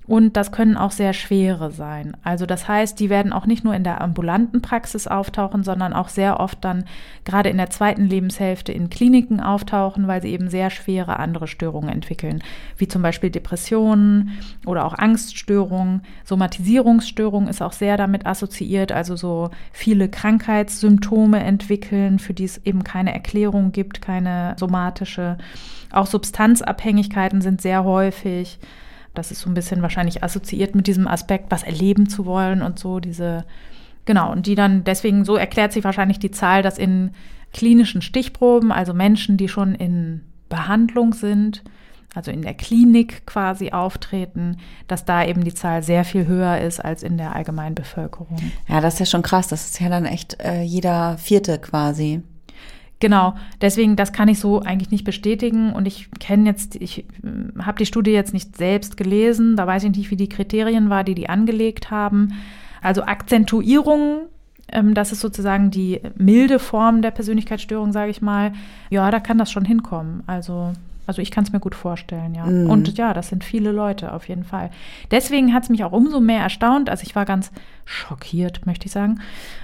Und 0.07 0.37
das 0.37 0.53
können 0.53 0.77
auch 0.77 0.91
sehr 0.91 1.15
schwere 1.15 1.71
sein. 1.71 2.15
Also 2.23 2.45
das 2.45 2.69
heißt, 2.69 3.01
die 3.01 3.09
werden 3.09 3.33
auch 3.33 3.47
nicht 3.47 3.65
nur 3.65 3.75
in 3.75 3.85
der 3.85 4.03
ambulanten 4.03 4.61
Praxis 4.61 5.07
auftauchen, 5.07 5.65
sondern 5.65 5.95
auch 5.95 6.11
sehr 6.11 6.41
oft 6.41 6.63
dann 6.63 6.85
gerade 7.25 7.49
in 7.49 7.57
der 7.57 7.71
zweiten 7.71 8.05
Lebenshälfte 8.05 8.71
in 8.71 8.91
Kliniken 8.91 9.41
auftauchen, 9.41 10.07
weil 10.07 10.21
sie 10.21 10.29
eben 10.29 10.51
sehr 10.51 10.69
schwere 10.69 11.19
andere 11.19 11.49
Störungen 11.49 11.89
entwickeln, 11.89 12.43
wie 12.77 12.87
zum 12.87 13.01
Beispiel 13.01 13.31
Depressionen 13.31 14.39
oder 14.67 14.85
auch 14.85 14.93
Angststörungen. 14.93 16.03
Somatisierungsstörung 16.25 17.49
ist 17.49 17.63
auch 17.63 17.73
sehr 17.73 17.97
damit 17.97 18.27
assoziiert, 18.27 18.93
also 18.93 19.17
so 19.17 19.51
viele 19.73 20.11
Krankheitssymptome 20.11 21.43
entwickeln, 21.43 22.19
für 22.19 22.35
die 22.35 22.45
es 22.45 22.59
eben 22.67 22.85
keine 22.85 23.15
Erklärung 23.15 23.73
gibt, 23.73 24.03
keine 24.03 24.55
somatische. 24.59 25.39
Auch 25.91 26.07
Substanzabhängigkeiten 26.07 27.41
sind 27.41 27.63
sehr 27.63 27.85
häufig. 27.85 28.59
Das 29.15 29.31
ist 29.31 29.41
so 29.41 29.51
ein 29.51 29.55
bisschen 29.55 29.83
wahrscheinlich 29.83 30.23
assoziiert 30.23 30.75
mit 30.75 30.87
diesem 30.87 31.07
Aspekt, 31.07 31.51
was 31.51 31.63
erleben 31.63 32.09
zu 32.09 32.27
wollen 32.27 32.63
und 32.63 32.79
so, 32.79 33.01
diese, 33.01 33.45
genau, 34.05 34.31
und 34.33 34.47
die 34.47 34.55
dann, 34.55 34.85
deswegen 34.85 35.25
so 35.25 35.37
erklärt 35.37 35.73
sich 35.73 35.85
wahrscheinlich 35.85 36.19
die 36.19 36.31
Zahl, 36.31 36.63
dass 36.63 36.79
in 36.79 37.13
klinischen 37.53 38.03
Stichproben, 38.03 38.73
also 38.73 38.93
Menschen, 38.93 39.37
die 39.37 39.49
schon 39.49 39.75
in 39.75 40.23
Behandlung 40.49 41.15
sind, 41.15 41.63
also 42.15 42.31
in 42.31 42.43
der 42.43 42.55
Klinik 42.55 43.27
quasi 43.27 43.71
auftreten, 43.71 44.59
dass 44.87 45.05
da 45.05 45.25
eben 45.25 45.43
die 45.45 45.55
Zahl 45.55 45.83
sehr 45.83 46.05
viel 46.05 46.27
höher 46.27 46.59
ist 46.59 46.81
als 46.81 47.03
in 47.03 47.17
der 47.17 47.35
allgemeinen 47.35 47.75
Bevölkerung. 47.75 48.37
Ja, 48.69 48.81
das 48.81 48.95
ist 48.95 49.01
ja 49.01 49.07
schon 49.07 49.23
krass. 49.23 49.49
Das 49.49 49.67
ist 49.67 49.81
ja 49.81 49.89
dann 49.89 50.05
echt 50.05 50.41
äh, 50.41 50.63
jeder 50.63 51.19
Vierte 51.19 51.59
quasi. 51.59 52.23
Genau, 53.01 53.35
deswegen, 53.61 53.97
das 53.97 54.13
kann 54.13 54.29
ich 54.29 54.39
so 54.39 54.61
eigentlich 54.61 54.91
nicht 54.91 55.05
bestätigen. 55.05 55.73
Und 55.73 55.87
ich 55.87 56.11
kenne 56.21 56.49
jetzt, 56.49 56.77
ich 56.77 57.05
hm, 57.23 57.65
habe 57.65 57.79
die 57.79 57.87
Studie 57.87 58.13
jetzt 58.13 58.33
nicht 58.33 58.57
selbst 58.57 58.97
gelesen, 58.97 59.57
da 59.57 59.67
weiß 59.67 59.85
ich 59.85 59.97
nicht, 59.97 60.11
wie 60.11 60.17
die 60.17 60.29
Kriterien 60.29 60.91
war, 60.91 61.05
die 61.05 61.15
die 61.15 61.29
angelegt 61.29 61.91
haben. 61.91 62.35
Also 62.81 63.03
Akzentuierung, 63.03 64.29
ähm, 64.73 64.95
das 64.95 65.13
ist 65.13 65.21
sozusagen 65.21 65.71
die 65.71 66.01
milde 66.17 66.59
Form 66.59 67.03
der 67.03 67.11
Persönlichkeitsstörung, 67.11 67.93
sage 67.93 68.11
ich 68.11 68.23
mal. 68.23 68.53
Ja, 68.91 69.11
da 69.11 69.21
kann 69.21 69.39
das 69.39 69.51
schon 69.51 69.65
hinkommen. 69.65 70.23
Also 70.27 70.73
Also 71.07 71.21
ich 71.21 71.31
kann 71.31 71.45
es 71.45 71.53
mir 71.53 71.61
gut 71.61 71.75
vorstellen, 71.75 72.35
ja. 72.35 72.47
Mhm. 72.47 72.71
Und 72.71 72.97
ja, 72.97 73.13
das 73.13 73.29
sind 73.29 73.45
viele 73.45 73.73
Leute 73.73 74.13
auf 74.13 74.29
jeden 74.29 74.45
Fall. 74.45 74.71
Deswegen 75.11 75.53
hat 75.53 75.65
es 75.65 75.69
mich 75.69 75.85
auch 75.85 75.93
umso 75.93 76.21
mehr 76.21 76.41
erstaunt. 76.41 76.89
Also 76.89 77.03
ich 77.03 77.15
war 77.15 77.25
ganz 77.25 77.51
schockiert, 77.85 78.65
möchte 78.67 78.87
ich 78.87 78.93
sagen. 78.93 79.21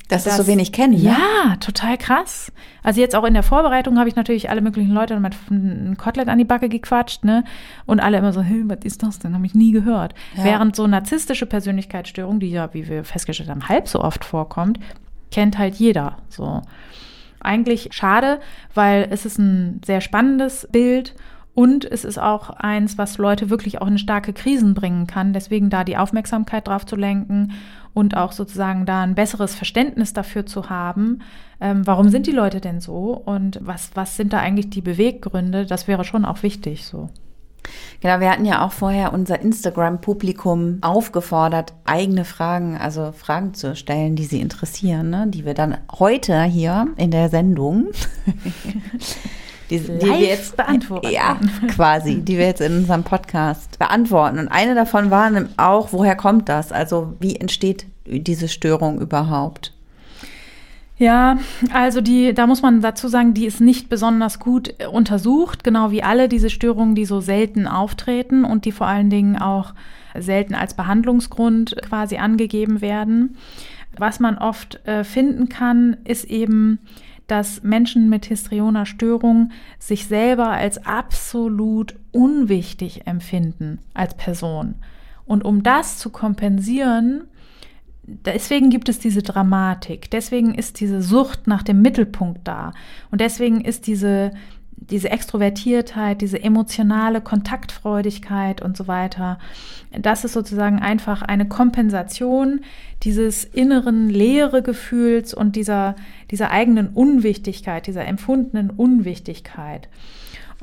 Dass, 0.09 0.25
dass 0.25 0.35
es 0.35 0.45
so 0.45 0.47
wenig 0.47 0.73
kennen. 0.73 0.95
Ne? 0.95 1.11
Ja, 1.11 1.57
total 1.57 1.97
krass. 1.97 2.53
Also 2.83 3.01
jetzt 3.01 3.15
auch 3.15 3.25
in 3.25 3.35
der 3.35 3.43
Vorbereitung 3.43 3.99
habe 3.99 4.09
ich 4.09 4.17
natürlich 4.17 4.51
alle 4.51 4.61
möglichen 4.61 4.93
Leute 4.93 5.19
mit 5.19 5.35
einem 5.51 5.97
Kotelett 5.97 6.29
an 6.29 6.39
die 6.39 6.45
Backe 6.45 6.69
gequatscht, 6.69 7.25
ne? 7.25 7.45
Und 7.87 8.01
alle 8.01 8.19
immer 8.19 8.33
so, 8.33 8.43
hey, 8.43 8.63
was 8.67 8.81
ist 8.85 9.03
das 9.03 9.19
denn? 9.19 9.35
Habe 9.35 9.47
ich 9.47 9.55
nie 9.55 9.71
gehört. 9.71 10.15
Ja. 10.37 10.45
Während 10.45 10.77
so 10.77 10.87
narzisstische 10.87 11.47
Persönlichkeitsstörung, 11.47 12.41
die 12.41 12.51
ja, 12.51 12.75
wie 12.75 12.89
wir 12.89 13.05
festgestellt 13.05 13.49
haben, 13.49 13.69
halb 13.69 13.89
so 13.89 14.01
oft 14.01 14.25
vorkommt, 14.25 14.79
kennt 15.31 15.59
halt 15.59 15.77
jeder. 15.77 16.19
So 16.29 16.63
eigentlich 17.41 17.89
schade, 17.93 18.41
weil 18.75 19.09
es 19.11 19.25
ist 19.25 19.39
ein 19.39 19.81
sehr 19.85 20.01
spannendes 20.01 20.69
Bild 20.71 21.15
und 21.55 21.85
es 21.85 22.05
ist 22.05 22.19
auch 22.19 22.51
eins, 22.51 22.97
was 22.97 23.19
Leute 23.19 23.51
wirklich 23.51 23.81
auch 23.81 23.87
in 23.87 23.99
starke 23.99 24.33
Krisen 24.33 24.75
bringen 24.75 25.07
kann. 25.07 25.33
Deswegen 25.33 25.69
da 25.69 25.85
die 25.85 25.97
Aufmerksamkeit 25.97 26.69
drauf 26.69 26.87
zu 26.87 26.97
lenken 26.97 27.53
und 27.93 28.17
auch 28.17 28.33
sozusagen 28.33 28.87
da 28.87 29.03
ein 29.03 29.15
besseres 29.15 29.55
Verständnis 29.55 30.13
dafür 30.13 30.47
zu 30.47 30.71
haben, 30.71 31.23
ähm, 31.61 31.87
warum 31.87 32.09
sind 32.09 32.27
die 32.27 32.33
Leute 32.33 32.61
denn 32.61 32.81
so 32.81 33.13
und 33.13 33.59
was, 33.63 33.91
was 33.95 34.17
sind 34.17 34.33
da 34.33 34.39
eigentlich 34.39 34.71
die 34.71 34.81
Beweggründe, 34.81 35.67
das 35.67 35.89
wäre 35.89 36.05
schon 36.05 36.25
auch 36.25 36.43
wichtig 36.43 36.87
so. 36.87 37.11
Genau, 38.01 38.21
wir 38.21 38.31
hatten 38.31 38.47
ja 38.47 38.65
auch 38.65 38.73
vorher 38.73 39.13
unser 39.13 39.41
Instagram-Publikum 39.41 40.79
aufgefordert, 40.81 41.75
eigene 41.85 42.25
Fragen, 42.25 42.77
also 42.77 43.13
Fragen 43.13 43.53
zu 43.55 43.77
stellen, 43.77 44.17
die 44.17 44.25
sie 44.25 44.41
interessieren, 44.41 45.11
ne? 45.11 45.27
die 45.29 45.45
wir 45.45 45.55
dann 45.55 45.77
heute 45.99 46.43
hier 46.45 46.89
in 46.97 47.11
der 47.11 47.29
Sendung, 47.29 47.89
die, 49.71 49.81
die 49.81 50.01
wir 50.01 50.19
jetzt 50.19 50.57
beantworten. 50.57 51.11
Ja, 51.11 51.39
quasi, 51.69 52.23
die 52.23 52.39
wir 52.39 52.47
jetzt 52.47 52.63
in 52.63 52.79
unserem 52.79 53.05
Podcast 53.05 53.79
beantworten. 53.79 54.39
Und 54.39 54.49
eine 54.49 54.75
davon 54.75 55.11
war 55.11 55.31
auch, 55.59 55.93
woher 55.93 56.17
kommt 56.17 56.49
das? 56.49 56.73
Also 56.73 57.15
wie 57.21 57.37
entsteht 57.37 57.87
diese 58.07 58.49
Störung 58.49 59.01
überhaupt? 59.01 59.75
Ja, 61.01 61.39
also 61.73 62.03
die, 62.03 62.35
da 62.35 62.47
muss 62.47 62.61
man 62.61 62.83
dazu 62.83 63.09
sagen, 63.09 63.33
die 63.33 63.47
ist 63.47 63.63
nicht 63.63 63.89
besonders 63.89 64.39
gut 64.39 64.75
untersucht, 64.93 65.65
genau 65.65 65.91
wie 65.91 66.03
alle 66.03 66.29
diese 66.29 66.51
Störungen, 66.51 66.95
die 66.95 67.07
so 67.07 67.23
selten 67.23 67.67
auftreten 67.67 68.45
und 68.45 68.67
die 68.67 68.71
vor 68.71 68.87
allen 68.87 69.09
Dingen 69.09 69.39
auch 69.39 69.73
selten 70.15 70.55
als 70.55 70.75
Behandlungsgrund 70.75 71.75
quasi 71.81 72.19
angegeben 72.19 72.83
werden. 72.83 73.39
Was 73.97 74.21
man 74.21 74.37
oft 74.37 74.87
äh, 74.87 75.03
finden 75.03 75.49
kann, 75.49 75.97
ist 76.05 76.27
eben, 76.27 76.81
dass 77.29 77.63
Menschen 77.63 78.11
mit 78.11 78.27
histrioner 78.27 78.85
Störung 78.85 79.53
sich 79.79 80.07
selber 80.07 80.49
als 80.51 80.85
absolut 80.85 81.95
unwichtig 82.13 83.07
empfinden 83.07 83.79
als 83.95 84.19
Person. 84.19 84.75
Und 85.25 85.47
um 85.47 85.63
das 85.63 85.97
zu 85.97 86.11
kompensieren, 86.11 87.23
deswegen 88.25 88.71
gibt 88.71 88.89
es 88.89 88.99
diese 88.99 89.23
Dramatik, 89.23 90.11
deswegen 90.11 90.55
ist 90.55 90.81
diese 90.81 91.03
Sucht 91.03 91.47
nach 91.47 91.63
dem 91.63 91.83
Mittelpunkt 91.83 92.41
da 92.45 92.73
und 93.11 93.21
deswegen 93.21 93.61
ist 93.61 93.87
diese, 93.87 94.33
diese 94.77 95.11
Extrovertiertheit, 95.11 96.21
diese 96.21 96.43
emotionale 96.43 97.21
Kontaktfreudigkeit 97.21 98.63
und 98.63 98.77
so 98.77 98.89
weiter, 98.89 99.39
das 99.93 100.25
ist 100.25 100.33
sozusagen 100.33 100.81
einfach 100.81 101.23
eine 101.23 101.47
Kompensation 101.47 102.61
dieses 103.03 103.45
inneren 103.45 104.09
leere 104.09 104.63
Gefühls 104.63 105.35
und 105.35 105.57
dieser, 105.57 105.97
dieser 106.31 106.51
eigenen 106.51 106.89
Unwichtigkeit, 106.89 107.87
dieser 107.87 108.07
empfundenen 108.07 108.71
Unwichtigkeit. 108.71 109.89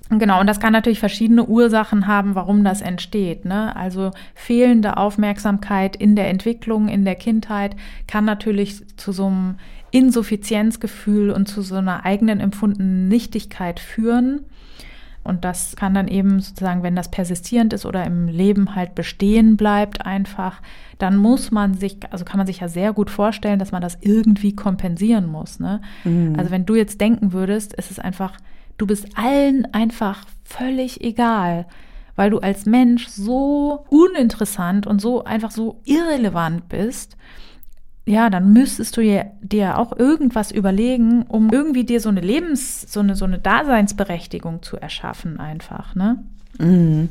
Genau, 0.10 0.40
und 0.40 0.48
das 0.48 0.60
kann 0.60 0.74
natürlich 0.74 1.00
verschiedene 1.00 1.46
Ursachen 1.46 2.08
haben, 2.08 2.36
warum 2.36 2.64
das 2.64 2.82
entsteht. 2.82 3.46
Ne? 3.46 3.76
Also 3.76 4.12
fehlende 4.36 4.98
Aufmerksamkeit 4.98 5.96
in 5.96 6.16
der 6.16 6.30
Entwicklung, 6.30 6.88
in 6.88 7.04
der 7.04 7.16
Kindheit 7.16 7.76
kann 8.08 8.26
natürlich 8.26 8.84
zu 8.98 9.12
so 9.12 9.28
einem 9.28 9.56
Insuffizienzgefühl 9.92 11.32
und 11.32 11.48
zu 11.48 11.62
so 11.62 11.76
einer 11.76 12.06
eigenen 12.06 12.40
empfundenen 12.40 13.08
Nichtigkeit 13.08 13.80
führen. 13.80 14.42
Und 15.24 15.44
das 15.44 15.76
kann 15.76 15.94
dann 15.94 16.08
eben 16.08 16.40
sozusagen, 16.40 16.84
wenn 16.84 16.96
das 16.96 17.12
persistierend 17.12 17.74
ist 17.74 17.86
oder 17.86 18.06
im 18.06 18.30
Leben 18.30 18.76
halt 18.76 18.96
bestehen 18.96 19.58
bleibt 19.58 20.06
einfach, 20.06 20.62
dann 21.00 21.18
muss 21.18 21.52
man 21.52 21.74
sich, 21.74 21.98
also 22.12 22.24
kann 22.24 22.38
man 22.38 22.48
sich 22.48 22.62
ja 22.62 22.70
sehr 22.70 22.94
gut 22.94 23.10
vorstellen, 23.10 23.60
dass 23.60 23.74
man 23.74 23.82
das 23.82 23.98
irgendwie 24.00 24.56
kompensieren 24.56 25.28
muss. 25.28 25.60
Ne? 25.60 25.82
Mhm. 26.06 26.36
Also 26.38 26.50
wenn 26.50 26.66
du 26.66 26.76
jetzt 26.76 27.02
denken 27.02 27.34
würdest, 27.34 27.74
ist 27.74 27.92
es 27.92 28.00
einfach 28.00 28.38
Du 28.78 28.86
bist 28.86 29.18
allen 29.18 29.74
einfach 29.74 30.26
völlig 30.44 31.02
egal, 31.02 31.66
weil 32.16 32.30
du 32.30 32.40
als 32.40 32.66
Mensch 32.66 33.08
so 33.08 33.86
uninteressant 33.90 34.88
und 34.88 35.02
so 35.02 35.24
einfach 35.24 35.52
so 35.52 35.82
irrelevant 35.86 36.70
bist. 36.70 37.18
Ja, 38.06 38.30
dann 38.30 38.54
müsstest 38.54 38.96
du 38.96 39.02
dir 39.42 39.78
auch 39.78 39.98
irgendwas 39.98 40.52
überlegen, 40.52 41.24
um 41.24 41.50
irgendwie 41.52 41.84
dir 41.84 42.00
so 42.00 42.10
eine 42.10 42.22
Lebens-, 42.22 42.82
so 42.82 43.02
eine, 43.02 43.16
so 43.16 43.26
eine 43.26 43.40
Daseinsberechtigung 43.40 44.64
zu 44.64 44.78
erschaffen, 44.78 45.40
einfach, 45.40 45.94
ne? 45.94 46.24
Mhm. 46.58 47.10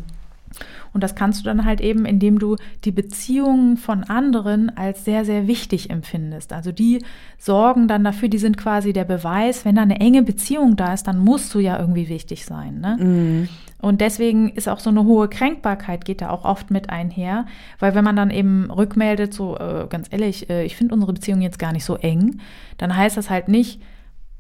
Und 0.97 1.03
das 1.03 1.15
kannst 1.15 1.41
du 1.41 1.45
dann 1.45 1.67
halt 1.67 1.83
eben, 1.83 2.07
indem 2.07 2.39
du 2.39 2.57
die 2.87 2.91
Beziehungen 2.91 3.77
von 3.77 4.03
anderen 4.03 4.75
als 4.79 5.05
sehr, 5.05 5.27
sehr 5.27 5.47
wichtig 5.47 5.91
empfindest. 5.91 6.55
Also 6.55 6.73
die 6.73 7.05
sorgen 7.37 7.87
dann 7.87 8.03
dafür, 8.03 8.31
die 8.31 8.39
sind 8.39 8.57
quasi 8.57 8.95
der 8.95 9.05
Beweis, 9.05 9.67
wenn 9.67 9.75
da 9.75 9.83
eine 9.83 10.01
enge 10.01 10.23
Beziehung 10.23 10.75
da 10.75 10.95
ist, 10.95 11.07
dann 11.07 11.19
musst 11.19 11.53
du 11.53 11.59
ja 11.59 11.79
irgendwie 11.79 12.09
wichtig 12.09 12.47
sein. 12.47 12.81
Ne? 12.81 12.97
Mhm. 12.99 13.49
Und 13.79 14.01
deswegen 14.01 14.49
ist 14.49 14.71
auch 14.71 14.79
so 14.79 14.89
eine 14.89 15.05
hohe 15.05 15.29
Kränkbarkeit 15.29 16.07
geht 16.07 16.23
da 16.23 16.31
auch 16.31 16.47
oft 16.47 16.71
mit 16.71 16.89
einher, 16.89 17.45
weil 17.79 17.95
wenn 17.95 18.03
man 18.03 18.17
dann 18.17 18.31
eben 18.31 18.71
rückmeldet, 18.71 19.35
so 19.35 19.59
äh, 19.59 19.87
ganz 19.91 20.09
ehrlich, 20.11 20.49
äh, 20.49 20.65
ich 20.65 20.77
finde 20.77 20.95
unsere 20.95 21.13
Beziehung 21.13 21.43
jetzt 21.43 21.59
gar 21.59 21.75
nicht 21.75 21.85
so 21.85 21.97
eng, 21.97 22.41
dann 22.79 22.97
heißt 22.97 23.19
das 23.19 23.29
halt 23.29 23.49
nicht, 23.49 23.83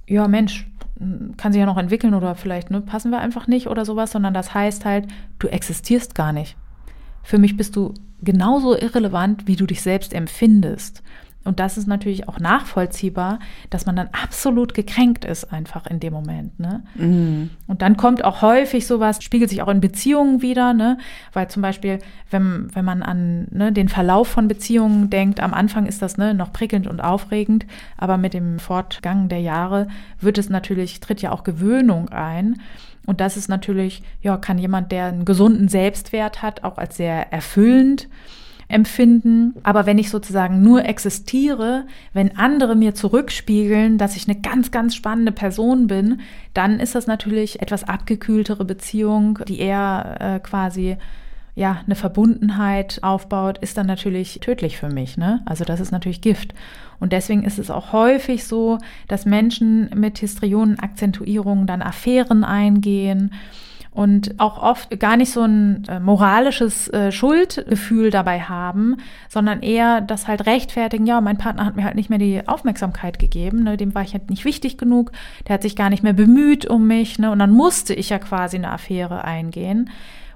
ja 0.09 0.27
Mensch, 0.27 0.67
kann 1.37 1.53
sich 1.53 1.61
ja 1.61 1.67
noch 1.67 1.77
entwickeln 1.77 2.15
oder 2.15 2.35
vielleicht 2.35 2.71
ne, 2.71 2.81
passen 2.81 3.11
wir 3.11 3.21
einfach 3.21 3.47
nicht 3.47 3.67
oder 3.69 3.85
sowas, 3.85 4.13
sondern 4.13 4.35
das 4.35 4.55
heißt 4.55 4.85
halt, 4.85 5.07
du 5.39 5.49
existierst 5.49 6.15
gar 6.15 6.33
nicht. 6.33 6.57
Für 7.23 7.39
mich 7.39 7.57
bist 7.57 7.77
du 7.77 7.93
genauso 8.23 8.77
irrelevant, 8.77 9.47
wie 9.47 9.57
du 9.57 9.67
dich 9.67 9.83
selbst 9.83 10.15
empfindest. 10.15 11.03
Und 11.47 11.61
das 11.61 11.79
ist 11.79 11.87
natürlich 11.87 12.29
auch 12.29 12.41
nachvollziehbar, 12.41 13.39
dass 13.71 13.87
man 13.87 13.97
dann 13.97 14.09
absolut 14.13 14.75
gekränkt 14.75 15.25
ist 15.25 15.53
einfach 15.53 15.87
in 15.87 16.01
dem 16.01 16.13
Moment. 16.13 16.59
Ne? 16.59 16.83
Mhm. 16.97 17.51
Und 17.67 17.83
dann 17.83 17.97
kommt 17.97 18.25
auch 18.25 18.43
häufig 18.43 18.87
sowas, 18.87 19.23
spiegelt 19.23 19.51
sich 19.51 19.63
auch 19.63 19.69
in 19.69 19.81
Beziehungen 19.81 20.43
wieder, 20.43 20.75
ne? 20.75 20.99
weil 21.33 21.49
zum 21.49 21.63
Beispiel, 21.63 22.01
wenn, 22.31 22.75
wenn 22.75 22.85
man 22.85 23.03
an 23.03 23.47
ne, 23.51 23.73
den 23.73 23.89
Verlauf 23.89 24.29
von 24.29 24.49
Beziehungen 24.49 25.09
denkt, 25.09 25.41
am 25.41 25.55
Anfang 25.55 25.87
ist 25.87 26.03
das 26.03 26.17
ne, 26.19 26.35
noch 26.35 26.53
prickelnd 26.53 26.87
und 26.87 27.01
aufregend, 27.01 27.67
aber 27.97 28.17
mit 28.19 28.35
dem 28.35 28.59
Fortgang 28.59 29.29
der 29.29 29.41
Jahre 29.41 29.89
wird 30.21 30.39
es 30.39 30.51
natürlich, 30.51 31.01
tritt 31.01 31.23
ja 31.23 31.31
auch 31.31 31.45
Gewöhnung 31.45 32.09
ein. 32.09 32.61
Und 33.07 33.21
das 33.21 33.37
ist 33.37 33.49
natürlich, 33.49 34.03
ja, 34.21 34.37
kann 34.37 34.59
jemand, 34.59 34.91
der 34.91 35.07
einen 35.07 35.25
gesunden 35.25 35.69
Selbstwert 35.69 36.43
hat, 36.43 36.65
auch 36.65 36.77
als 36.77 36.97
sehr 36.97 37.33
erfüllend 37.33 38.09
empfinden. 38.69 39.55
Aber 39.63 39.87
wenn 39.87 39.99
ich 39.99 40.11
sozusagen 40.11 40.63
nur 40.63 40.85
existiere, 40.85 41.87
wenn 42.13 42.37
andere 42.37 42.75
mir 42.75 42.95
zurückspiegeln, 42.95 43.99
dass 43.99 44.17
ich 44.17 44.29
eine 44.29 44.41
ganz, 44.41 44.71
ganz 44.71 44.95
spannende 44.95 45.33
Person 45.33 45.87
bin, 45.87 46.21
dann 46.55 46.81
ist 46.81 46.95
das 46.95 47.07
natürlich 47.07 47.63
etwas 47.63 47.85
abgekühltere 47.85 48.65
Beziehung, 48.65 49.39
die 49.47 49.61
eher 49.61 50.17
äh, 50.21 50.41
quasi 50.41 50.97
ja, 51.55 51.81
eine 51.87 51.95
Verbundenheit 51.95 52.99
aufbaut, 53.03 53.59
ist 53.59 53.79
dann 53.79 53.87
natürlich 53.87 54.41
tödlich 54.41 54.77
für 54.77 54.91
mich. 54.91 55.17
Ne? 55.17 55.41
Also 55.47 55.65
das 55.65 55.81
ist 55.81 55.91
natürlich 55.91 56.21
Gift. 56.21 56.53
Und 57.01 57.13
deswegen 57.13 57.45
ist 57.45 57.59
es 57.59 57.71
auch 57.71 57.93
häufig 57.93 58.45
so, 58.45 58.79
dass 59.09 59.25
Menschen 59.25 59.89
mit 59.95 60.19
Histrionenakzentuierungen 60.19 61.67
dann 61.67 61.81
Affären 61.81 62.45
eingehen 62.45 63.33
und 63.97 64.39
auch 64.39 64.63
oft 64.63 65.01
gar 65.01 65.17
nicht 65.17 65.33
so 65.33 65.43
ein 65.43 65.85
äh, 65.89 66.01
moralisches 66.01 66.87
äh, 66.89 67.11
Schuldgefühl 67.11 68.11
dabei 68.11 68.41
haben, 68.41 68.99
sondern 69.31 69.63
eher 69.63 70.03
das 70.03 70.29
halt 70.29 70.45
rechtfertigen, 70.45 71.07
ja, 71.07 71.23
mein 71.23 71.39
Partner 71.39 71.65
hat 71.65 71.77
mir 71.77 71.85
halt 71.85 71.95
nicht 71.95 72.11
mehr 72.11 72.19
die 72.19 72.47
Aufmerksamkeit 72.47 73.19
gegeben, 73.19 73.63
ne, 73.63 73.79
dem 73.79 73.95
war 73.95 74.03
ich 74.03 74.13
halt 74.13 74.29
nicht 74.29 74.45
wichtig 74.45 74.77
genug, 74.77 75.13
der 75.49 75.55
hat 75.55 75.63
sich 75.63 75.77
gar 75.77 75.89
nicht 75.89 76.03
mehr 76.03 76.13
bemüht 76.13 76.67
um 76.67 76.87
mich, 76.87 77.19
ne, 77.19 77.31
und 77.31 77.39
dann 77.39 77.53
musste 77.53 77.95
ich 77.95 78.11
ja 78.11 78.19
quasi 78.19 78.59
eine 78.59 78.71
Affäre 78.71 79.25
eingehen, 79.25 79.89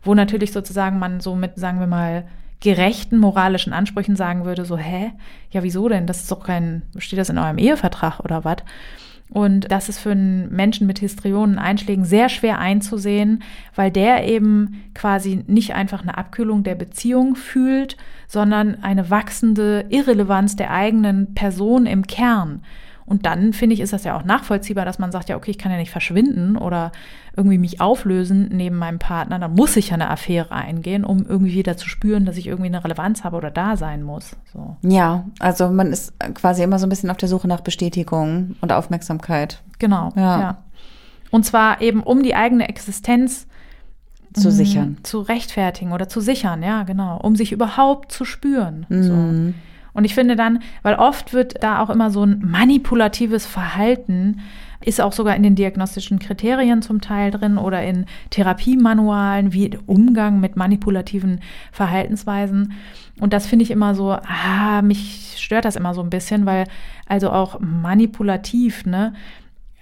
wo 0.02 0.14
natürlich 0.14 0.52
sozusagen 0.52 0.98
man 0.98 1.20
so 1.20 1.36
mit, 1.36 1.58
sagen 1.58 1.80
wir 1.80 1.86
mal, 1.86 2.24
gerechten 2.60 3.18
moralischen 3.18 3.74
Ansprüchen 3.74 4.16
sagen 4.16 4.46
würde, 4.46 4.64
so, 4.64 4.78
hä? 4.78 5.12
Ja, 5.50 5.62
wieso 5.62 5.88
denn? 5.88 6.06
Das 6.06 6.22
ist 6.22 6.30
doch 6.30 6.44
kein, 6.44 6.82
steht 6.96 7.18
das 7.18 7.28
in 7.28 7.38
eurem 7.38 7.58
Ehevertrag 7.58 8.20
oder 8.20 8.44
was? 8.44 8.56
Und 9.30 9.70
das 9.70 9.88
ist 9.88 10.00
für 10.00 10.10
einen 10.10 10.52
Menschen 10.52 10.88
mit 10.88 10.98
Histrionen-Einschlägen 10.98 12.04
sehr 12.04 12.28
schwer 12.28 12.58
einzusehen, 12.58 13.42
weil 13.76 13.92
der 13.92 14.26
eben 14.26 14.82
quasi 14.94 15.44
nicht 15.46 15.74
einfach 15.74 16.02
eine 16.02 16.18
Abkühlung 16.18 16.64
der 16.64 16.74
Beziehung 16.74 17.36
fühlt, 17.36 17.96
sondern 18.26 18.82
eine 18.82 19.08
wachsende 19.08 19.86
Irrelevanz 19.88 20.56
der 20.56 20.72
eigenen 20.72 21.34
Person 21.34 21.86
im 21.86 22.06
Kern. 22.08 22.62
Und 23.06 23.26
dann 23.26 23.52
finde 23.52 23.74
ich, 23.74 23.80
ist 23.80 23.92
das 23.92 24.04
ja 24.04 24.16
auch 24.16 24.24
nachvollziehbar, 24.24 24.84
dass 24.84 25.00
man 25.00 25.10
sagt, 25.10 25.28
ja, 25.28 25.36
okay, 25.36 25.50
ich 25.50 25.58
kann 25.58 25.72
ja 25.72 25.78
nicht 25.78 25.90
verschwinden 25.90 26.56
oder 26.56 26.92
irgendwie 27.40 27.56
mich 27.56 27.80
auflösen 27.80 28.50
neben 28.52 28.76
meinem 28.76 28.98
Partner. 28.98 29.38
Dann 29.38 29.54
muss 29.54 29.74
ich 29.76 29.88
ja 29.88 29.94
eine 29.94 30.10
Affäre 30.10 30.52
eingehen, 30.52 31.04
um 31.04 31.24
irgendwie 31.26 31.54
wieder 31.54 31.78
zu 31.78 31.88
spüren, 31.88 32.26
dass 32.26 32.36
ich 32.36 32.48
irgendwie 32.48 32.66
eine 32.66 32.84
Relevanz 32.84 33.24
habe 33.24 33.38
oder 33.38 33.50
da 33.50 33.78
sein 33.78 34.02
muss. 34.02 34.36
So. 34.52 34.76
Ja, 34.82 35.24
also 35.38 35.70
man 35.70 35.90
ist 35.90 36.12
quasi 36.34 36.62
immer 36.62 36.78
so 36.78 36.84
ein 36.84 36.90
bisschen 36.90 37.08
auf 37.08 37.16
der 37.16 37.30
Suche 37.30 37.48
nach 37.48 37.62
Bestätigung 37.62 38.56
und 38.60 38.72
Aufmerksamkeit. 38.72 39.62
Genau, 39.78 40.12
ja. 40.16 40.40
ja. 40.40 40.58
Und 41.30 41.46
zwar 41.46 41.80
eben 41.80 42.02
um 42.02 42.22
die 42.22 42.34
eigene 42.34 42.68
Existenz 42.68 43.46
zu 44.34 44.48
mhm. 44.48 44.52
sichern. 44.52 44.98
Zu 45.02 45.20
rechtfertigen 45.20 45.92
oder 45.92 46.10
zu 46.10 46.20
sichern, 46.20 46.62
ja, 46.62 46.82
genau. 46.82 47.16
Um 47.22 47.36
sich 47.36 47.52
überhaupt 47.52 48.12
zu 48.12 48.26
spüren. 48.26 48.84
Mhm. 48.90 49.02
So. 49.02 49.54
Und 49.94 50.04
ich 50.04 50.14
finde 50.14 50.36
dann, 50.36 50.60
weil 50.82 50.96
oft 50.96 51.32
wird 51.32 51.64
da 51.64 51.82
auch 51.82 51.88
immer 51.88 52.10
so 52.10 52.22
ein 52.22 52.42
manipulatives 52.44 53.46
Verhalten, 53.46 54.40
ist 54.84 55.00
auch 55.00 55.12
sogar 55.12 55.36
in 55.36 55.42
den 55.42 55.54
diagnostischen 55.54 56.18
Kriterien 56.18 56.82
zum 56.82 57.00
Teil 57.00 57.30
drin 57.30 57.58
oder 57.58 57.82
in 57.82 58.06
Therapiemanualen, 58.30 59.52
wie 59.52 59.78
Umgang 59.86 60.40
mit 60.40 60.56
manipulativen 60.56 61.40
Verhaltensweisen. 61.70 62.72
Und 63.20 63.32
das 63.32 63.46
finde 63.46 63.64
ich 63.64 63.70
immer 63.70 63.94
so, 63.94 64.12
ah, 64.12 64.80
mich 64.82 65.34
stört 65.36 65.66
das 65.66 65.76
immer 65.76 65.92
so 65.92 66.02
ein 66.02 66.10
bisschen, 66.10 66.46
weil 66.46 66.64
also 67.06 67.30
auch 67.30 67.60
manipulativ, 67.60 68.86
ne? 68.86 69.12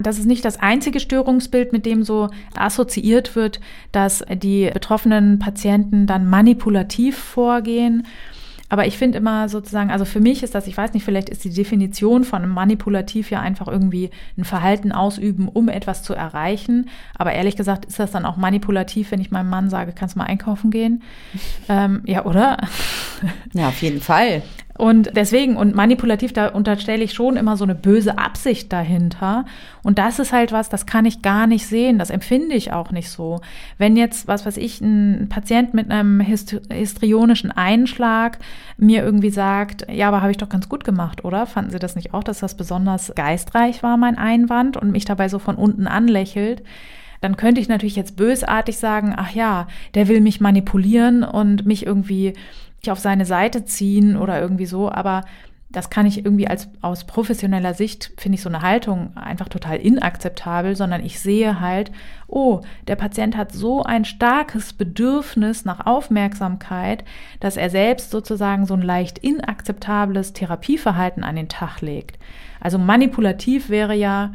Das 0.01 0.19
ist 0.19 0.27
nicht 0.27 0.45
das 0.45 0.61
einzige 0.61 1.01
Störungsbild, 1.01 1.73
mit 1.73 1.85
dem 1.85 2.05
so 2.05 2.29
assoziiert 2.57 3.35
wird, 3.35 3.61
dass 3.91 4.25
die 4.33 4.71
betroffenen 4.73 5.41
Patienten 5.41 6.07
dann 6.07 6.31
manipulativ 6.31 7.19
vorgehen. 7.19 8.07
Aber 8.69 8.87
ich 8.87 8.99
finde 8.99 9.19
immer 9.19 9.49
sozusagen, 9.49 9.91
also 9.91 10.05
für 10.05 10.21
mich 10.21 10.43
ist 10.43 10.55
das, 10.55 10.67
ich 10.67 10.77
weiß 10.77 10.93
nicht, 10.93 11.05
vielleicht 11.05 11.29
ist 11.29 11.45
die 11.45 11.53
Definition 11.53 12.25
von 12.25 12.47
manipulativ 12.49 13.31
ja 13.31 13.41
einfach 13.41 13.69
irgendwie 13.69 14.11
ein 14.37 14.45
Verhalten 14.45 14.93
ausüben, 14.93 15.49
um 15.49 15.69
etwas 15.69 16.03
zu 16.03 16.15
erreichen. 16.15 16.89
Aber 17.17 17.33
ehrlich 17.33 17.57
gesagt 17.57 17.87
ist 17.87 17.99
das 17.99 18.11
dann 18.11 18.27
auch 18.27 18.37
manipulativ, 18.37 19.11
wenn 19.11 19.21
ich 19.21 19.31
meinem 19.31 19.51
Mann 19.51 19.71
sage, 19.71 19.93
kannst 19.95 20.17
du 20.17 20.19
mal 20.19 20.27
einkaufen 20.27 20.71
gehen? 20.71 21.03
ähm, 21.69 22.03
ja, 22.05 22.25
oder? 22.25 22.59
Ja, 23.55 23.69
auf 23.69 23.81
jeden 23.81 24.01
Fall. 24.01 24.43
Und 24.79 25.11
deswegen, 25.17 25.57
und 25.57 25.75
manipulativ, 25.75 26.33
da 26.33 26.51
unterstelle 26.51 27.03
ich 27.03 27.13
schon 27.13 27.37
immer 27.37 27.57
so 27.57 27.65
eine 27.65 27.75
böse 27.75 28.17
Absicht 28.17 28.73
dahinter. 28.73 29.45
Und 29.83 29.99
das 29.99 30.21
ist 30.21 30.33
halt 30.33 30.53
was, 30.53 30.69
das 30.69 30.87
kann 30.87 31.05
ich 31.05 31.21
gar 31.21 31.49
nicht 31.49 31.67
sehen, 31.67 31.99
das 31.99 32.11
empfinde 32.11 32.55
ich 32.55 32.73
auch 32.73 32.93
nicht 32.93 33.11
so. 33.11 33.41
Wenn 33.77 33.97
jetzt, 33.97 34.29
was 34.29 34.47
weiß 34.47 34.57
ich, 34.57 34.81
ein 34.81 35.29
Patient 35.29 35.75
mit 35.75 35.91
einem 35.91 36.21
histrionischen 36.21 37.51
Einschlag 37.51 38.39
mir 38.77 39.03
irgendwie 39.03 39.31
sagt, 39.31 39.85
ja, 39.91 40.07
aber 40.07 40.23
habe 40.23 40.31
ich 40.31 40.39
doch 40.39 40.49
ganz 40.49 40.69
gut 40.69 40.85
gemacht, 40.85 41.25
oder? 41.25 41.47
Fanden 41.47 41.73
Sie 41.73 41.81
das 41.81 41.97
nicht 41.97 42.15
auch, 42.15 42.23
dass 42.23 42.39
das 42.39 42.57
besonders 42.57 43.13
geistreich 43.17 43.83
war, 43.83 43.97
mein 43.97 44.17
Einwand, 44.17 44.77
und 44.77 44.93
mich 44.93 45.05
dabei 45.05 45.29
so 45.29 45.41
von 45.41 45.57
unten 45.57 45.89
anlächelt? 45.89 46.63
dann 47.21 47.37
könnte 47.37 47.61
ich 47.61 47.69
natürlich 47.69 47.97
jetzt 47.97 48.15
bösartig 48.15 48.79
sagen, 48.79 49.13
ach 49.17 49.33
ja, 49.33 49.67
der 49.95 50.07
will 50.07 50.21
mich 50.21 50.41
manipulieren 50.41 51.25
und 51.25 51.67
mich 51.67 51.85
irgendwie 51.85 52.35
auf 52.91 52.99
seine 52.99 53.25
Seite 53.25 53.65
ziehen 53.65 54.17
oder 54.17 54.41
irgendwie 54.41 54.67
so, 54.67 54.91
aber 54.91 55.25
das 55.71 55.91
kann 55.91 56.07
ich 56.07 56.25
irgendwie 56.25 56.49
als 56.49 56.69
aus 56.81 57.05
professioneller 57.05 57.75
Sicht 57.75 58.13
finde 58.17 58.37
ich 58.37 58.43
so 58.43 58.49
eine 58.49 58.63
Haltung 58.63 59.15
einfach 59.17 59.49
total 59.49 59.77
inakzeptabel, 59.77 60.75
sondern 60.77 61.05
ich 61.05 61.21
sehe 61.21 61.61
halt, 61.61 61.93
oh, 62.27 62.63
der 62.87 62.97
Patient 62.97 63.37
hat 63.37 63.53
so 63.53 63.83
ein 63.83 64.07
starkes 64.07 64.73
Bedürfnis 64.73 65.67
nach 65.67 65.85
Aufmerksamkeit, 65.85 67.05
dass 67.41 67.59
er 67.59 67.69
selbst 67.69 68.11
sozusagen 68.11 68.65
so 68.65 68.75
ein 68.75 68.83
leicht 68.83 69.19
inakzeptables 69.19 70.33
Therapieverhalten 70.33 71.23
an 71.23 71.37
den 71.37 71.51
Tag 71.51 71.83
legt. 71.83 72.19
Also 72.61 72.79
manipulativ 72.79 73.69
wäre 73.69 73.95
ja, 73.95 74.33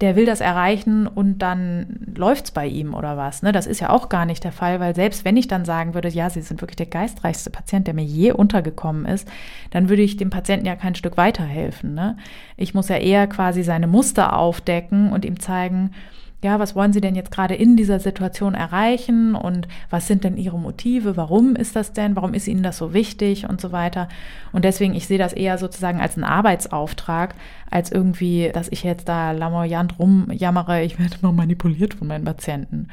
der 0.00 0.16
will 0.16 0.24
das 0.24 0.40
erreichen 0.40 1.06
und 1.06 1.38
dann 1.38 2.06
läuft's 2.14 2.50
bei 2.50 2.66
ihm 2.66 2.94
oder 2.94 3.16
was. 3.16 3.42
Ne? 3.42 3.52
Das 3.52 3.66
ist 3.66 3.80
ja 3.80 3.90
auch 3.90 4.08
gar 4.08 4.24
nicht 4.24 4.44
der 4.44 4.52
Fall, 4.52 4.80
weil 4.80 4.94
selbst 4.94 5.24
wenn 5.24 5.36
ich 5.36 5.46
dann 5.46 5.64
sagen 5.64 5.94
würde, 5.94 6.08
ja, 6.08 6.30
Sie 6.30 6.40
sind 6.40 6.62
wirklich 6.62 6.76
der 6.76 6.86
geistreichste 6.86 7.50
Patient, 7.50 7.86
der 7.86 7.94
mir 7.94 8.04
je 8.04 8.32
untergekommen 8.32 9.04
ist, 9.04 9.28
dann 9.70 9.88
würde 9.88 10.02
ich 10.02 10.16
dem 10.16 10.30
Patienten 10.30 10.66
ja 10.66 10.76
kein 10.76 10.94
Stück 10.94 11.16
weiterhelfen. 11.16 11.94
Ne? 11.94 12.16
Ich 12.56 12.72
muss 12.72 12.88
ja 12.88 12.96
eher 12.96 13.26
quasi 13.26 13.62
seine 13.62 13.86
Muster 13.86 14.36
aufdecken 14.36 15.12
und 15.12 15.24
ihm 15.24 15.38
zeigen, 15.38 15.90
ja, 16.42 16.58
was 16.58 16.74
wollen 16.74 16.92
Sie 16.92 17.02
denn 17.02 17.14
jetzt 17.14 17.30
gerade 17.30 17.54
in 17.54 17.76
dieser 17.76 18.00
Situation 18.00 18.54
erreichen 18.54 19.34
und 19.34 19.68
was 19.90 20.06
sind 20.06 20.24
denn 20.24 20.38
Ihre 20.38 20.58
Motive? 20.58 21.16
Warum 21.16 21.54
ist 21.54 21.76
das 21.76 21.92
denn? 21.92 22.16
Warum 22.16 22.32
ist 22.32 22.48
Ihnen 22.48 22.62
das 22.62 22.78
so 22.78 22.94
wichtig 22.94 23.48
und 23.48 23.60
so 23.60 23.72
weiter? 23.72 24.08
Und 24.52 24.64
deswegen, 24.64 24.94
ich 24.94 25.06
sehe 25.06 25.18
das 25.18 25.34
eher 25.34 25.58
sozusagen 25.58 26.00
als 26.00 26.14
einen 26.14 26.24
Arbeitsauftrag, 26.24 27.34
als 27.70 27.92
irgendwie, 27.92 28.50
dass 28.54 28.68
ich 28.68 28.84
jetzt 28.84 29.08
da 29.08 29.32
lamoyant 29.32 29.98
rumjammere, 29.98 30.82
ich 30.82 30.98
werde 30.98 31.16
immer 31.20 31.32
manipuliert 31.32 31.94
von 31.94 32.08
meinen 32.08 32.24
Patienten. 32.24 32.88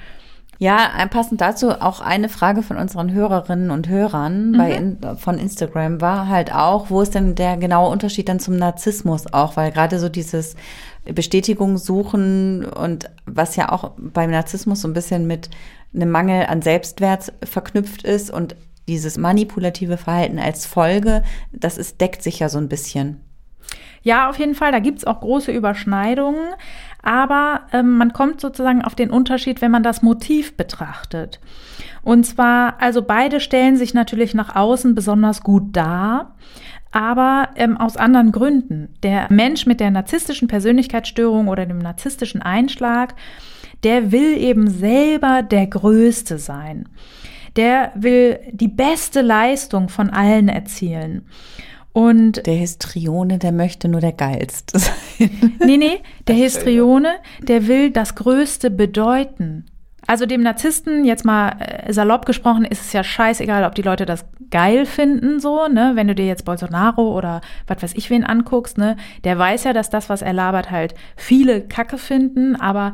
Ja, 0.60 0.90
passend 1.12 1.40
dazu 1.42 1.70
auch 1.70 2.02
eine 2.02 2.30
Frage 2.30 2.64
von 2.64 2.78
unseren 2.78 3.12
Hörerinnen 3.12 3.70
und 3.70 3.88
Hörern 3.88 4.52
mhm. 4.52 4.58
bei 4.58 4.72
in, 4.72 4.98
von 5.18 5.38
Instagram 5.38 6.02
war 6.02 6.28
halt 6.28 6.54
auch, 6.54 6.90
wo 6.90 7.02
ist 7.02 7.14
denn 7.14 7.36
der 7.36 7.58
genaue 7.58 7.92
Unterschied 7.92 8.28
dann 8.28 8.40
zum 8.40 8.58
Narzissmus 8.58 9.32
auch, 9.34 9.56
weil 9.56 9.72
gerade 9.72 10.00
so 10.00 10.10
dieses 10.10 10.56
Bestätigung 11.06 11.78
suchen 11.78 12.66
und 12.66 13.10
was 13.26 13.56
ja 13.56 13.72
auch 13.72 13.92
beim 13.98 14.32
Narzissmus 14.32 14.82
so 14.82 14.88
ein 14.88 14.94
bisschen 14.94 15.28
mit 15.28 15.50
einem 15.94 16.10
Mangel 16.10 16.48
an 16.48 16.62
Selbstwert 16.62 17.34
verknüpft 17.44 18.04
ist 18.04 18.32
und 18.32 18.56
dieses 18.88 19.18
manipulative 19.18 19.98
Verhalten 19.98 20.40
als 20.40 20.66
Folge, 20.66 21.24
das 21.52 21.78
ist, 21.78 22.02
deckt 22.02 22.24
sich 22.24 22.40
ja 22.40 22.50
so 22.50 22.58
ein 22.58 22.70
bisschen. 22.70 23.22
Ja, 24.02 24.30
auf 24.30 24.40
jeden 24.40 24.56
Fall, 24.56 24.72
da 24.72 24.80
gibt 24.80 25.00
es 25.00 25.08
auch 25.08 25.20
große 25.20 25.52
Überschneidungen, 25.52 26.54
aber 27.08 27.62
ähm, 27.72 27.98
man 27.98 28.12
kommt 28.12 28.42
sozusagen 28.42 28.82
auf 28.82 28.94
den 28.94 29.10
Unterschied, 29.10 29.62
wenn 29.62 29.72
man 29.72 29.82
das 29.82 30.02
Motiv 30.02 30.58
betrachtet. 30.58 31.40
Und 32.04 32.26
zwar, 32.26 32.82
also 32.82 33.02
beide 33.02 33.40
stellen 33.40 33.78
sich 33.78 33.94
natürlich 33.94 34.34
nach 34.34 34.56
außen 34.56 34.94
besonders 34.94 35.42
gut 35.42 35.76
dar 35.76 36.36
aber 36.92 37.50
ähm, 37.56 37.78
aus 37.78 37.98
anderen 37.98 38.32
Gründen. 38.32 38.90
Der 39.04 39.28
Mensch 39.30 39.66
mit 39.66 39.80
der 39.80 39.92
narzisstischen 39.92 40.48
Persönlichkeitsstörung 40.48 41.48
oder 41.48 41.66
dem 41.66 41.80
narzisstischen 41.80 42.42
Einschlag, 42.42 43.14
der 43.84 44.12
will 44.12 44.38
eben 44.38 44.68
selber 44.70 45.44
der 45.44 45.68
Größte 45.68 46.40
sein. 46.40 46.90
Der 47.56 47.92
will 47.96 48.40
die 48.52 48.68
beste 48.68 49.22
Leistung 49.22 49.90
von 49.90 50.10
allen 50.10 50.48
erzielen. 50.48 51.28
Und 51.98 52.46
der 52.46 52.54
Histrione, 52.54 53.40
der 53.40 53.52
möchte 53.52 53.88
nur 53.88 54.02
der 54.02 54.12
Geilste 54.12 54.78
sein. 54.78 55.32
Nee, 55.66 55.78
nee, 55.78 56.00
der 56.28 56.36
Histrione, 56.36 57.16
der 57.42 57.66
will 57.66 57.90
das 57.90 58.14
Größte 58.14 58.70
bedeuten. 58.70 59.66
Also 60.06 60.28
dem 60.28 60.44
Narzissten, 60.44 61.06
jetzt 61.06 61.26
mal 61.26 61.56
äh, 61.60 61.92
salopp 61.92 62.28
gesprochen, 62.28 62.66
ist 62.66 62.82
es 62.82 62.94
ja 62.94 63.04
scheißegal, 63.04 63.64
ob 63.64 63.74
die 63.74 63.82
Leute 63.82 64.06
das 64.06 64.26
geil 64.52 64.86
finden, 64.86 65.40
so, 65.40 65.68
ne? 65.68 65.94
Wenn 65.96 66.08
du 66.08 66.14
dir 66.14 66.28
jetzt 66.28 66.46
Bolsonaro 66.46 67.18
oder 67.18 67.42
was 67.66 67.82
weiß 67.82 67.94
ich 67.96 68.12
wen 68.12 68.24
anguckst, 68.24 68.78
ne? 68.78 68.96
Der 69.24 69.40
weiß 69.40 69.64
ja, 69.64 69.74
dass 69.74 69.90
das, 69.90 70.08
was 70.08 70.22
er 70.22 70.34
labert, 70.34 70.70
halt 70.70 70.94
viele 71.16 71.62
Kacke 71.62 71.98
finden, 71.98 72.56
aber 72.56 72.94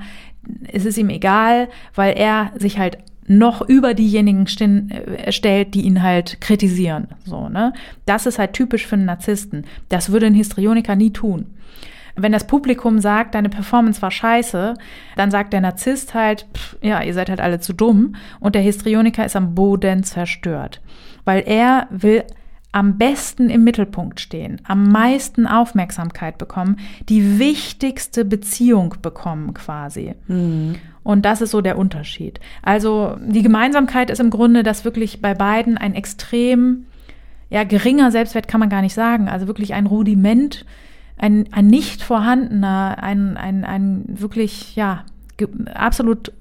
es 0.71 0.85
ist 0.85 0.97
ihm 0.97 1.09
egal, 1.09 1.67
weil 1.93 2.17
er 2.17 2.51
sich 2.55 2.79
halt 2.79 2.99
noch 3.27 3.61
über 3.61 3.93
diejenigen 3.93 4.45
äh, 4.89 5.31
stellt, 5.31 5.73
die 5.73 5.81
ihn 5.81 6.01
halt 6.01 6.41
kritisieren, 6.41 7.07
so, 7.25 7.49
ne? 7.49 7.73
Das 8.05 8.25
ist 8.25 8.39
halt 8.39 8.53
typisch 8.53 8.85
für 8.85 8.95
einen 8.95 9.05
Narzissten. 9.05 9.65
Das 9.89 10.11
würde 10.11 10.27
ein 10.27 10.33
Histrioniker 10.33 10.95
nie 10.95 11.11
tun. 11.11 11.45
Wenn 12.15 12.31
das 12.31 12.45
Publikum 12.45 12.99
sagt, 12.99 13.33
deine 13.33 13.49
Performance 13.49 14.01
war 14.01 14.11
scheiße, 14.11 14.75
dann 15.15 15.31
sagt 15.31 15.51
der 15.51 15.61
Narzisst 15.61 16.13
halt, 16.13 16.45
pff, 16.53 16.77
ja, 16.81 17.01
ihr 17.01 17.13
seid 17.13 17.29
halt 17.29 17.41
alle 17.41 17.59
zu 17.59 17.73
dumm 17.73 18.15
und 18.39 18.53
der 18.55 18.61
Histrioniker 18.61 19.25
ist 19.25 19.35
am 19.35 19.55
Boden 19.55 20.03
zerstört, 20.03 20.81
weil 21.25 21.43
er 21.45 21.87
will 21.89 22.23
am 22.73 22.97
besten 22.97 23.49
im 23.49 23.63
Mittelpunkt 23.63 24.19
stehen, 24.19 24.59
am 24.65 24.89
meisten 24.91 25.47
Aufmerksamkeit 25.47 26.37
bekommen, 26.37 26.77
die 27.07 27.39
wichtigste 27.39 28.25
Beziehung 28.25 28.95
bekommen 29.01 29.53
quasi. 29.53 30.15
Mhm. 30.27 30.75
Und 31.03 31.23
das 31.23 31.41
ist 31.41 31.51
so 31.51 31.61
der 31.61 31.77
Unterschied. 31.77 32.41
Also 32.61 33.17
die 33.25 33.43
Gemeinsamkeit 33.43 34.09
ist 34.09 34.19
im 34.19 34.29
Grunde, 34.29 34.63
dass 34.63 34.85
wirklich 34.85 35.21
bei 35.21 35.33
beiden 35.33 35.77
ein 35.77 35.93
extrem, 35.93 36.85
ja, 37.49 37.63
geringer 37.63 38.11
Selbstwert 38.11 38.47
kann 38.47 38.59
man 38.59 38.69
gar 38.69 38.81
nicht 38.81 38.93
sagen, 38.93 39.29
also 39.29 39.47
wirklich 39.47 39.73
ein 39.73 39.85
Rudiment 39.85 40.65
ein, 41.17 41.47
ein 41.51 41.67
nicht 41.67 42.01
vorhandener, 42.01 42.97
ein, 43.01 43.37
ein, 43.37 43.63
ein 43.63 44.03
wirklich, 44.07 44.75
ja, 44.75 45.05
absolut 45.73 46.33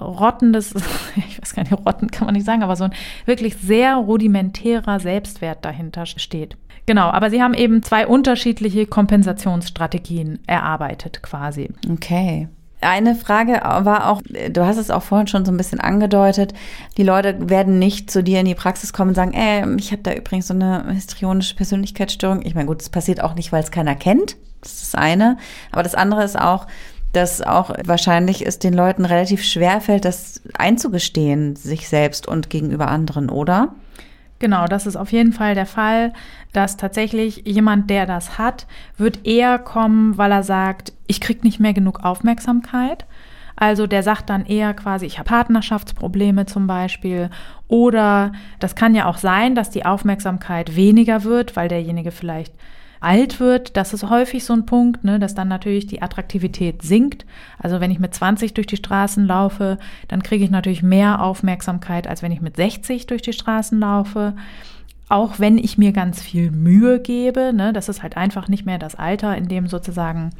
rottendes, 0.00 0.74
ich 1.16 1.40
weiß 1.40 1.54
gar 1.54 1.62
nicht, 1.62 1.72
rotten 1.72 2.10
kann 2.10 2.26
man 2.26 2.34
nicht 2.34 2.46
sagen, 2.46 2.62
aber 2.62 2.76
so 2.76 2.84
ein 2.84 2.94
wirklich 3.24 3.56
sehr 3.56 3.96
rudimentärer 3.96 5.00
Selbstwert 5.00 5.64
dahinter 5.64 6.06
steht. 6.06 6.56
Genau, 6.86 7.08
aber 7.08 7.30
sie 7.30 7.42
haben 7.42 7.54
eben 7.54 7.82
zwei 7.82 8.06
unterschiedliche 8.06 8.86
Kompensationsstrategien 8.86 10.38
erarbeitet 10.46 11.22
quasi. 11.22 11.70
Okay. 11.90 12.48
Eine 12.80 13.14
Frage 13.14 13.54
war 13.62 14.10
auch, 14.10 14.22
du 14.22 14.66
hast 14.66 14.76
es 14.76 14.90
auch 14.90 15.02
vorhin 15.02 15.26
schon 15.26 15.44
so 15.44 15.50
ein 15.50 15.56
bisschen 15.56 15.80
angedeutet, 15.80 16.52
die 16.96 17.02
Leute 17.02 17.48
werden 17.48 17.78
nicht 17.78 18.10
zu 18.10 18.22
dir 18.22 18.40
in 18.40 18.46
die 18.46 18.54
Praxis 18.54 18.92
kommen 18.92 19.10
und 19.10 19.14
sagen, 19.14 19.32
ey, 19.32 19.64
ich 19.78 19.92
habe 19.92 20.02
da 20.02 20.12
übrigens 20.12 20.46
so 20.46 20.54
eine 20.54 20.92
histrionische 20.92 21.56
Persönlichkeitsstörung. 21.56 22.42
Ich 22.44 22.54
meine, 22.54 22.66
gut, 22.66 22.80
das 22.80 22.90
passiert 22.90 23.22
auch 23.22 23.34
nicht, 23.34 23.50
weil 23.50 23.62
es 23.62 23.70
keiner 23.70 23.94
kennt. 23.96 24.36
Das 24.60 24.74
ist 24.74 24.94
das 24.94 24.94
eine. 24.94 25.38
Aber 25.72 25.82
das 25.82 25.94
andere 25.94 26.22
ist 26.22 26.38
auch, 26.38 26.66
dass 27.16 27.40
auch 27.40 27.70
wahrscheinlich 27.84 28.46
es 28.46 28.58
den 28.58 28.74
Leuten 28.74 29.04
relativ 29.04 29.42
schwer 29.42 29.80
fällt, 29.80 30.04
das 30.04 30.42
einzugestehen, 30.58 31.56
sich 31.56 31.88
selbst 31.88 32.28
und 32.28 32.50
gegenüber 32.50 32.88
anderen, 32.88 33.30
oder? 33.30 33.74
Genau, 34.38 34.66
das 34.66 34.86
ist 34.86 34.96
auf 34.96 35.12
jeden 35.12 35.32
Fall 35.32 35.54
der 35.54 35.64
Fall, 35.64 36.12
dass 36.52 36.76
tatsächlich 36.76 37.42
jemand, 37.46 37.88
der 37.88 38.04
das 38.04 38.36
hat, 38.36 38.66
wird 38.98 39.26
eher 39.26 39.58
kommen, 39.58 40.18
weil 40.18 40.30
er 40.30 40.42
sagt, 40.42 40.92
ich 41.06 41.22
krieg 41.22 41.42
nicht 41.42 41.58
mehr 41.58 41.72
genug 41.72 42.04
Aufmerksamkeit. 42.04 43.06
Also 43.56 43.86
der 43.86 44.02
sagt 44.02 44.28
dann 44.28 44.44
eher 44.44 44.74
quasi, 44.74 45.06
ich 45.06 45.18
habe 45.18 45.30
Partnerschaftsprobleme 45.30 46.44
zum 46.44 46.66
Beispiel. 46.66 47.30
Oder 47.66 48.32
das 48.60 48.74
kann 48.74 48.94
ja 48.94 49.06
auch 49.06 49.16
sein, 49.16 49.54
dass 49.54 49.70
die 49.70 49.86
Aufmerksamkeit 49.86 50.76
weniger 50.76 51.24
wird, 51.24 51.56
weil 51.56 51.68
derjenige 51.68 52.10
vielleicht 52.10 52.52
alt 53.06 53.38
wird, 53.38 53.76
das 53.76 53.94
ist 53.94 54.10
häufig 54.10 54.44
so 54.44 54.52
ein 54.52 54.66
Punkt, 54.66 55.04
ne, 55.04 55.20
dass 55.20 55.36
dann 55.36 55.46
natürlich 55.46 55.86
die 55.86 56.02
Attraktivität 56.02 56.82
sinkt. 56.82 57.24
Also 57.56 57.80
wenn 57.80 57.92
ich 57.92 58.00
mit 58.00 58.12
20 58.12 58.52
durch 58.52 58.66
die 58.66 58.76
Straßen 58.76 59.24
laufe, 59.24 59.78
dann 60.08 60.24
kriege 60.24 60.44
ich 60.44 60.50
natürlich 60.50 60.82
mehr 60.82 61.22
Aufmerksamkeit, 61.22 62.08
als 62.08 62.22
wenn 62.22 62.32
ich 62.32 62.40
mit 62.40 62.56
60 62.56 63.06
durch 63.06 63.22
die 63.22 63.32
Straßen 63.32 63.78
laufe. 63.78 64.34
Auch 65.08 65.38
wenn 65.38 65.56
ich 65.56 65.78
mir 65.78 65.92
ganz 65.92 66.20
viel 66.20 66.50
Mühe 66.50 66.98
gebe, 66.98 67.52
ne, 67.52 67.72
das 67.72 67.88
ist 67.88 68.02
halt 68.02 68.16
einfach 68.16 68.48
nicht 68.48 68.66
mehr 68.66 68.78
das 68.78 68.96
Alter, 68.96 69.36
in 69.36 69.46
dem 69.46 69.68
sozusagen 69.68 70.30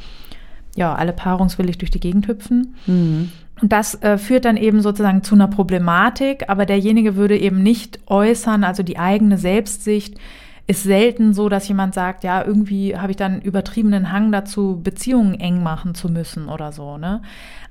ja 0.74 0.92
alle 0.92 1.12
paarungswillig 1.12 1.78
durch 1.78 1.92
die 1.92 2.00
Gegend 2.00 2.26
hüpfen. 2.26 2.74
Mhm. 2.86 3.30
Und 3.62 3.72
das 3.72 3.94
äh, 4.02 4.18
führt 4.18 4.44
dann 4.44 4.56
eben 4.56 4.82
sozusagen 4.82 5.22
zu 5.22 5.36
einer 5.36 5.48
Problematik, 5.48 6.48
aber 6.48 6.66
derjenige 6.66 7.14
würde 7.14 7.38
eben 7.38 7.62
nicht 7.62 8.00
äußern, 8.08 8.64
also 8.64 8.82
die 8.82 8.98
eigene 8.98 9.38
Selbstsicht, 9.38 10.18
ist 10.66 10.82
selten 10.82 11.32
so, 11.32 11.48
dass 11.48 11.68
jemand 11.68 11.94
sagt, 11.94 12.24
ja, 12.24 12.44
irgendwie 12.44 12.96
habe 12.96 13.12
ich 13.12 13.16
dann 13.16 13.40
übertriebenen 13.40 14.10
Hang 14.10 14.32
dazu, 14.32 14.80
Beziehungen 14.82 15.34
eng 15.34 15.62
machen 15.62 15.94
zu 15.94 16.08
müssen 16.08 16.48
oder 16.48 16.72
so, 16.72 16.98
ne? 16.98 17.22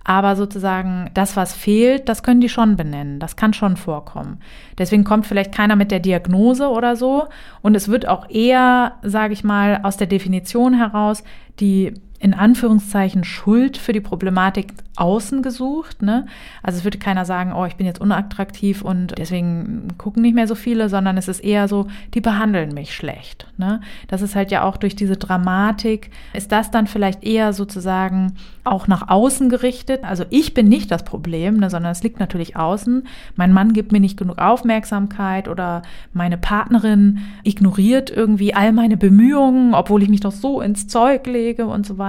Aber 0.08 0.36
sozusagen 0.36 1.10
das, 1.16 1.36
was 1.36 1.54
fehlt, 1.54 2.08
das 2.08 2.22
können 2.22 2.40
die 2.40 2.48
schon 2.48 2.76
benennen. 2.76 3.20
Das 3.20 3.36
kann 3.36 3.54
schon 3.54 3.76
vorkommen. 3.76 4.40
Deswegen 4.78 5.04
kommt 5.04 5.26
vielleicht 5.26 5.52
keiner 5.52 5.76
mit 5.76 5.90
der 5.90 6.00
Diagnose 6.00 6.70
oder 6.70 6.96
so. 6.96 7.26
Und 7.64 7.74
es 7.74 7.88
wird 7.88 8.08
auch 8.08 8.30
eher, 8.30 8.94
sage 9.02 9.34
ich 9.34 9.44
mal, 9.44 9.80
aus 9.82 9.98
der 9.98 10.06
Definition 10.06 10.76
heraus 10.76 11.24
die 11.60 11.94
in 12.20 12.34
Anführungszeichen 12.34 13.24
Schuld 13.24 13.78
für 13.78 13.94
die 13.94 14.02
Problematik 14.02 14.74
außen 14.96 15.42
gesucht. 15.42 16.02
Ne? 16.02 16.26
Also 16.64 16.80
es 16.80 16.84
würde 16.84 16.98
keiner 16.98 17.26
sagen, 17.26 17.54
oh, 17.54 17.66
ich 17.66 17.76
bin 17.76 17.86
jetzt 17.86 18.00
unattraktiv 18.00 18.82
und 18.82 19.18
deswegen 19.18 19.90
gucken 19.98 20.22
nicht 20.22 20.36
mehr 20.36 20.48
so 20.48 20.56
viele, 20.56 20.90
sondern 20.90 21.18
es 21.18 21.28
ist 21.28 21.42
eher 21.42 21.68
so, 21.68 21.88
die 22.14 22.22
behandeln 22.22 22.74
mich 22.74 22.96
schlecht. 22.96 23.48
Ne? 23.58 23.82
Das 24.08 24.22
ist 24.22 24.36
halt 24.36 24.52
ja 24.52 24.64
auch 24.64 24.78
durch 24.78 24.96
diese 24.96 25.18
Dramatik, 25.18 26.12
ist 26.34 26.52
das 26.52 26.72
dann 26.72 26.88
vielleicht 26.88 27.24
eher 27.24 27.52
sozusagen 27.52 28.34
auch 28.64 28.88
nach 28.88 29.10
außen 29.10 29.50
gerichtet. 29.50 30.04
Also 30.04 30.24
ich 30.30 30.54
bin 30.54 30.68
nicht 30.68 30.92
das 30.92 31.04
Problem, 31.04 31.58
ne, 31.58 31.70
sondern 31.70 31.92
es 31.92 32.02
liegt 32.02 32.20
natürlich 32.20 32.56
außen. 32.56 33.04
Mein 33.36 33.54
Mann 33.54 33.74
gibt 33.74 33.92
mir 33.92 34.00
nicht 34.00 34.18
genug 34.18 34.40
Aufmerksamkeit 34.40 35.48
oder 35.48 35.84
meine 36.14 36.38
Partnerin 36.38 37.20
ignoriert 37.44 38.10
irgendwie 38.10 38.56
all 38.56 38.72
meine 38.72 38.98
Bemühungen, 38.98 39.74
obwohl 39.74 40.02
ich 40.02 40.10
mich 40.10 40.22
doch 40.22 40.32
so 40.32 40.62
ins 40.62 40.88
Zeug 40.88 41.28
lege 41.28 41.68
und 41.68 41.86
so 41.86 41.98
weiter. 41.98 42.05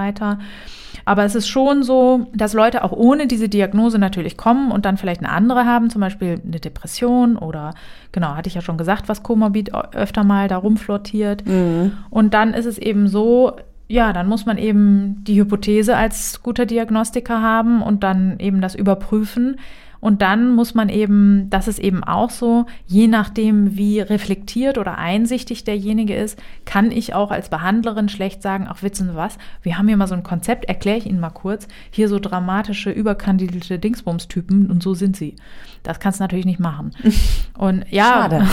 Aber 1.05 1.23
es 1.23 1.35
ist 1.35 1.47
schon 1.47 1.83
so, 1.83 2.27
dass 2.33 2.53
Leute 2.53 2.83
auch 2.83 2.91
ohne 2.91 3.27
diese 3.27 3.47
Diagnose 3.47 3.97
natürlich 3.97 4.35
kommen 4.35 4.71
und 4.71 4.85
dann 4.85 4.97
vielleicht 4.97 5.21
eine 5.23 5.31
andere 5.31 5.65
haben, 5.65 5.89
zum 5.89 6.01
Beispiel 6.01 6.41
eine 6.45 6.59
Depression 6.59 7.37
oder, 7.37 7.73
genau, 8.11 8.35
hatte 8.35 8.49
ich 8.49 8.55
ja 8.55 8.61
schon 8.61 8.77
gesagt, 8.77 9.07
was 9.07 9.23
Komorbid 9.23 9.73
öfter 9.73 10.25
mal 10.25 10.49
da 10.49 10.57
rumflottiert. 10.57 11.47
Mhm. 11.47 11.93
Und 12.09 12.33
dann 12.33 12.53
ist 12.53 12.65
es 12.65 12.77
eben 12.77 13.07
so, 13.07 13.53
ja, 13.87 14.11
dann 14.11 14.27
muss 14.27 14.45
man 14.45 14.57
eben 14.57 15.23
die 15.23 15.39
Hypothese 15.39 15.95
als 15.95 16.43
guter 16.43 16.65
Diagnostiker 16.65 17.41
haben 17.41 17.81
und 17.81 18.03
dann 18.03 18.37
eben 18.39 18.59
das 18.59 18.75
überprüfen. 18.75 19.57
Und 19.99 20.21
dann 20.21 20.55
muss 20.55 20.73
man 20.73 20.89
eben, 20.89 21.49
das 21.49 21.67
ist 21.67 21.79
eben 21.79 22.03
auch 22.03 22.29
so, 22.29 22.65
je 22.85 23.07
nachdem, 23.07 23.77
wie 23.77 23.99
reflektiert 23.99 24.77
oder 24.77 24.97
einsichtig 24.97 25.63
derjenige 25.63 26.15
ist, 26.15 26.39
kann 26.65 26.91
ich 26.91 27.13
auch 27.13 27.31
als 27.31 27.49
Behandlerin 27.49 28.09
schlecht 28.09 28.41
sagen, 28.41 28.67
ach, 28.69 28.83
wissen 28.83 29.09
Sie 29.09 29.15
was, 29.15 29.37
wir 29.61 29.77
haben 29.77 29.87
hier 29.87 29.97
mal 29.97 30.07
so 30.07 30.15
ein 30.15 30.23
Konzept, 30.23 30.65
erkläre 30.65 30.97
ich 30.97 31.05
Ihnen 31.05 31.19
mal 31.19 31.29
kurz, 31.29 31.67
hier 31.89 32.09
so 32.09 32.19
dramatische, 32.19 32.91
überkandidierte 32.91 33.79
Dingsbums-Typen 33.79 34.69
und 34.69 34.83
so 34.83 34.93
sind 34.93 35.15
sie. 35.15 35.35
Das 35.83 35.99
kannst 35.99 36.19
du 36.19 36.23
natürlich 36.23 36.45
nicht 36.45 36.59
machen. 36.59 36.91
Und 37.57 37.85
ja. 37.89 38.03
Schade. 38.03 38.47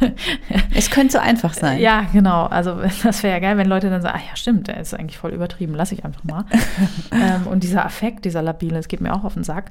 es 0.74 0.90
könnte 0.90 1.12
so 1.12 1.18
einfach 1.18 1.52
sein. 1.52 1.78
Ja, 1.78 2.06
genau. 2.12 2.46
Also 2.46 2.80
das 3.02 3.22
wäre 3.22 3.34
ja 3.34 3.40
geil, 3.40 3.58
wenn 3.58 3.68
Leute 3.68 3.90
dann 3.90 4.00
sagen, 4.00 4.18
ach 4.18 4.28
ja, 4.28 4.36
stimmt, 4.36 4.68
der 4.68 4.80
ist 4.80 4.94
eigentlich 4.94 5.18
voll 5.18 5.32
übertrieben, 5.32 5.74
lass 5.74 5.92
ich 5.92 6.04
einfach 6.04 6.24
mal. 6.24 6.44
ähm, 7.12 7.46
und 7.46 7.62
dieser 7.62 7.84
Affekt, 7.84 8.24
dieser 8.24 8.42
Labile, 8.42 8.76
das 8.76 8.88
geht 8.88 9.00
mir 9.00 9.12
auch 9.14 9.24
auf 9.24 9.34
den 9.34 9.44
Sack. 9.44 9.70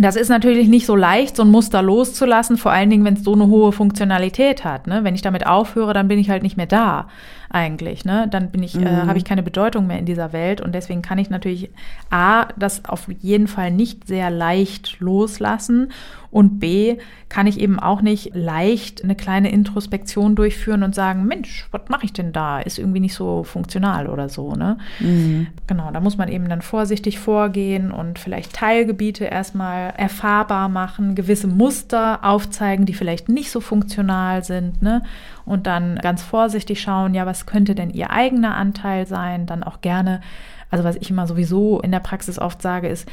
Das 0.00 0.16
ist 0.16 0.30
natürlich 0.32 0.66
nicht 0.66 0.86
so 0.86 0.96
leicht, 0.96 1.36
so 1.36 1.44
ein 1.44 1.50
Muster 1.50 1.82
loszulassen, 1.82 2.56
vor 2.56 2.72
allen 2.72 2.90
Dingen, 2.90 3.04
wenn 3.04 3.14
es 3.14 3.22
so 3.22 3.34
eine 3.34 3.46
hohe 3.46 3.70
Funktionalität 3.70 4.64
hat. 4.64 4.88
Ne? 4.88 5.04
Wenn 5.04 5.14
ich 5.14 5.22
damit 5.22 5.46
aufhöre, 5.46 5.92
dann 5.92 6.08
bin 6.08 6.18
ich 6.18 6.30
halt 6.30 6.42
nicht 6.42 6.56
mehr 6.56 6.66
da 6.66 7.08
eigentlich. 7.50 8.04
Ne? 8.04 8.26
Dann 8.28 8.50
bin 8.50 8.64
ich, 8.64 8.74
äh, 8.74 8.78
mhm. 8.78 8.86
äh, 8.86 9.06
habe 9.06 9.18
ich 9.18 9.24
keine 9.24 9.44
Bedeutung 9.44 9.86
mehr 9.86 9.98
in 9.98 10.06
dieser 10.06 10.32
Welt 10.32 10.60
und 10.60 10.74
deswegen 10.74 11.02
kann 11.02 11.18
ich 11.18 11.30
natürlich 11.30 11.70
A, 12.10 12.46
das 12.56 12.84
auf 12.86 13.06
jeden 13.20 13.46
Fall 13.46 13.70
nicht 13.70 14.08
sehr 14.08 14.30
leicht 14.30 14.98
loslassen 14.98 15.92
und 16.32 16.60
B, 16.60 16.96
kann 17.28 17.46
ich 17.46 17.60
eben 17.60 17.78
auch 17.78 18.00
nicht 18.00 18.34
leicht 18.34 19.04
eine 19.04 19.14
kleine 19.14 19.52
Introspektion 19.52 20.34
durchführen 20.34 20.82
und 20.82 20.94
sagen, 20.94 21.26
Mensch, 21.26 21.68
was 21.70 21.82
mache 21.88 22.06
ich 22.06 22.14
denn 22.14 22.32
da? 22.32 22.58
Ist 22.58 22.78
irgendwie 22.78 23.00
nicht 23.00 23.14
so 23.14 23.44
funktional 23.44 24.08
oder 24.08 24.30
so. 24.30 24.54
Ne? 24.54 24.78
Mhm. 24.98 25.48
Genau, 25.66 25.90
da 25.92 26.00
muss 26.00 26.16
man 26.16 26.28
eben 26.28 26.48
dann 26.48 26.62
vorsichtig 26.62 27.18
vorgehen 27.18 27.92
und 27.92 28.18
vielleicht 28.18 28.54
Teilgebiete 28.54 29.26
erstmal 29.26 29.90
erfahrbar 29.90 30.70
machen, 30.70 31.14
gewisse 31.14 31.48
Muster 31.48 32.24
aufzeigen, 32.24 32.86
die 32.86 32.94
vielleicht 32.94 33.28
nicht 33.28 33.50
so 33.50 33.60
funktional 33.60 34.42
sind. 34.42 34.80
Ne? 34.80 35.02
Und 35.44 35.66
dann 35.66 35.96
ganz 35.96 36.22
vorsichtig 36.22 36.80
schauen, 36.80 37.12
ja, 37.12 37.26
was 37.26 37.44
könnte 37.44 37.74
denn 37.74 37.90
ihr 37.90 38.10
eigener 38.10 38.56
Anteil 38.56 39.06
sein? 39.06 39.44
Dann 39.44 39.62
auch 39.62 39.82
gerne, 39.82 40.22
also 40.70 40.82
was 40.82 40.96
ich 40.96 41.10
immer 41.10 41.26
sowieso 41.26 41.80
in 41.80 41.90
der 41.90 42.00
Praxis 42.00 42.38
oft 42.38 42.62
sage, 42.62 42.88
ist, 42.88 43.06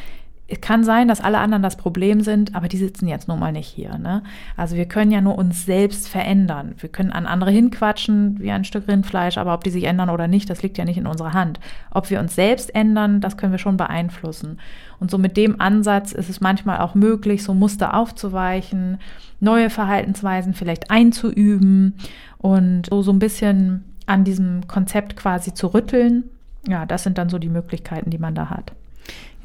es 0.52 0.62
kann 0.62 0.84
sein, 0.84 1.08
dass 1.08 1.22
alle 1.22 1.38
anderen 1.38 1.62
das 1.62 1.76
Problem 1.76 2.22
sind, 2.22 2.56
aber 2.56 2.68
die 2.68 2.78
sitzen 2.78 3.08
jetzt 3.08 3.28
nun 3.28 3.40
mal 3.40 3.52
nicht 3.52 3.68
hier. 3.68 3.98
Ne? 4.00 4.24
Also 4.58 4.76
wir 4.76 4.88
können 4.88 5.12
ja 5.12 5.22
nur 5.22 5.38
uns 5.38 5.66
selbst 5.66 6.10
verändern. 6.10 6.74
Wir 6.80 6.90
können 6.90 7.12
an 7.12 7.28
andere 7.28 7.52
hinquatschen 7.52 8.40
wie 8.40 8.50
ein 8.50 8.64
Stück 8.66 8.88
Rindfleisch, 8.88 9.38
aber 9.38 9.54
ob 9.54 9.64
die 9.64 9.70
sich 9.70 9.84
ändern 9.84 10.10
oder 10.10 10.28
nicht, 10.28 10.50
das 10.50 10.64
liegt 10.64 10.78
ja 10.80 10.86
nicht 10.86 10.98
in 10.98 11.06
unserer 11.06 11.34
Hand. 11.34 11.60
Ob 11.92 12.10
wir 12.10 12.20
uns 12.20 12.34
selbst 12.34 12.74
ändern, 12.74 13.22
das 13.22 13.38
können 13.38 13.52
wir 13.52 13.60
schon 13.60 13.78
beeinflussen. 13.78 14.60
Und 15.00 15.12
so 15.12 15.20
mit 15.20 15.38
dem 15.38 15.62
Ansatz 15.62 16.14
ist 16.14 16.30
es 16.30 16.42
manchmal 16.42 16.80
auch 16.80 16.96
möglich, 16.96 17.44
so 17.44 17.54
Muster 17.54 17.94
aufzuweichen, 17.94 18.98
neue 19.40 19.70
Verhaltensweisen 19.70 20.56
vielleicht 20.56 20.90
einzuüben 20.90 21.94
und 22.40 22.88
so, 22.90 23.04
so 23.04 23.12
ein 23.12 23.20
bisschen 23.20 23.84
an 24.08 24.24
diesem 24.24 24.68
Konzept 24.68 25.16
quasi 25.16 25.54
zu 25.54 25.68
rütteln. 25.68 26.24
Ja, 26.68 26.88
das 26.88 27.04
sind 27.04 27.20
dann 27.20 27.30
so 27.30 27.38
die 27.38 27.50
Möglichkeiten, 27.50 28.10
die 28.10 28.18
man 28.18 28.34
da 28.34 28.50
hat. 28.50 28.74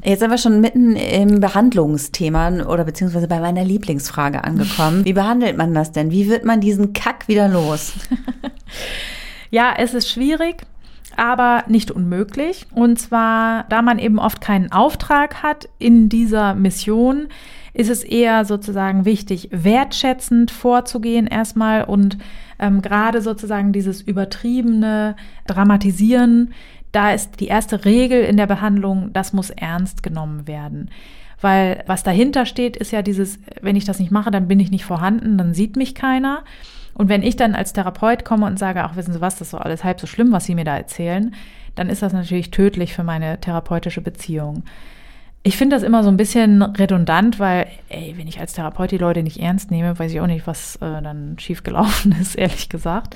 Jetzt 0.05 0.21
sind 0.21 0.31
wir 0.31 0.39
schon 0.39 0.61
mitten 0.61 0.97
im 0.97 1.41
Behandlungsthema 1.41 2.67
oder 2.67 2.85
beziehungsweise 2.85 3.27
bei 3.27 3.41
meiner 3.41 3.65
Lieblingsfrage 3.65 4.45
angekommen. 4.45 5.05
Wie 5.05 5.15
behandelt 5.15 5.57
man 5.57 5.73
das 5.73 5.93
denn? 5.93 6.11
Wie 6.11 6.29
wird 6.29 6.45
man 6.45 6.61
diesen 6.61 6.93
Kack 6.93 7.27
wieder 7.27 7.49
los? 7.49 7.95
ja, 9.51 9.73
es 9.79 9.95
ist 9.95 10.11
schwierig 10.11 10.67
aber 11.17 11.65
nicht 11.69 11.91
unmöglich. 11.91 12.67
Und 12.73 12.99
zwar, 12.99 13.65
da 13.69 13.83
man 13.83 13.99
eben 13.99 14.19
oft 14.19 14.41
keinen 14.41 14.73
Auftrag 14.73 15.43
hat 15.43 15.69
in 15.79 16.09
dieser 16.09 16.55
Mission, 16.55 17.29
ist 17.73 17.91
es 17.91 18.05
eher 18.05 18.45
sozusagen 18.45 19.05
wichtig, 19.05 19.49
wertschätzend 19.51 20.51
vorzugehen 20.51 21.27
erstmal 21.27 21.85
und 21.85 22.19
ähm, 22.61 22.83
gerade 22.83 23.21
sozusagen 23.21 23.73
dieses 23.73 24.01
übertriebene 24.01 25.17
Dramatisieren 25.47 26.55
da 26.95 27.13
ist 27.13 27.41
die 27.41 27.49
erste 27.49 27.85
Regel 27.85 28.23
in 28.23 28.37
der 28.37 28.47
Behandlung, 28.47 29.13
das 29.13 29.33
muss 29.33 29.51
ernst 29.51 30.03
genommen 30.03 30.47
werden. 30.47 30.91
Weil 31.41 31.83
was 31.87 32.03
dahinter 32.03 32.47
steht, 32.47 32.77
ist 32.77 32.93
ja 32.93 33.03
dieses, 33.03 33.39
wenn 33.61 33.77
ich 33.77 33.85
das 33.85 33.99
nicht 33.99 34.13
mache, 34.13 34.31
dann 34.31 34.49
bin 34.49 34.61
ich 34.61 34.71
nicht 34.71 34.85
vorhanden, 34.85 35.37
dann 35.37 35.55
sieht 35.55 35.77
mich 35.77 35.95
keiner. 35.95 36.45
Und 36.95 37.09
wenn 37.09 37.23
ich 37.23 37.37
dann 37.37 37.55
als 37.55 37.73
Therapeut 37.73 38.25
komme 38.25 38.47
und 38.47 38.59
sage, 38.59 38.85
ach, 38.85 38.97
wissen 38.97 39.13
Sie 39.13 39.21
was, 39.21 39.35
das 39.35 39.49
ist 39.49 39.51
so 39.51 39.59
alles 39.59 39.83
halb 39.83 40.01
so 40.01 40.07
schlimm, 40.07 40.31
was 40.31 40.45
Sie 40.45 40.55
mir 40.55 40.65
da 40.65 40.77
erzählen, 40.77 41.35
dann 41.75 41.91
ist 41.91 42.03
das 42.03 42.13
natürlich 42.13 42.53
tödlich 42.53 42.95
für 42.95 43.03
meine 43.03 43.41
therapeutische 43.41 44.01
Beziehung. 44.01 44.63
Ich 45.47 45.59
finde 45.59 45.77
das 45.77 45.83
immer 45.83 46.03
so 46.03 46.09
ein 46.09 46.17
bisschen 46.17 46.63
redundant, 46.63 47.39
weil, 47.39 47.67
ey, 47.91 48.15
wenn 48.17 48.27
ich 48.27 48.41
als 48.41 48.55
Therapeut 48.55 48.91
die 48.91 48.97
Leute 48.97 49.23
nicht 49.23 49.39
ernst 49.39 49.71
nehme, 49.71 49.99
weiß 49.99 50.11
ich 50.11 50.19
auch 50.23 50.27
nicht, 50.27 50.47
was 50.47 50.77
äh, 50.77 51.03
dann 51.03 51.37
schiefgelaufen 51.39 52.17
ist, 52.21 52.35
ehrlich 52.35 52.71
gesagt. 52.71 53.15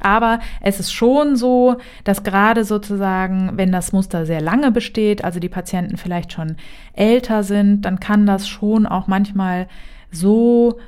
Aber 0.00 0.38
es 0.60 0.78
ist 0.78 0.92
schon 0.92 1.34
so, 1.34 1.78
dass 2.04 2.22
gerade 2.22 2.64
sozusagen, 2.64 3.52
wenn 3.56 3.72
das 3.72 3.90
Muster 3.90 4.24
sehr 4.24 4.40
lange 4.40 4.70
besteht, 4.70 5.24
also 5.24 5.40
die 5.40 5.48
Patienten 5.48 5.96
vielleicht 5.96 6.32
schon 6.32 6.56
älter 6.92 7.42
sind, 7.42 7.82
dann 7.82 7.98
kann 7.98 8.24
das 8.24 8.46
schon 8.46 8.86
auch 8.86 9.08
manchmal 9.08 9.66
so 10.12 10.78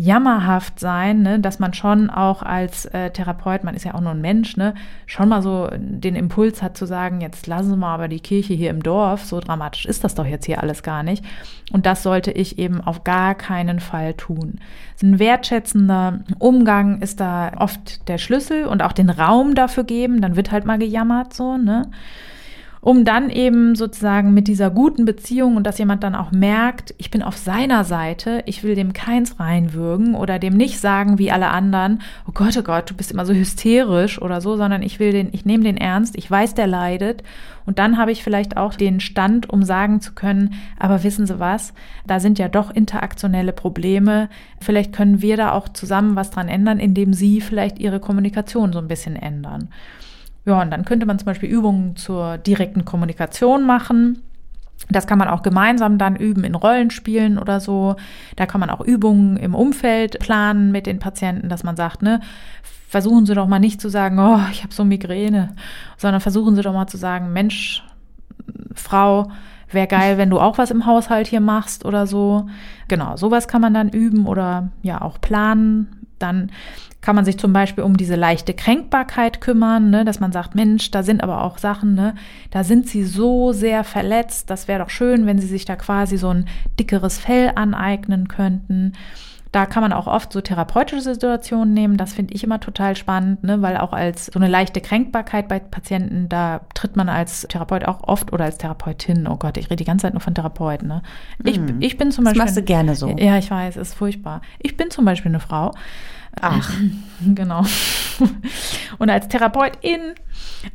jammerhaft 0.00 0.80
sein, 0.80 1.22
ne, 1.22 1.40
dass 1.40 1.58
man 1.58 1.74
schon 1.74 2.08
auch 2.08 2.42
als 2.42 2.86
äh, 2.86 3.10
Therapeut, 3.10 3.64
man 3.64 3.74
ist 3.74 3.84
ja 3.84 3.94
auch 3.94 4.00
nur 4.00 4.12
ein 4.12 4.20
Mensch, 4.20 4.56
ne, 4.56 4.74
schon 5.04 5.28
mal 5.28 5.42
so 5.42 5.68
den 5.76 6.16
Impuls 6.16 6.62
hat 6.62 6.76
zu 6.76 6.86
sagen, 6.86 7.20
jetzt 7.20 7.46
lassen 7.46 7.78
mal 7.78 7.94
aber 7.94 8.08
die 8.08 8.20
Kirche 8.20 8.54
hier 8.54 8.70
im 8.70 8.82
Dorf, 8.82 9.24
so 9.24 9.40
dramatisch 9.40 9.84
ist 9.84 10.02
das 10.02 10.14
doch 10.14 10.24
jetzt 10.24 10.46
hier 10.46 10.62
alles 10.62 10.82
gar 10.82 11.02
nicht. 11.02 11.22
Und 11.70 11.84
das 11.84 12.02
sollte 12.02 12.30
ich 12.30 12.58
eben 12.58 12.80
auf 12.80 13.04
gar 13.04 13.34
keinen 13.34 13.78
Fall 13.78 14.14
tun. 14.14 14.58
Ein 15.02 15.18
wertschätzender 15.18 16.20
Umgang 16.38 17.02
ist 17.02 17.20
da 17.20 17.52
oft 17.58 18.08
der 18.08 18.16
Schlüssel 18.16 18.64
und 18.64 18.82
auch 18.82 18.92
den 18.92 19.10
Raum 19.10 19.54
dafür 19.54 19.84
geben, 19.84 20.22
dann 20.22 20.34
wird 20.34 20.50
halt 20.50 20.64
mal 20.64 20.78
gejammert 20.78 21.34
so, 21.34 21.58
ne 21.58 21.90
um 22.82 23.04
dann 23.04 23.28
eben 23.28 23.74
sozusagen 23.74 24.32
mit 24.32 24.48
dieser 24.48 24.70
guten 24.70 25.04
Beziehung 25.04 25.56
und 25.56 25.66
dass 25.66 25.78
jemand 25.78 26.02
dann 26.02 26.14
auch 26.14 26.32
merkt, 26.32 26.94
ich 26.96 27.10
bin 27.10 27.22
auf 27.22 27.36
seiner 27.36 27.84
Seite, 27.84 28.42
ich 28.46 28.62
will 28.62 28.74
dem 28.74 28.94
keins 28.94 29.38
reinwürgen 29.38 30.14
oder 30.14 30.38
dem 30.38 30.56
nicht 30.56 30.80
sagen 30.80 31.18
wie 31.18 31.30
alle 31.30 31.48
anderen, 31.48 32.00
oh 32.26 32.32
Gott, 32.32 32.56
oh 32.56 32.62
Gott, 32.62 32.90
du 32.90 32.94
bist 32.94 33.12
immer 33.12 33.26
so 33.26 33.34
hysterisch 33.34 34.20
oder 34.20 34.40
so, 34.40 34.56
sondern 34.56 34.82
ich 34.82 34.98
will 34.98 35.12
den, 35.12 35.28
ich 35.32 35.44
nehme 35.44 35.64
den 35.64 35.76
ernst, 35.76 36.16
ich 36.16 36.30
weiß, 36.30 36.54
der 36.54 36.66
leidet 36.66 37.22
und 37.66 37.78
dann 37.78 37.98
habe 37.98 38.12
ich 38.12 38.24
vielleicht 38.24 38.56
auch 38.56 38.74
den 38.74 39.00
Stand, 39.00 39.50
um 39.50 39.62
sagen 39.62 40.00
zu 40.00 40.14
können, 40.14 40.54
aber 40.78 41.02
wissen 41.04 41.26
Sie 41.26 41.38
was, 41.38 41.74
da 42.06 42.18
sind 42.18 42.38
ja 42.38 42.48
doch 42.48 42.70
interaktionelle 42.70 43.52
Probleme, 43.52 44.30
vielleicht 44.60 44.94
können 44.94 45.20
wir 45.20 45.36
da 45.36 45.52
auch 45.52 45.68
zusammen 45.68 46.16
was 46.16 46.30
dran 46.30 46.48
ändern, 46.48 46.78
indem 46.78 47.12
Sie 47.12 47.42
vielleicht 47.42 47.78
Ihre 47.78 48.00
Kommunikation 48.00 48.72
so 48.72 48.78
ein 48.78 48.88
bisschen 48.88 49.16
ändern. 49.16 49.68
Ja, 50.44 50.62
und 50.62 50.70
dann 50.70 50.84
könnte 50.84 51.06
man 51.06 51.18
zum 51.18 51.26
Beispiel 51.26 51.48
Übungen 51.48 51.96
zur 51.96 52.38
direkten 52.38 52.84
Kommunikation 52.84 53.66
machen. 53.66 54.22
Das 54.88 55.06
kann 55.06 55.18
man 55.18 55.28
auch 55.28 55.42
gemeinsam 55.42 55.98
dann 55.98 56.16
üben 56.16 56.44
in 56.44 56.54
Rollenspielen 56.54 57.38
oder 57.38 57.60
so. 57.60 57.96
Da 58.36 58.46
kann 58.46 58.60
man 58.60 58.70
auch 58.70 58.80
Übungen 58.80 59.36
im 59.36 59.54
Umfeld 59.54 60.18
planen 60.18 60.72
mit 60.72 60.86
den 60.86 60.98
Patienten, 60.98 61.48
dass 61.48 61.62
man 61.62 61.76
sagt, 61.76 62.02
ne, 62.02 62.20
versuchen 62.88 63.26
Sie 63.26 63.34
doch 63.34 63.46
mal 63.46 63.60
nicht 63.60 63.80
zu 63.80 63.88
sagen, 63.88 64.18
oh, 64.18 64.40
ich 64.50 64.62
habe 64.62 64.74
so 64.74 64.84
Migräne, 64.84 65.54
sondern 65.96 66.20
versuchen 66.20 66.56
Sie 66.56 66.62
doch 66.62 66.72
mal 66.72 66.86
zu 66.86 66.96
sagen, 66.96 67.32
Mensch, 67.32 67.84
Frau, 68.74 69.30
wäre 69.70 69.86
geil, 69.86 70.18
wenn 70.18 70.30
du 70.30 70.40
auch 70.40 70.58
was 70.58 70.70
im 70.70 70.86
Haushalt 70.86 71.28
hier 71.28 71.40
machst 71.40 71.84
oder 71.84 72.06
so. 72.06 72.48
Genau, 72.88 73.16
sowas 73.16 73.46
kann 73.46 73.60
man 73.60 73.74
dann 73.74 73.90
üben 73.90 74.26
oder 74.26 74.70
ja 74.82 75.00
auch 75.02 75.20
planen. 75.20 76.06
Dann 76.18 76.50
kann 77.00 77.16
man 77.16 77.24
sich 77.24 77.38
zum 77.38 77.52
Beispiel 77.52 77.84
um 77.84 77.96
diese 77.96 78.14
leichte 78.14 78.54
Kränkbarkeit 78.54 79.40
kümmern, 79.40 79.90
ne, 79.90 80.04
dass 80.04 80.20
man 80.20 80.32
sagt, 80.32 80.54
Mensch, 80.54 80.90
da 80.90 81.02
sind 81.02 81.22
aber 81.22 81.42
auch 81.44 81.58
Sachen, 81.58 81.94
ne, 81.94 82.14
da 82.50 82.64
sind 82.64 82.88
sie 82.88 83.04
so 83.04 83.52
sehr 83.52 83.84
verletzt, 83.84 84.50
das 84.50 84.68
wäre 84.68 84.82
doch 84.82 84.90
schön, 84.90 85.26
wenn 85.26 85.38
sie 85.38 85.46
sich 85.46 85.64
da 85.64 85.76
quasi 85.76 86.18
so 86.18 86.28
ein 86.28 86.46
dickeres 86.78 87.18
Fell 87.18 87.52
aneignen 87.54 88.28
könnten. 88.28 88.92
Da 89.52 89.66
kann 89.66 89.82
man 89.82 89.92
auch 89.92 90.06
oft 90.06 90.32
so 90.32 90.40
therapeutische 90.40 91.02
Situationen 91.02 91.74
nehmen. 91.74 91.96
Das 91.96 92.12
finde 92.12 92.34
ich 92.34 92.44
immer 92.44 92.60
total 92.60 92.94
spannend, 92.94 93.42
ne? 93.42 93.60
weil 93.62 93.78
auch 93.78 93.92
als 93.92 94.26
so 94.26 94.38
eine 94.38 94.46
leichte 94.46 94.80
Kränkbarkeit 94.80 95.48
bei 95.48 95.58
Patienten, 95.58 96.28
da 96.28 96.60
tritt 96.74 96.94
man 96.94 97.08
als 97.08 97.48
Therapeut 97.48 97.84
auch 97.84 98.04
oft 98.04 98.32
oder 98.32 98.44
als 98.44 98.58
Therapeutin. 98.58 99.26
Oh 99.26 99.36
Gott, 99.36 99.56
ich 99.56 99.66
rede 99.66 99.76
die 99.76 99.84
ganze 99.84 100.02
Zeit 100.04 100.14
nur 100.14 100.20
von 100.20 100.36
Therapeuten. 100.36 100.86
Ne? 100.86 101.02
Ich, 101.42 101.58
mm. 101.58 101.80
ich 101.80 101.98
bin 101.98 102.12
zum 102.12 102.24
Beispiel. 102.24 102.38
Das 102.38 102.50
machst 102.50 102.58
du 102.58 102.62
gerne 102.62 102.94
so. 102.94 103.08
Ja, 103.18 103.38
ich 103.38 103.50
weiß, 103.50 103.76
ist 103.76 103.94
furchtbar. 103.94 104.40
Ich 104.60 104.76
bin 104.76 104.92
zum 104.92 105.04
Beispiel 105.04 105.30
eine 105.32 105.40
Frau. 105.40 105.72
Ach. 106.40 106.70
Genau. 107.34 107.64
Und 108.98 109.10
als 109.10 109.28
Therapeutin 109.28 110.14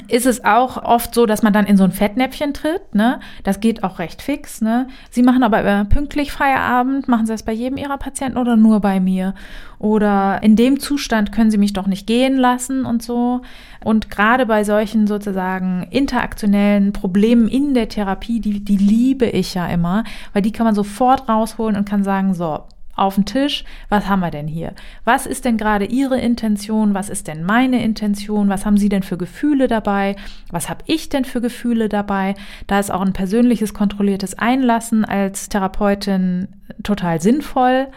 ist 0.07 0.25
es 0.25 0.43
auch 0.45 0.83
oft 0.83 1.13
so, 1.13 1.25
dass 1.25 1.43
man 1.43 1.53
dann 1.53 1.65
in 1.65 1.77
so 1.77 1.83
ein 1.83 1.91
Fettnäpfchen 1.91 2.53
tritt. 2.53 2.93
Ne? 2.93 3.19
Das 3.43 3.59
geht 3.59 3.83
auch 3.83 3.99
recht 3.99 4.21
fix. 4.21 4.61
Ne? 4.61 4.87
Sie 5.09 5.23
machen 5.23 5.43
aber 5.43 5.85
pünktlich 5.85 6.31
Feierabend. 6.31 7.07
Machen 7.07 7.25
Sie 7.25 7.33
das 7.33 7.43
bei 7.43 7.51
jedem 7.51 7.77
Ihrer 7.77 7.97
Patienten 7.97 8.37
oder 8.37 8.55
nur 8.55 8.79
bei 8.79 8.99
mir? 8.99 9.33
Oder 9.79 10.41
in 10.43 10.55
dem 10.55 10.79
Zustand 10.79 11.31
können 11.31 11.51
Sie 11.51 11.57
mich 11.57 11.73
doch 11.73 11.87
nicht 11.87 12.07
gehen 12.07 12.37
lassen 12.37 12.85
und 12.85 13.03
so. 13.03 13.41
Und 13.83 14.09
gerade 14.09 14.45
bei 14.45 14.63
solchen 14.63 15.07
sozusagen 15.07 15.87
interaktionellen 15.91 16.93
Problemen 16.93 17.47
in 17.47 17.73
der 17.73 17.89
Therapie, 17.89 18.39
die, 18.39 18.63
die 18.63 18.77
liebe 18.77 19.25
ich 19.25 19.53
ja 19.53 19.67
immer, 19.67 20.03
weil 20.33 20.41
die 20.41 20.51
kann 20.51 20.65
man 20.65 20.75
sofort 20.75 21.27
rausholen 21.27 21.75
und 21.75 21.87
kann 21.87 22.03
sagen, 22.03 22.33
so, 22.33 22.63
auf 22.95 23.15
den 23.15 23.25
Tisch, 23.25 23.63
was 23.89 24.07
haben 24.07 24.21
wir 24.21 24.31
denn 24.31 24.47
hier? 24.47 24.73
Was 25.03 25.25
ist 25.25 25.45
denn 25.45 25.57
gerade 25.57 25.85
Ihre 25.85 26.19
Intention? 26.19 26.93
Was 26.93 27.09
ist 27.09 27.27
denn 27.27 27.43
meine 27.43 27.83
Intention? 27.83 28.49
Was 28.49 28.65
haben 28.65 28.77
Sie 28.77 28.89
denn 28.89 29.03
für 29.03 29.17
Gefühle 29.17 29.67
dabei? 29.67 30.15
Was 30.51 30.69
habe 30.69 30.83
ich 30.87 31.09
denn 31.09 31.25
für 31.25 31.41
Gefühle 31.41 31.89
dabei? 31.89 32.35
Da 32.67 32.79
ist 32.79 32.91
auch 32.91 33.01
ein 33.01 33.13
persönliches, 33.13 33.73
kontrolliertes 33.73 34.37
Einlassen 34.39 35.05
als 35.05 35.49
Therapeutin 35.49 36.47
total 36.83 37.21
sinnvoll. 37.21 37.87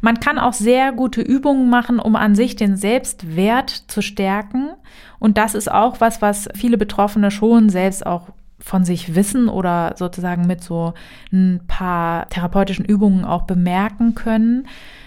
Man 0.00 0.20
kann 0.20 0.38
auch 0.38 0.52
sehr 0.52 0.92
gute 0.92 1.22
Übungen 1.22 1.70
machen, 1.70 1.98
um 1.98 2.14
an 2.14 2.34
sich 2.34 2.56
den 2.56 2.76
Selbstwert 2.76 3.70
zu 3.70 4.02
stärken. 4.02 4.70
Und 5.18 5.38
das 5.38 5.54
ist 5.54 5.70
auch 5.70 6.00
was, 6.00 6.20
was 6.20 6.48
viele 6.54 6.76
Betroffene 6.76 7.30
schon 7.30 7.70
selbst 7.70 8.04
auch 8.04 8.28
von 8.64 8.84
sich 8.84 9.14
wissen 9.14 9.50
oder 9.50 9.94
sozusagen 9.98 10.46
mit 10.46 10.62
so 10.64 10.94
ein 11.30 11.60
paar 11.68 12.28
therapeutischen 12.30 12.86
Übungen 12.86 13.26
auch 13.26 13.42
bemerken 13.42 14.14
können, 14.14 14.66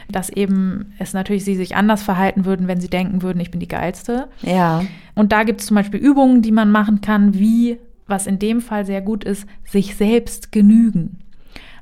dass 0.10 0.30
eben 0.30 0.94
es 1.00 1.14
natürlich 1.14 1.44
sie 1.44 1.56
sich 1.56 1.76
anders 1.76 2.04
verhalten 2.04 2.46
würden, 2.46 2.68
wenn 2.68 2.80
sie 2.80 2.90
denken 2.90 3.24
würden, 3.24 3.40
ich 3.40 3.50
bin 3.50 3.60
die 3.60 3.68
Geilste. 3.68 4.28
Ja. 4.44 4.84
Und 5.16 5.32
da 5.32 5.44
gibt 5.44 5.62
es 5.62 5.68
zum 5.68 5.76
Beispiel 5.76 6.00
Übungen, 6.00 6.44
die 6.44 6.52
man 6.52 6.70
machen 6.70 7.02
kann, 7.02 7.34
wie, 7.34 7.80
was 8.06 8.28
in 8.28 8.38
dem 8.38 8.62
Fall 8.62 8.86
sehr 8.86 9.02
gut 9.02 9.24
ist, 9.24 9.48
sich 9.66 9.96
selbst 9.96 10.52
genügen. 10.52 11.18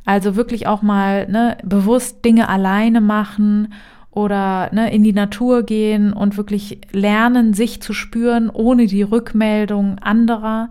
Also 0.05 0.37
wirklich 0.37 0.67
auch 0.67 0.81
mal 0.81 1.27
ne, 1.27 1.57
bewusst 1.63 2.23
Dinge 2.23 2.47
alleine 2.47 3.01
machen 3.01 3.73
oder 4.11 4.69
ne, 4.71 4.93
in 4.93 5.03
die 5.03 5.13
Natur 5.13 5.63
gehen 5.63 6.13
und 6.13 6.37
wirklich 6.37 6.79
lernen, 6.93 7.53
sich 7.53 7.81
zu 7.81 7.91
spüren, 7.91 8.49
ohne 8.49 8.87
die 8.87 9.03
Rückmeldung 9.03 9.99
anderer 9.99 10.69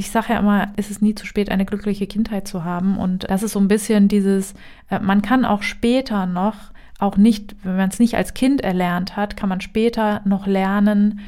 ich 0.00 0.10
sage 0.10 0.32
ja 0.32 0.38
immer, 0.38 0.72
es 0.76 0.90
ist 0.90 1.02
nie 1.02 1.14
zu 1.14 1.26
spät, 1.26 1.50
eine 1.50 1.66
glückliche 1.66 2.06
Kindheit 2.06 2.48
zu 2.48 2.64
haben. 2.64 2.96
Und 2.96 3.28
das 3.28 3.42
ist 3.42 3.52
so 3.52 3.60
ein 3.60 3.68
bisschen 3.68 4.08
dieses, 4.08 4.54
äh, 4.88 4.98
man 4.98 5.20
kann 5.20 5.44
auch 5.44 5.62
später 5.62 6.24
noch, 6.24 6.54
auch 6.98 7.18
nicht, 7.18 7.54
wenn 7.62 7.76
man 7.76 7.90
es 7.90 7.98
nicht 7.98 8.14
als 8.14 8.32
Kind 8.32 8.62
erlernt 8.62 9.16
hat, 9.16 9.36
kann 9.36 9.50
man 9.50 9.60
später 9.60 10.22
noch 10.24 10.46
lernen, 10.46 11.20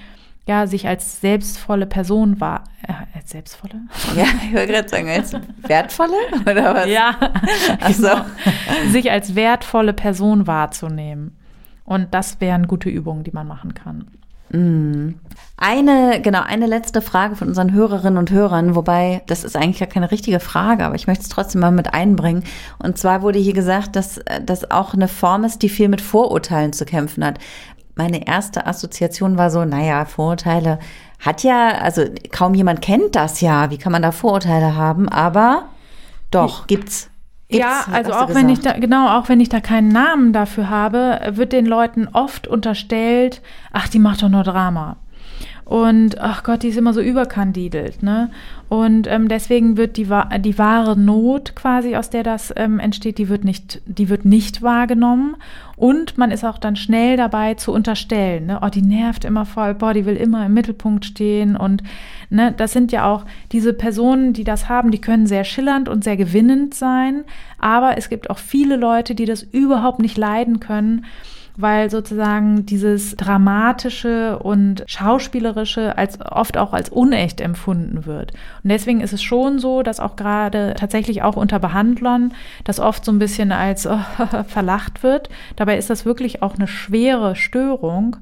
ja, 0.46 0.66
sich 0.66 0.88
als 0.88 1.20
selbstvolle 1.20 1.84
Person 1.84 2.40
wahr, 2.40 2.64
äh, 2.88 2.94
als 3.14 3.30
selbstvolle? 3.30 3.74
Ja, 4.16 4.24
ich 4.42 4.54
wollte 4.54 4.72
gerade 4.72 4.88
sagen, 4.88 5.08
als 5.10 5.36
wertvolle 5.58 6.16
oder 6.40 6.74
was? 6.74 6.88
Ja, 6.88 7.14
also 7.80 8.08
genau. 8.08 8.24
sich 8.90 9.10
als 9.10 9.34
wertvolle 9.34 9.92
Person 9.92 10.46
wahrzunehmen. 10.46 11.36
Und 11.84 12.14
das 12.14 12.40
wären 12.40 12.66
gute 12.68 12.88
Übungen, 12.88 13.22
die 13.22 13.32
man 13.32 13.46
machen 13.46 13.74
kann. 13.74 14.06
Mm. 14.52 15.14
Eine, 15.56 16.20
genau, 16.20 16.42
eine 16.42 16.66
letzte 16.66 17.00
Frage 17.00 17.36
von 17.36 17.48
unseren 17.48 17.72
Hörerinnen 17.72 18.18
und 18.18 18.32
Hörern, 18.32 18.74
wobei 18.74 19.22
das 19.28 19.44
ist 19.44 19.56
eigentlich 19.56 19.78
ja 19.78 19.86
keine 19.86 20.10
richtige 20.10 20.40
Frage, 20.40 20.84
aber 20.84 20.96
ich 20.96 21.06
möchte 21.06 21.22
es 21.22 21.28
trotzdem 21.28 21.60
mal 21.60 21.70
mit 21.70 21.94
einbringen. 21.94 22.42
Und 22.78 22.98
zwar 22.98 23.22
wurde 23.22 23.38
hier 23.38 23.52
gesagt, 23.52 23.94
dass 23.94 24.20
das 24.44 24.72
auch 24.72 24.92
eine 24.92 25.06
Form 25.06 25.44
ist, 25.44 25.62
die 25.62 25.68
viel 25.68 25.88
mit 25.88 26.00
Vorurteilen 26.00 26.72
zu 26.72 26.84
kämpfen 26.84 27.24
hat. 27.24 27.38
Meine 27.94 28.26
erste 28.26 28.66
Assoziation 28.66 29.38
war 29.38 29.50
so, 29.50 29.64
naja, 29.64 30.04
Vorurteile 30.04 30.80
hat 31.20 31.44
ja, 31.44 31.68
also 31.78 32.06
kaum 32.32 32.54
jemand 32.54 32.82
kennt 32.82 33.14
das 33.14 33.40
ja. 33.40 33.70
Wie 33.70 33.78
kann 33.78 33.92
man 33.92 34.02
da 34.02 34.10
Vorurteile 34.10 34.74
haben? 34.74 35.08
Aber 35.08 35.66
doch, 36.32 36.66
gibt's. 36.66 37.11
Gibt's, 37.52 37.66
ja, 37.66 37.84
also 37.92 38.12
auch 38.12 38.34
wenn 38.34 38.48
ich 38.48 38.60
da, 38.60 38.72
genau, 38.72 39.18
auch 39.18 39.28
wenn 39.28 39.38
ich 39.38 39.48
da 39.48 39.60
keinen 39.60 39.88
Namen 39.88 40.32
dafür 40.32 40.70
habe, 40.70 41.20
wird 41.32 41.52
den 41.52 41.66
Leuten 41.66 42.08
oft 42.12 42.48
unterstellt, 42.48 43.42
ach, 43.72 43.88
die 43.88 43.98
macht 43.98 44.22
doch 44.22 44.28
nur 44.28 44.42
Drama. 44.42 44.96
Und 45.64 46.20
ach 46.20 46.42
Gott, 46.42 46.62
die 46.62 46.68
ist 46.68 46.76
immer 46.76 46.92
so 46.92 47.00
überkandidelt, 47.00 48.02
ne? 48.02 48.30
Und 48.68 49.06
ähm, 49.06 49.28
deswegen 49.28 49.76
wird 49.76 49.96
die, 49.96 50.08
die 50.40 50.58
wahre 50.58 50.98
Not 50.98 51.54
quasi, 51.54 51.94
aus 51.94 52.10
der 52.10 52.22
das 52.22 52.52
ähm, 52.56 52.78
entsteht, 52.78 53.18
die 53.18 53.28
wird 53.28 53.44
nicht, 53.44 53.80
die 53.86 54.08
wird 54.08 54.24
nicht 54.24 54.62
wahrgenommen. 54.62 55.36
Und 55.76 56.18
man 56.18 56.30
ist 56.30 56.44
auch 56.44 56.58
dann 56.58 56.76
schnell 56.76 57.16
dabei 57.16 57.54
zu 57.54 57.72
unterstellen, 57.72 58.46
ne? 58.46 58.60
Oh, 58.62 58.68
die 58.68 58.82
nervt 58.82 59.24
immer 59.24 59.46
voll, 59.46 59.74
boah, 59.74 59.94
die 59.94 60.04
will 60.04 60.16
immer 60.16 60.46
im 60.46 60.54
Mittelpunkt 60.54 61.04
stehen. 61.04 61.56
Und 61.56 61.82
ne, 62.28 62.52
das 62.56 62.72
sind 62.72 62.90
ja 62.90 63.06
auch 63.06 63.24
diese 63.52 63.72
Personen, 63.72 64.32
die 64.32 64.44
das 64.44 64.68
haben, 64.68 64.90
die 64.90 65.00
können 65.00 65.26
sehr 65.26 65.44
schillernd 65.44 65.88
und 65.88 66.02
sehr 66.02 66.16
gewinnend 66.16 66.74
sein. 66.74 67.24
Aber 67.58 67.96
es 67.96 68.08
gibt 68.08 68.30
auch 68.30 68.38
viele 68.38 68.76
Leute, 68.76 69.14
die 69.14 69.26
das 69.26 69.42
überhaupt 69.42 70.00
nicht 70.00 70.18
leiden 70.18 70.60
können 70.60 71.04
weil 71.56 71.90
sozusagen 71.90 72.66
dieses 72.66 73.16
Dramatische 73.16 74.38
und 74.38 74.84
Schauspielerische 74.86 75.96
als 75.98 76.20
oft 76.20 76.56
auch 76.56 76.72
als 76.72 76.88
unecht 76.88 77.40
empfunden 77.40 78.06
wird. 78.06 78.32
Und 78.62 78.70
deswegen 78.70 79.00
ist 79.00 79.12
es 79.12 79.22
schon 79.22 79.58
so, 79.58 79.82
dass 79.82 80.00
auch 80.00 80.16
gerade 80.16 80.74
tatsächlich 80.78 81.22
auch 81.22 81.36
unter 81.36 81.58
Behandlern 81.58 82.32
das 82.64 82.80
oft 82.80 83.04
so 83.04 83.12
ein 83.12 83.18
bisschen 83.18 83.52
als 83.52 83.88
verlacht 84.48 85.02
wird. 85.02 85.28
Dabei 85.56 85.76
ist 85.76 85.90
das 85.90 86.04
wirklich 86.04 86.42
auch 86.42 86.54
eine 86.54 86.68
schwere 86.68 87.36
Störung. 87.36 88.16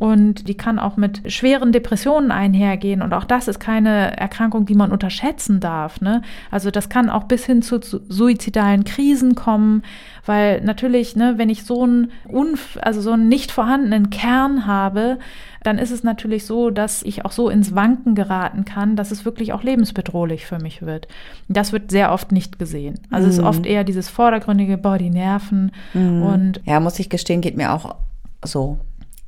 Und 0.00 0.48
die 0.48 0.56
kann 0.56 0.78
auch 0.78 0.96
mit 0.96 1.30
schweren 1.30 1.72
Depressionen 1.72 2.30
einhergehen. 2.30 3.02
Und 3.02 3.12
auch 3.12 3.24
das 3.24 3.48
ist 3.48 3.60
keine 3.60 4.16
Erkrankung, 4.16 4.64
die 4.64 4.74
man 4.74 4.92
unterschätzen 4.92 5.60
darf. 5.60 6.00
Ne? 6.00 6.22
Also 6.50 6.70
das 6.70 6.88
kann 6.88 7.10
auch 7.10 7.24
bis 7.24 7.44
hin 7.44 7.60
zu, 7.60 7.80
zu 7.80 8.00
suizidalen 8.08 8.84
Krisen 8.84 9.34
kommen, 9.34 9.82
weil 10.24 10.62
natürlich, 10.62 11.16
ne, 11.16 11.34
wenn 11.36 11.50
ich 11.50 11.64
so 11.64 11.82
einen, 11.82 12.12
unf 12.26 12.78
also 12.80 13.02
so 13.02 13.12
einen 13.12 13.28
nicht 13.28 13.52
vorhandenen 13.52 14.08
Kern 14.08 14.66
habe, 14.66 15.18
dann 15.64 15.76
ist 15.76 15.90
es 15.90 16.02
natürlich 16.02 16.46
so, 16.46 16.70
dass 16.70 17.02
ich 17.02 17.26
auch 17.26 17.32
so 17.32 17.50
ins 17.50 17.74
Wanken 17.74 18.14
geraten 18.14 18.64
kann, 18.64 18.96
dass 18.96 19.10
es 19.10 19.26
wirklich 19.26 19.52
auch 19.52 19.62
lebensbedrohlich 19.62 20.46
für 20.46 20.60
mich 20.60 20.80
wird. 20.80 21.08
Das 21.48 21.72
wird 21.72 21.90
sehr 21.90 22.10
oft 22.10 22.32
nicht 22.32 22.58
gesehen. 22.58 23.00
Also 23.10 23.26
mhm. 23.26 23.28
es 23.28 23.36
ist 23.36 23.42
mhm. 23.42 23.48
oft 23.48 23.66
eher 23.66 23.84
dieses 23.84 24.08
vordergründige, 24.08 24.78
boah, 24.78 24.96
die 24.96 25.10
Nerven 25.10 25.72
mhm. 25.92 26.22
und. 26.22 26.60
Ja, 26.64 26.80
muss 26.80 26.98
ich 26.98 27.10
gestehen, 27.10 27.42
geht 27.42 27.58
mir 27.58 27.74
auch 27.74 27.96
so 28.42 28.78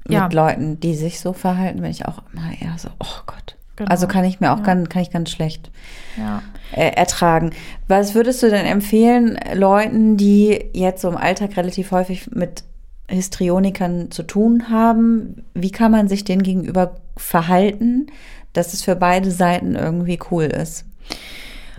mit 0.05 0.13
ja. 0.13 0.29
Leuten, 0.33 0.81
die 0.81 0.95
sich 0.95 1.21
so 1.21 1.33
verhalten, 1.33 1.81
bin 1.81 1.91
ich 1.91 2.07
auch 2.07 2.23
immer 2.33 2.51
eher 2.61 2.77
so, 2.79 2.89
oh 2.99 3.23
Gott. 3.27 3.57
Genau. 3.77 3.91
Also 3.91 4.07
kann 4.07 4.25
ich 4.25 4.41
mir 4.41 4.53
auch 4.53 4.59
ja. 4.59 4.65
ganz, 4.65 4.89
kann 4.89 5.03
ich 5.03 5.11
ganz 5.11 5.31
schlecht 5.31 5.71
ja. 6.19 6.43
äh, 6.73 6.91
ertragen. 6.95 7.53
Was 7.89 8.15
würdest 8.15 8.43
du 8.43 8.51
denn 8.51 8.67
empfehlen 8.67 9.39
Leuten, 9.55 10.17
die 10.17 10.67
jetzt 10.75 11.01
so 11.03 11.09
im 11.09 11.17
Alltag 11.17 11.57
relativ 11.57 11.91
häufig 11.91 12.31
mit 12.33 12.65
Histrionikern 13.09 14.11
zu 14.11 14.25
tun 14.25 14.69
haben? 14.69 15.45
Wie 15.55 15.71
kann 15.71 15.93
man 15.93 16.09
sich 16.09 16.25
denen 16.25 16.43
gegenüber 16.43 16.97
verhalten, 17.17 18.09
dass 18.53 18.75
es 18.75 18.83
für 18.83 18.97
beide 18.97 19.31
Seiten 19.31 19.75
irgendwie 19.75 20.19
cool 20.31 20.45
ist? 20.45 20.85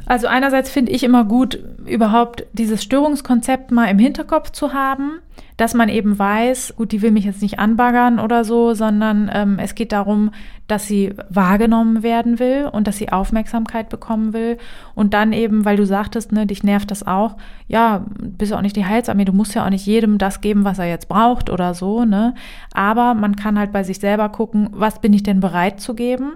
Also 0.06 0.28
einerseits 0.28 0.70
finde 0.70 0.92
ich 0.92 1.04
immer 1.04 1.24
gut, 1.24 1.60
überhaupt 1.86 2.46
dieses 2.54 2.84
Störungskonzept 2.84 3.72
mal 3.72 3.86
im 3.86 4.00
Hinterkopf 4.00 4.52
zu 4.52 4.74
haben, 4.74 5.20
dass 5.56 5.74
man 5.74 5.88
eben 5.88 6.18
weiß, 6.18 6.74
gut, 6.76 6.92
die 6.92 7.02
will 7.02 7.12
mich 7.12 7.26
jetzt 7.26 7.42
nicht 7.42 7.60
anbaggern 7.60 8.20
oder 8.20 8.44
so, 8.44 8.74
sondern 8.74 9.30
ähm, 9.34 9.60
es 9.60 9.76
geht 9.76 9.92
darum, 9.92 10.32
dass 10.68 10.88
sie 10.88 11.14
wahrgenommen 11.30 12.04
werden 12.04 12.40
will 12.40 12.70
und 12.72 12.88
dass 12.88 12.98
sie 12.98 13.12
Aufmerksamkeit 13.12 13.90
bekommen 13.90 14.34
will. 14.34 14.58
Und 14.96 15.14
dann 15.14 15.32
eben, 15.32 15.64
weil 15.64 15.78
du 15.78 15.86
sagtest, 15.86 16.32
ne, 16.32 16.48
dich 16.48 16.64
nervt 16.64 16.92
das 16.92 17.06
auch, 17.06 17.38
ja, 17.68 18.06
bist 18.20 18.52
ja 18.52 18.58
auch 18.58 18.62
nicht 18.62 18.76
die 18.76 18.86
Heilsarmee, 18.86 19.26
du 19.26 19.34
musst 19.34 19.54
ja 19.56 19.66
auch 19.66 19.70
nicht 19.70 19.86
jedem 19.86 20.18
das 20.18 20.42
geben, 20.42 20.66
was 20.66 20.80
er 20.80 20.88
jetzt 20.88 21.08
braucht 21.08 21.50
oder 21.50 21.74
so, 21.74 22.04
ne? 22.04 22.34
Aber 22.74 23.14
man 23.14 23.36
kann 23.36 23.60
halt 23.60 23.72
bei 23.72 23.84
sich 23.84 24.00
selber 24.00 24.30
gucken, 24.30 24.70
was 24.72 25.00
bin 25.00 25.14
ich 25.14 25.24
denn 25.24 25.40
bereit 25.40 25.80
zu 25.80 25.94
geben? 25.94 26.34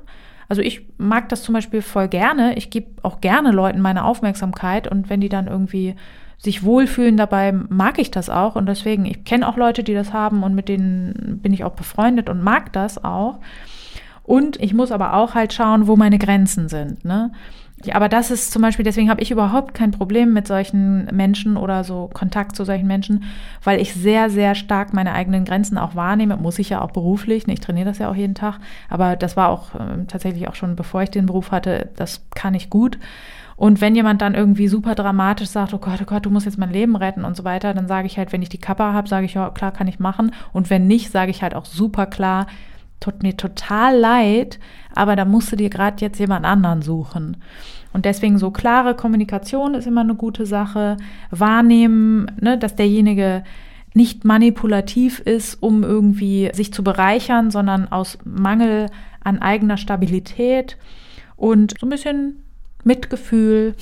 Also 0.50 0.62
ich 0.62 0.88
mag 0.98 1.30
das 1.30 1.44
zum 1.44 1.54
Beispiel 1.54 1.82
voll 1.82 2.08
gerne. 2.08 2.56
Ich 2.56 2.70
gebe 2.70 2.88
auch 3.04 3.22
gerne 3.22 3.52
Leuten 3.52 3.82
meine 3.82 4.06
Aufmerksamkeit 4.06 4.88
und 4.88 5.10
wenn 5.10 5.22
die 5.22 5.30
dann 5.30 5.48
irgendwie 5.48 5.96
sich 6.38 6.64
wohlfühlen 6.64 7.18
dabei, 7.18 7.52
mag 7.52 8.00
ich 8.00 8.12
das 8.12 8.30
auch. 8.30 8.56
Und 8.56 8.68
deswegen, 8.68 9.06
ich 9.06 9.24
kenne 9.26 9.48
auch 9.48 9.58
Leute, 9.58 9.84
die 9.84 9.94
das 9.94 10.14
haben 10.14 10.44
und 10.44 10.54
mit 10.54 10.70
denen 10.70 11.40
bin 11.42 11.52
ich 11.52 11.64
auch 11.64 11.74
befreundet 11.74 12.30
und 12.30 12.44
mag 12.44 12.72
das 12.74 13.04
auch. 13.04 13.40
Und 14.24 14.62
ich 14.62 14.74
muss 14.74 14.92
aber 14.92 15.14
auch 15.14 15.36
halt 15.36 15.54
schauen, 15.54 15.88
wo 15.88 15.96
meine 15.96 16.20
Grenzen 16.20 16.70
sind. 16.70 17.06
Ne? 17.06 17.32
Ja, 17.84 17.94
aber 17.94 18.10
das 18.10 18.32
ist 18.32 18.52
zum 18.52 18.64
Beispiel, 18.64 18.84
deswegen 18.84 19.10
habe 19.10 19.22
ich 19.22 19.30
überhaupt 19.30 19.76
kein 19.76 19.92
Problem 19.92 20.34
mit 20.34 20.48
solchen 20.48 21.06
Menschen 21.16 21.58
oder 21.58 21.84
so 21.84 22.10
Kontakt 22.12 22.56
zu 22.56 22.66
solchen 22.66 22.88
Menschen, 22.88 23.26
weil 23.64 23.80
ich 23.80 23.94
sehr, 23.94 24.32
sehr 24.32 24.56
stark 24.56 24.94
meine 24.94 25.14
eigenen 25.14 25.46
Grenzen 25.46 25.78
auch 25.78 25.94
wahrnehme. 25.94 26.38
Muss 26.38 26.58
ich 26.58 26.70
ja 26.70 26.82
auch 26.82 26.90
beruflich, 26.90 27.48
ich 27.48 27.60
trainiere 27.60 27.86
das 27.86 28.00
ja 28.00 28.10
auch 28.10 28.16
jeden 28.16 28.34
Tag, 28.34 28.60
aber 28.90 29.16
das 29.16 29.38
war 29.38 29.50
auch 29.50 29.76
äh, 29.76 30.06
tatsächlich 30.08 30.48
auch 30.48 30.56
schon, 30.56 30.76
bevor 30.76 31.04
ich 31.04 31.12
den 31.12 31.28
Beruf 31.28 31.52
hatte, 31.52 31.90
das 31.96 32.26
kann 32.34 32.56
ich 32.56 32.72
gut. 32.72 32.98
Und 33.58 33.80
wenn 33.80 33.96
jemand 33.96 34.22
dann 34.22 34.36
irgendwie 34.36 34.68
super 34.68 34.96
dramatisch 34.96 35.50
sagt, 35.50 35.74
oh 35.74 35.80
Gott, 35.80 36.00
oh 36.02 36.06
Gott, 36.06 36.26
du 36.26 36.30
musst 36.32 36.46
jetzt 36.46 36.60
mein 36.60 36.72
Leben 36.72 36.96
retten 36.96 37.26
und 37.26 37.36
so 37.36 37.44
weiter, 37.44 37.74
dann 37.74 37.88
sage 37.88 38.08
ich 38.08 38.18
halt, 38.18 38.32
wenn 38.32 38.42
ich 38.44 38.50
die 38.50 38.60
Kappa 38.60 38.94
habe, 38.94 39.08
sage 39.08 39.26
ich, 39.26 39.34
ja, 39.34 39.50
klar, 39.50 39.72
kann 39.72 39.88
ich 39.88 40.00
machen. 40.00 40.32
Und 40.54 40.70
wenn 40.70 40.88
nicht, 40.88 41.12
sage 41.12 41.32
ich 41.32 41.42
halt 41.42 41.56
auch 41.56 41.66
super 41.66 42.06
klar, 42.06 42.48
tut 43.00 43.24
mir 43.24 43.38
total 43.38 43.98
leid, 43.98 44.60
aber 44.96 45.16
da 45.16 45.26
musst 45.26 45.52
du 45.52 45.56
dir 45.56 45.70
gerade 45.70 45.98
jetzt 46.02 46.20
jemand 46.20 46.46
anderen 46.46 46.82
suchen. 46.82 47.38
Und 47.94 48.06
deswegen 48.06 48.38
so 48.38 48.52
klare 48.52 48.96
Kommunikation 48.96 49.74
ist 49.74 49.88
immer 49.88 50.02
eine 50.02 50.16
gute 50.16 50.46
Sache. 50.46 50.98
Wahrnehmen, 51.32 52.32
ne, 52.40 52.58
dass 52.58 52.76
derjenige 52.76 53.44
nicht 53.94 54.26
manipulativ 54.26 55.20
ist, 55.20 55.56
um 55.62 55.84
irgendwie 55.84 56.52
sich 56.54 56.72
zu 56.72 56.84
bereichern, 56.84 57.50
sondern 57.50 57.92
aus 57.92 58.20
Mangel 58.24 58.88
an 59.24 59.40
eigener 59.40 59.78
Stabilität 59.78 60.78
und 61.36 61.74
so 61.80 61.88
ein 61.88 61.90
bisschen 61.90 62.44
Mitgefühl. 62.88 63.76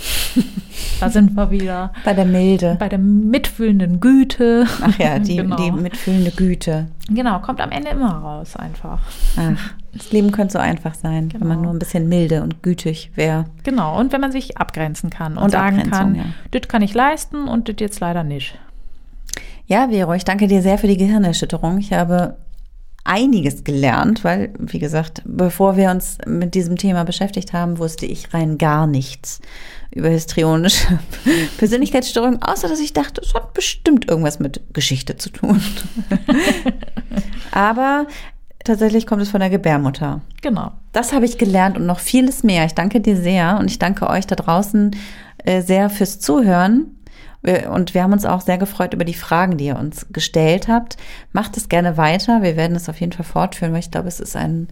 da 1.00 1.10
sind 1.10 1.36
wir 1.36 1.52
wieder. 1.52 1.94
Bei 2.04 2.14
der 2.14 2.26
Milde. 2.26 2.76
Bei 2.80 2.90
der 2.90 3.00
mitfühlenden 3.00 4.02
Güte. 4.02 4.66
Ach 4.82 5.00
ja, 5.00 5.20
die, 5.20 5.38
genau. 5.38 5.56
die 5.56 5.72
mitfühlende 5.72 6.32
Güte. 6.32 6.88
Genau, 7.10 7.40
kommt 7.40 7.62
am 7.62 7.72
Ende 7.72 7.92
immer 7.92 8.12
raus 8.12 8.56
einfach. 8.56 9.00
Ach, 9.38 9.74
das 9.94 10.12
Leben 10.12 10.32
könnte 10.32 10.54
so 10.54 10.60
einfach 10.60 10.96
sein, 10.96 11.30
genau. 11.30 11.42
wenn 11.42 11.48
man 11.48 11.58
genau. 11.58 11.70
nur 11.70 11.76
ein 11.76 11.80
bisschen 11.80 12.10
milde 12.10 12.44
und 12.44 12.64
gütig 12.64 13.12
wäre. 13.16 13.46
Genau, 13.64 13.98
und 13.98 14.12
wenn 14.12 14.22
man 14.22 14.32
sich 14.32 14.58
abgrenzen 14.58 15.10
kann 15.10 15.38
und, 15.38 15.44
und 15.44 15.52
sagen 15.52 15.90
kann, 15.90 16.16
ja. 16.16 16.26
das 16.52 16.68
kann 16.68 16.82
ich 16.82 16.94
leisten 16.94 17.48
und 17.48 17.70
das 17.70 17.76
jetzt 17.80 18.00
leider 18.00 18.24
nicht. 18.24 18.58
Ja, 19.68 19.88
Vero, 19.90 20.14
ich 20.14 20.26
danke 20.26 20.48
dir 20.48 20.62
sehr 20.62 20.78
für 20.78 20.88
die 20.88 20.98
Gehirnerschütterung. 20.98 21.80
Ich 21.80 21.94
habe 21.94 22.36
einiges 23.06 23.64
gelernt, 23.64 24.24
weil, 24.24 24.52
wie 24.60 24.80
gesagt, 24.80 25.22
bevor 25.26 25.78
wir 25.78 25.92
uns 25.92 26.18
mit 26.26 26.56
diesem 26.56 26.76
Thema 26.76 27.06
beschäftigt 27.06 27.54
haben, 27.54 27.78
wusste 27.78 28.06
ich 28.06 28.34
rein 28.34 28.58
gar 28.58 28.88
nichts 28.88 29.40
über 29.92 30.10
histrionische 30.10 31.00
Persönlichkeitsstörungen, 31.58 32.42
außer 32.42 32.68
dass 32.68 32.80
ich 32.80 32.94
dachte, 32.94 33.22
es 33.22 33.34
hat 33.34 33.54
bestimmt 33.54 34.10
irgendwas 34.10 34.40
mit 34.40 34.62
Geschichte 34.74 35.16
zu 35.16 35.30
tun. 35.30 35.62
Aber 37.52 38.08
tatsächlich 38.66 39.06
kommt 39.06 39.22
es 39.22 39.30
von 39.30 39.40
der 39.40 39.52
Gebärmutter. 39.52 40.22
Genau. 40.42 40.72
Das 40.92 41.14
habe 41.14 41.26
ich 41.26 41.38
gelernt 41.38 41.78
und 41.78 41.86
noch 41.86 42.00
vieles 42.00 42.44
mehr. 42.44 42.66
Ich 42.66 42.74
danke 42.74 43.00
dir 43.02 43.16
sehr 43.16 43.58
und 43.60 43.70
ich 43.70 43.80
danke 43.80 44.10
euch 44.10 44.26
da 44.26 44.36
draußen 44.36 44.96
äh, 45.46 45.62
sehr 45.62 45.90
fürs 45.90 46.20
Zuhören. 46.20 46.95
Und 47.72 47.94
wir 47.94 48.04
haben 48.04 48.14
uns 48.14 48.26
auch 48.26 48.42
sehr 48.42 48.58
gefreut 48.58 48.94
über 48.94 49.06
die 49.06 49.14
Fragen, 49.14 49.58
die 49.58 49.66
ihr 49.66 49.78
uns 49.78 50.08
gestellt 50.12 50.68
habt. 50.68 50.98
Macht 51.32 51.58
es 51.58 51.70
gerne 51.70 51.98
weiter. 51.98 52.42
Wir 52.42 52.56
werden 52.56 52.76
es 52.76 52.90
auf 52.90 53.00
jeden 53.00 53.12
Fall 53.12 53.26
fortführen, 53.26 53.72
weil 53.72 53.80
ich 53.80 53.92
glaube, 53.92 54.08
es 54.08 54.20
ist 54.20 54.36
ein 54.36 54.68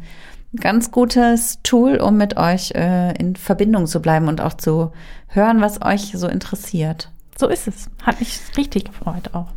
ganz 0.59 0.91
gutes 0.91 1.59
Tool, 1.63 1.97
um 1.97 2.17
mit 2.17 2.37
euch 2.37 2.71
äh, 2.71 3.13
in 3.17 3.35
Verbindung 3.35 3.87
zu 3.87 4.01
bleiben 4.01 4.27
und 4.27 4.41
auch 4.41 4.53
zu 4.53 4.91
hören, 5.27 5.61
was 5.61 5.81
euch 5.81 6.13
so 6.15 6.27
interessiert. 6.27 7.11
So 7.37 7.47
ist 7.47 7.67
es. 7.67 7.89
Hat 8.03 8.19
mich 8.19 8.39
richtig 8.57 8.85
gefreut 8.85 9.33
auch. 9.33 9.47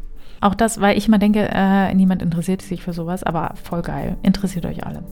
Auch 0.41 0.55
das, 0.55 0.81
weil 0.81 0.99
ich 0.99 1.09
mal 1.09 1.19
denke, 1.19 1.49
äh, 1.51 1.95
niemand 1.95 2.23
interessiert 2.23 2.63
sich 2.63 2.83
für 2.83 2.93
sowas, 2.93 3.23
aber 3.23 3.55
voll 3.63 3.83
geil. 3.83 4.17
Interessiert 4.23 4.67
euch 4.67 4.85
alle. 4.87 5.03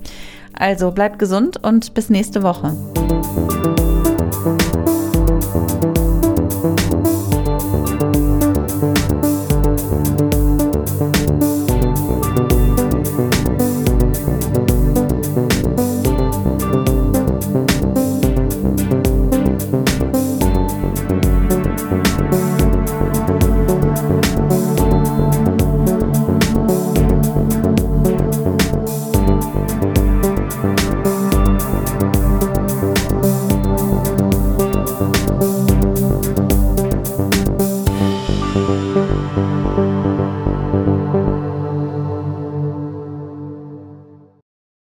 Also 0.52 0.90
bleibt 0.90 1.18
gesund 1.18 1.62
und 1.62 1.94
bis 1.94 2.10
nächste 2.10 2.42
Woche. 2.42 2.76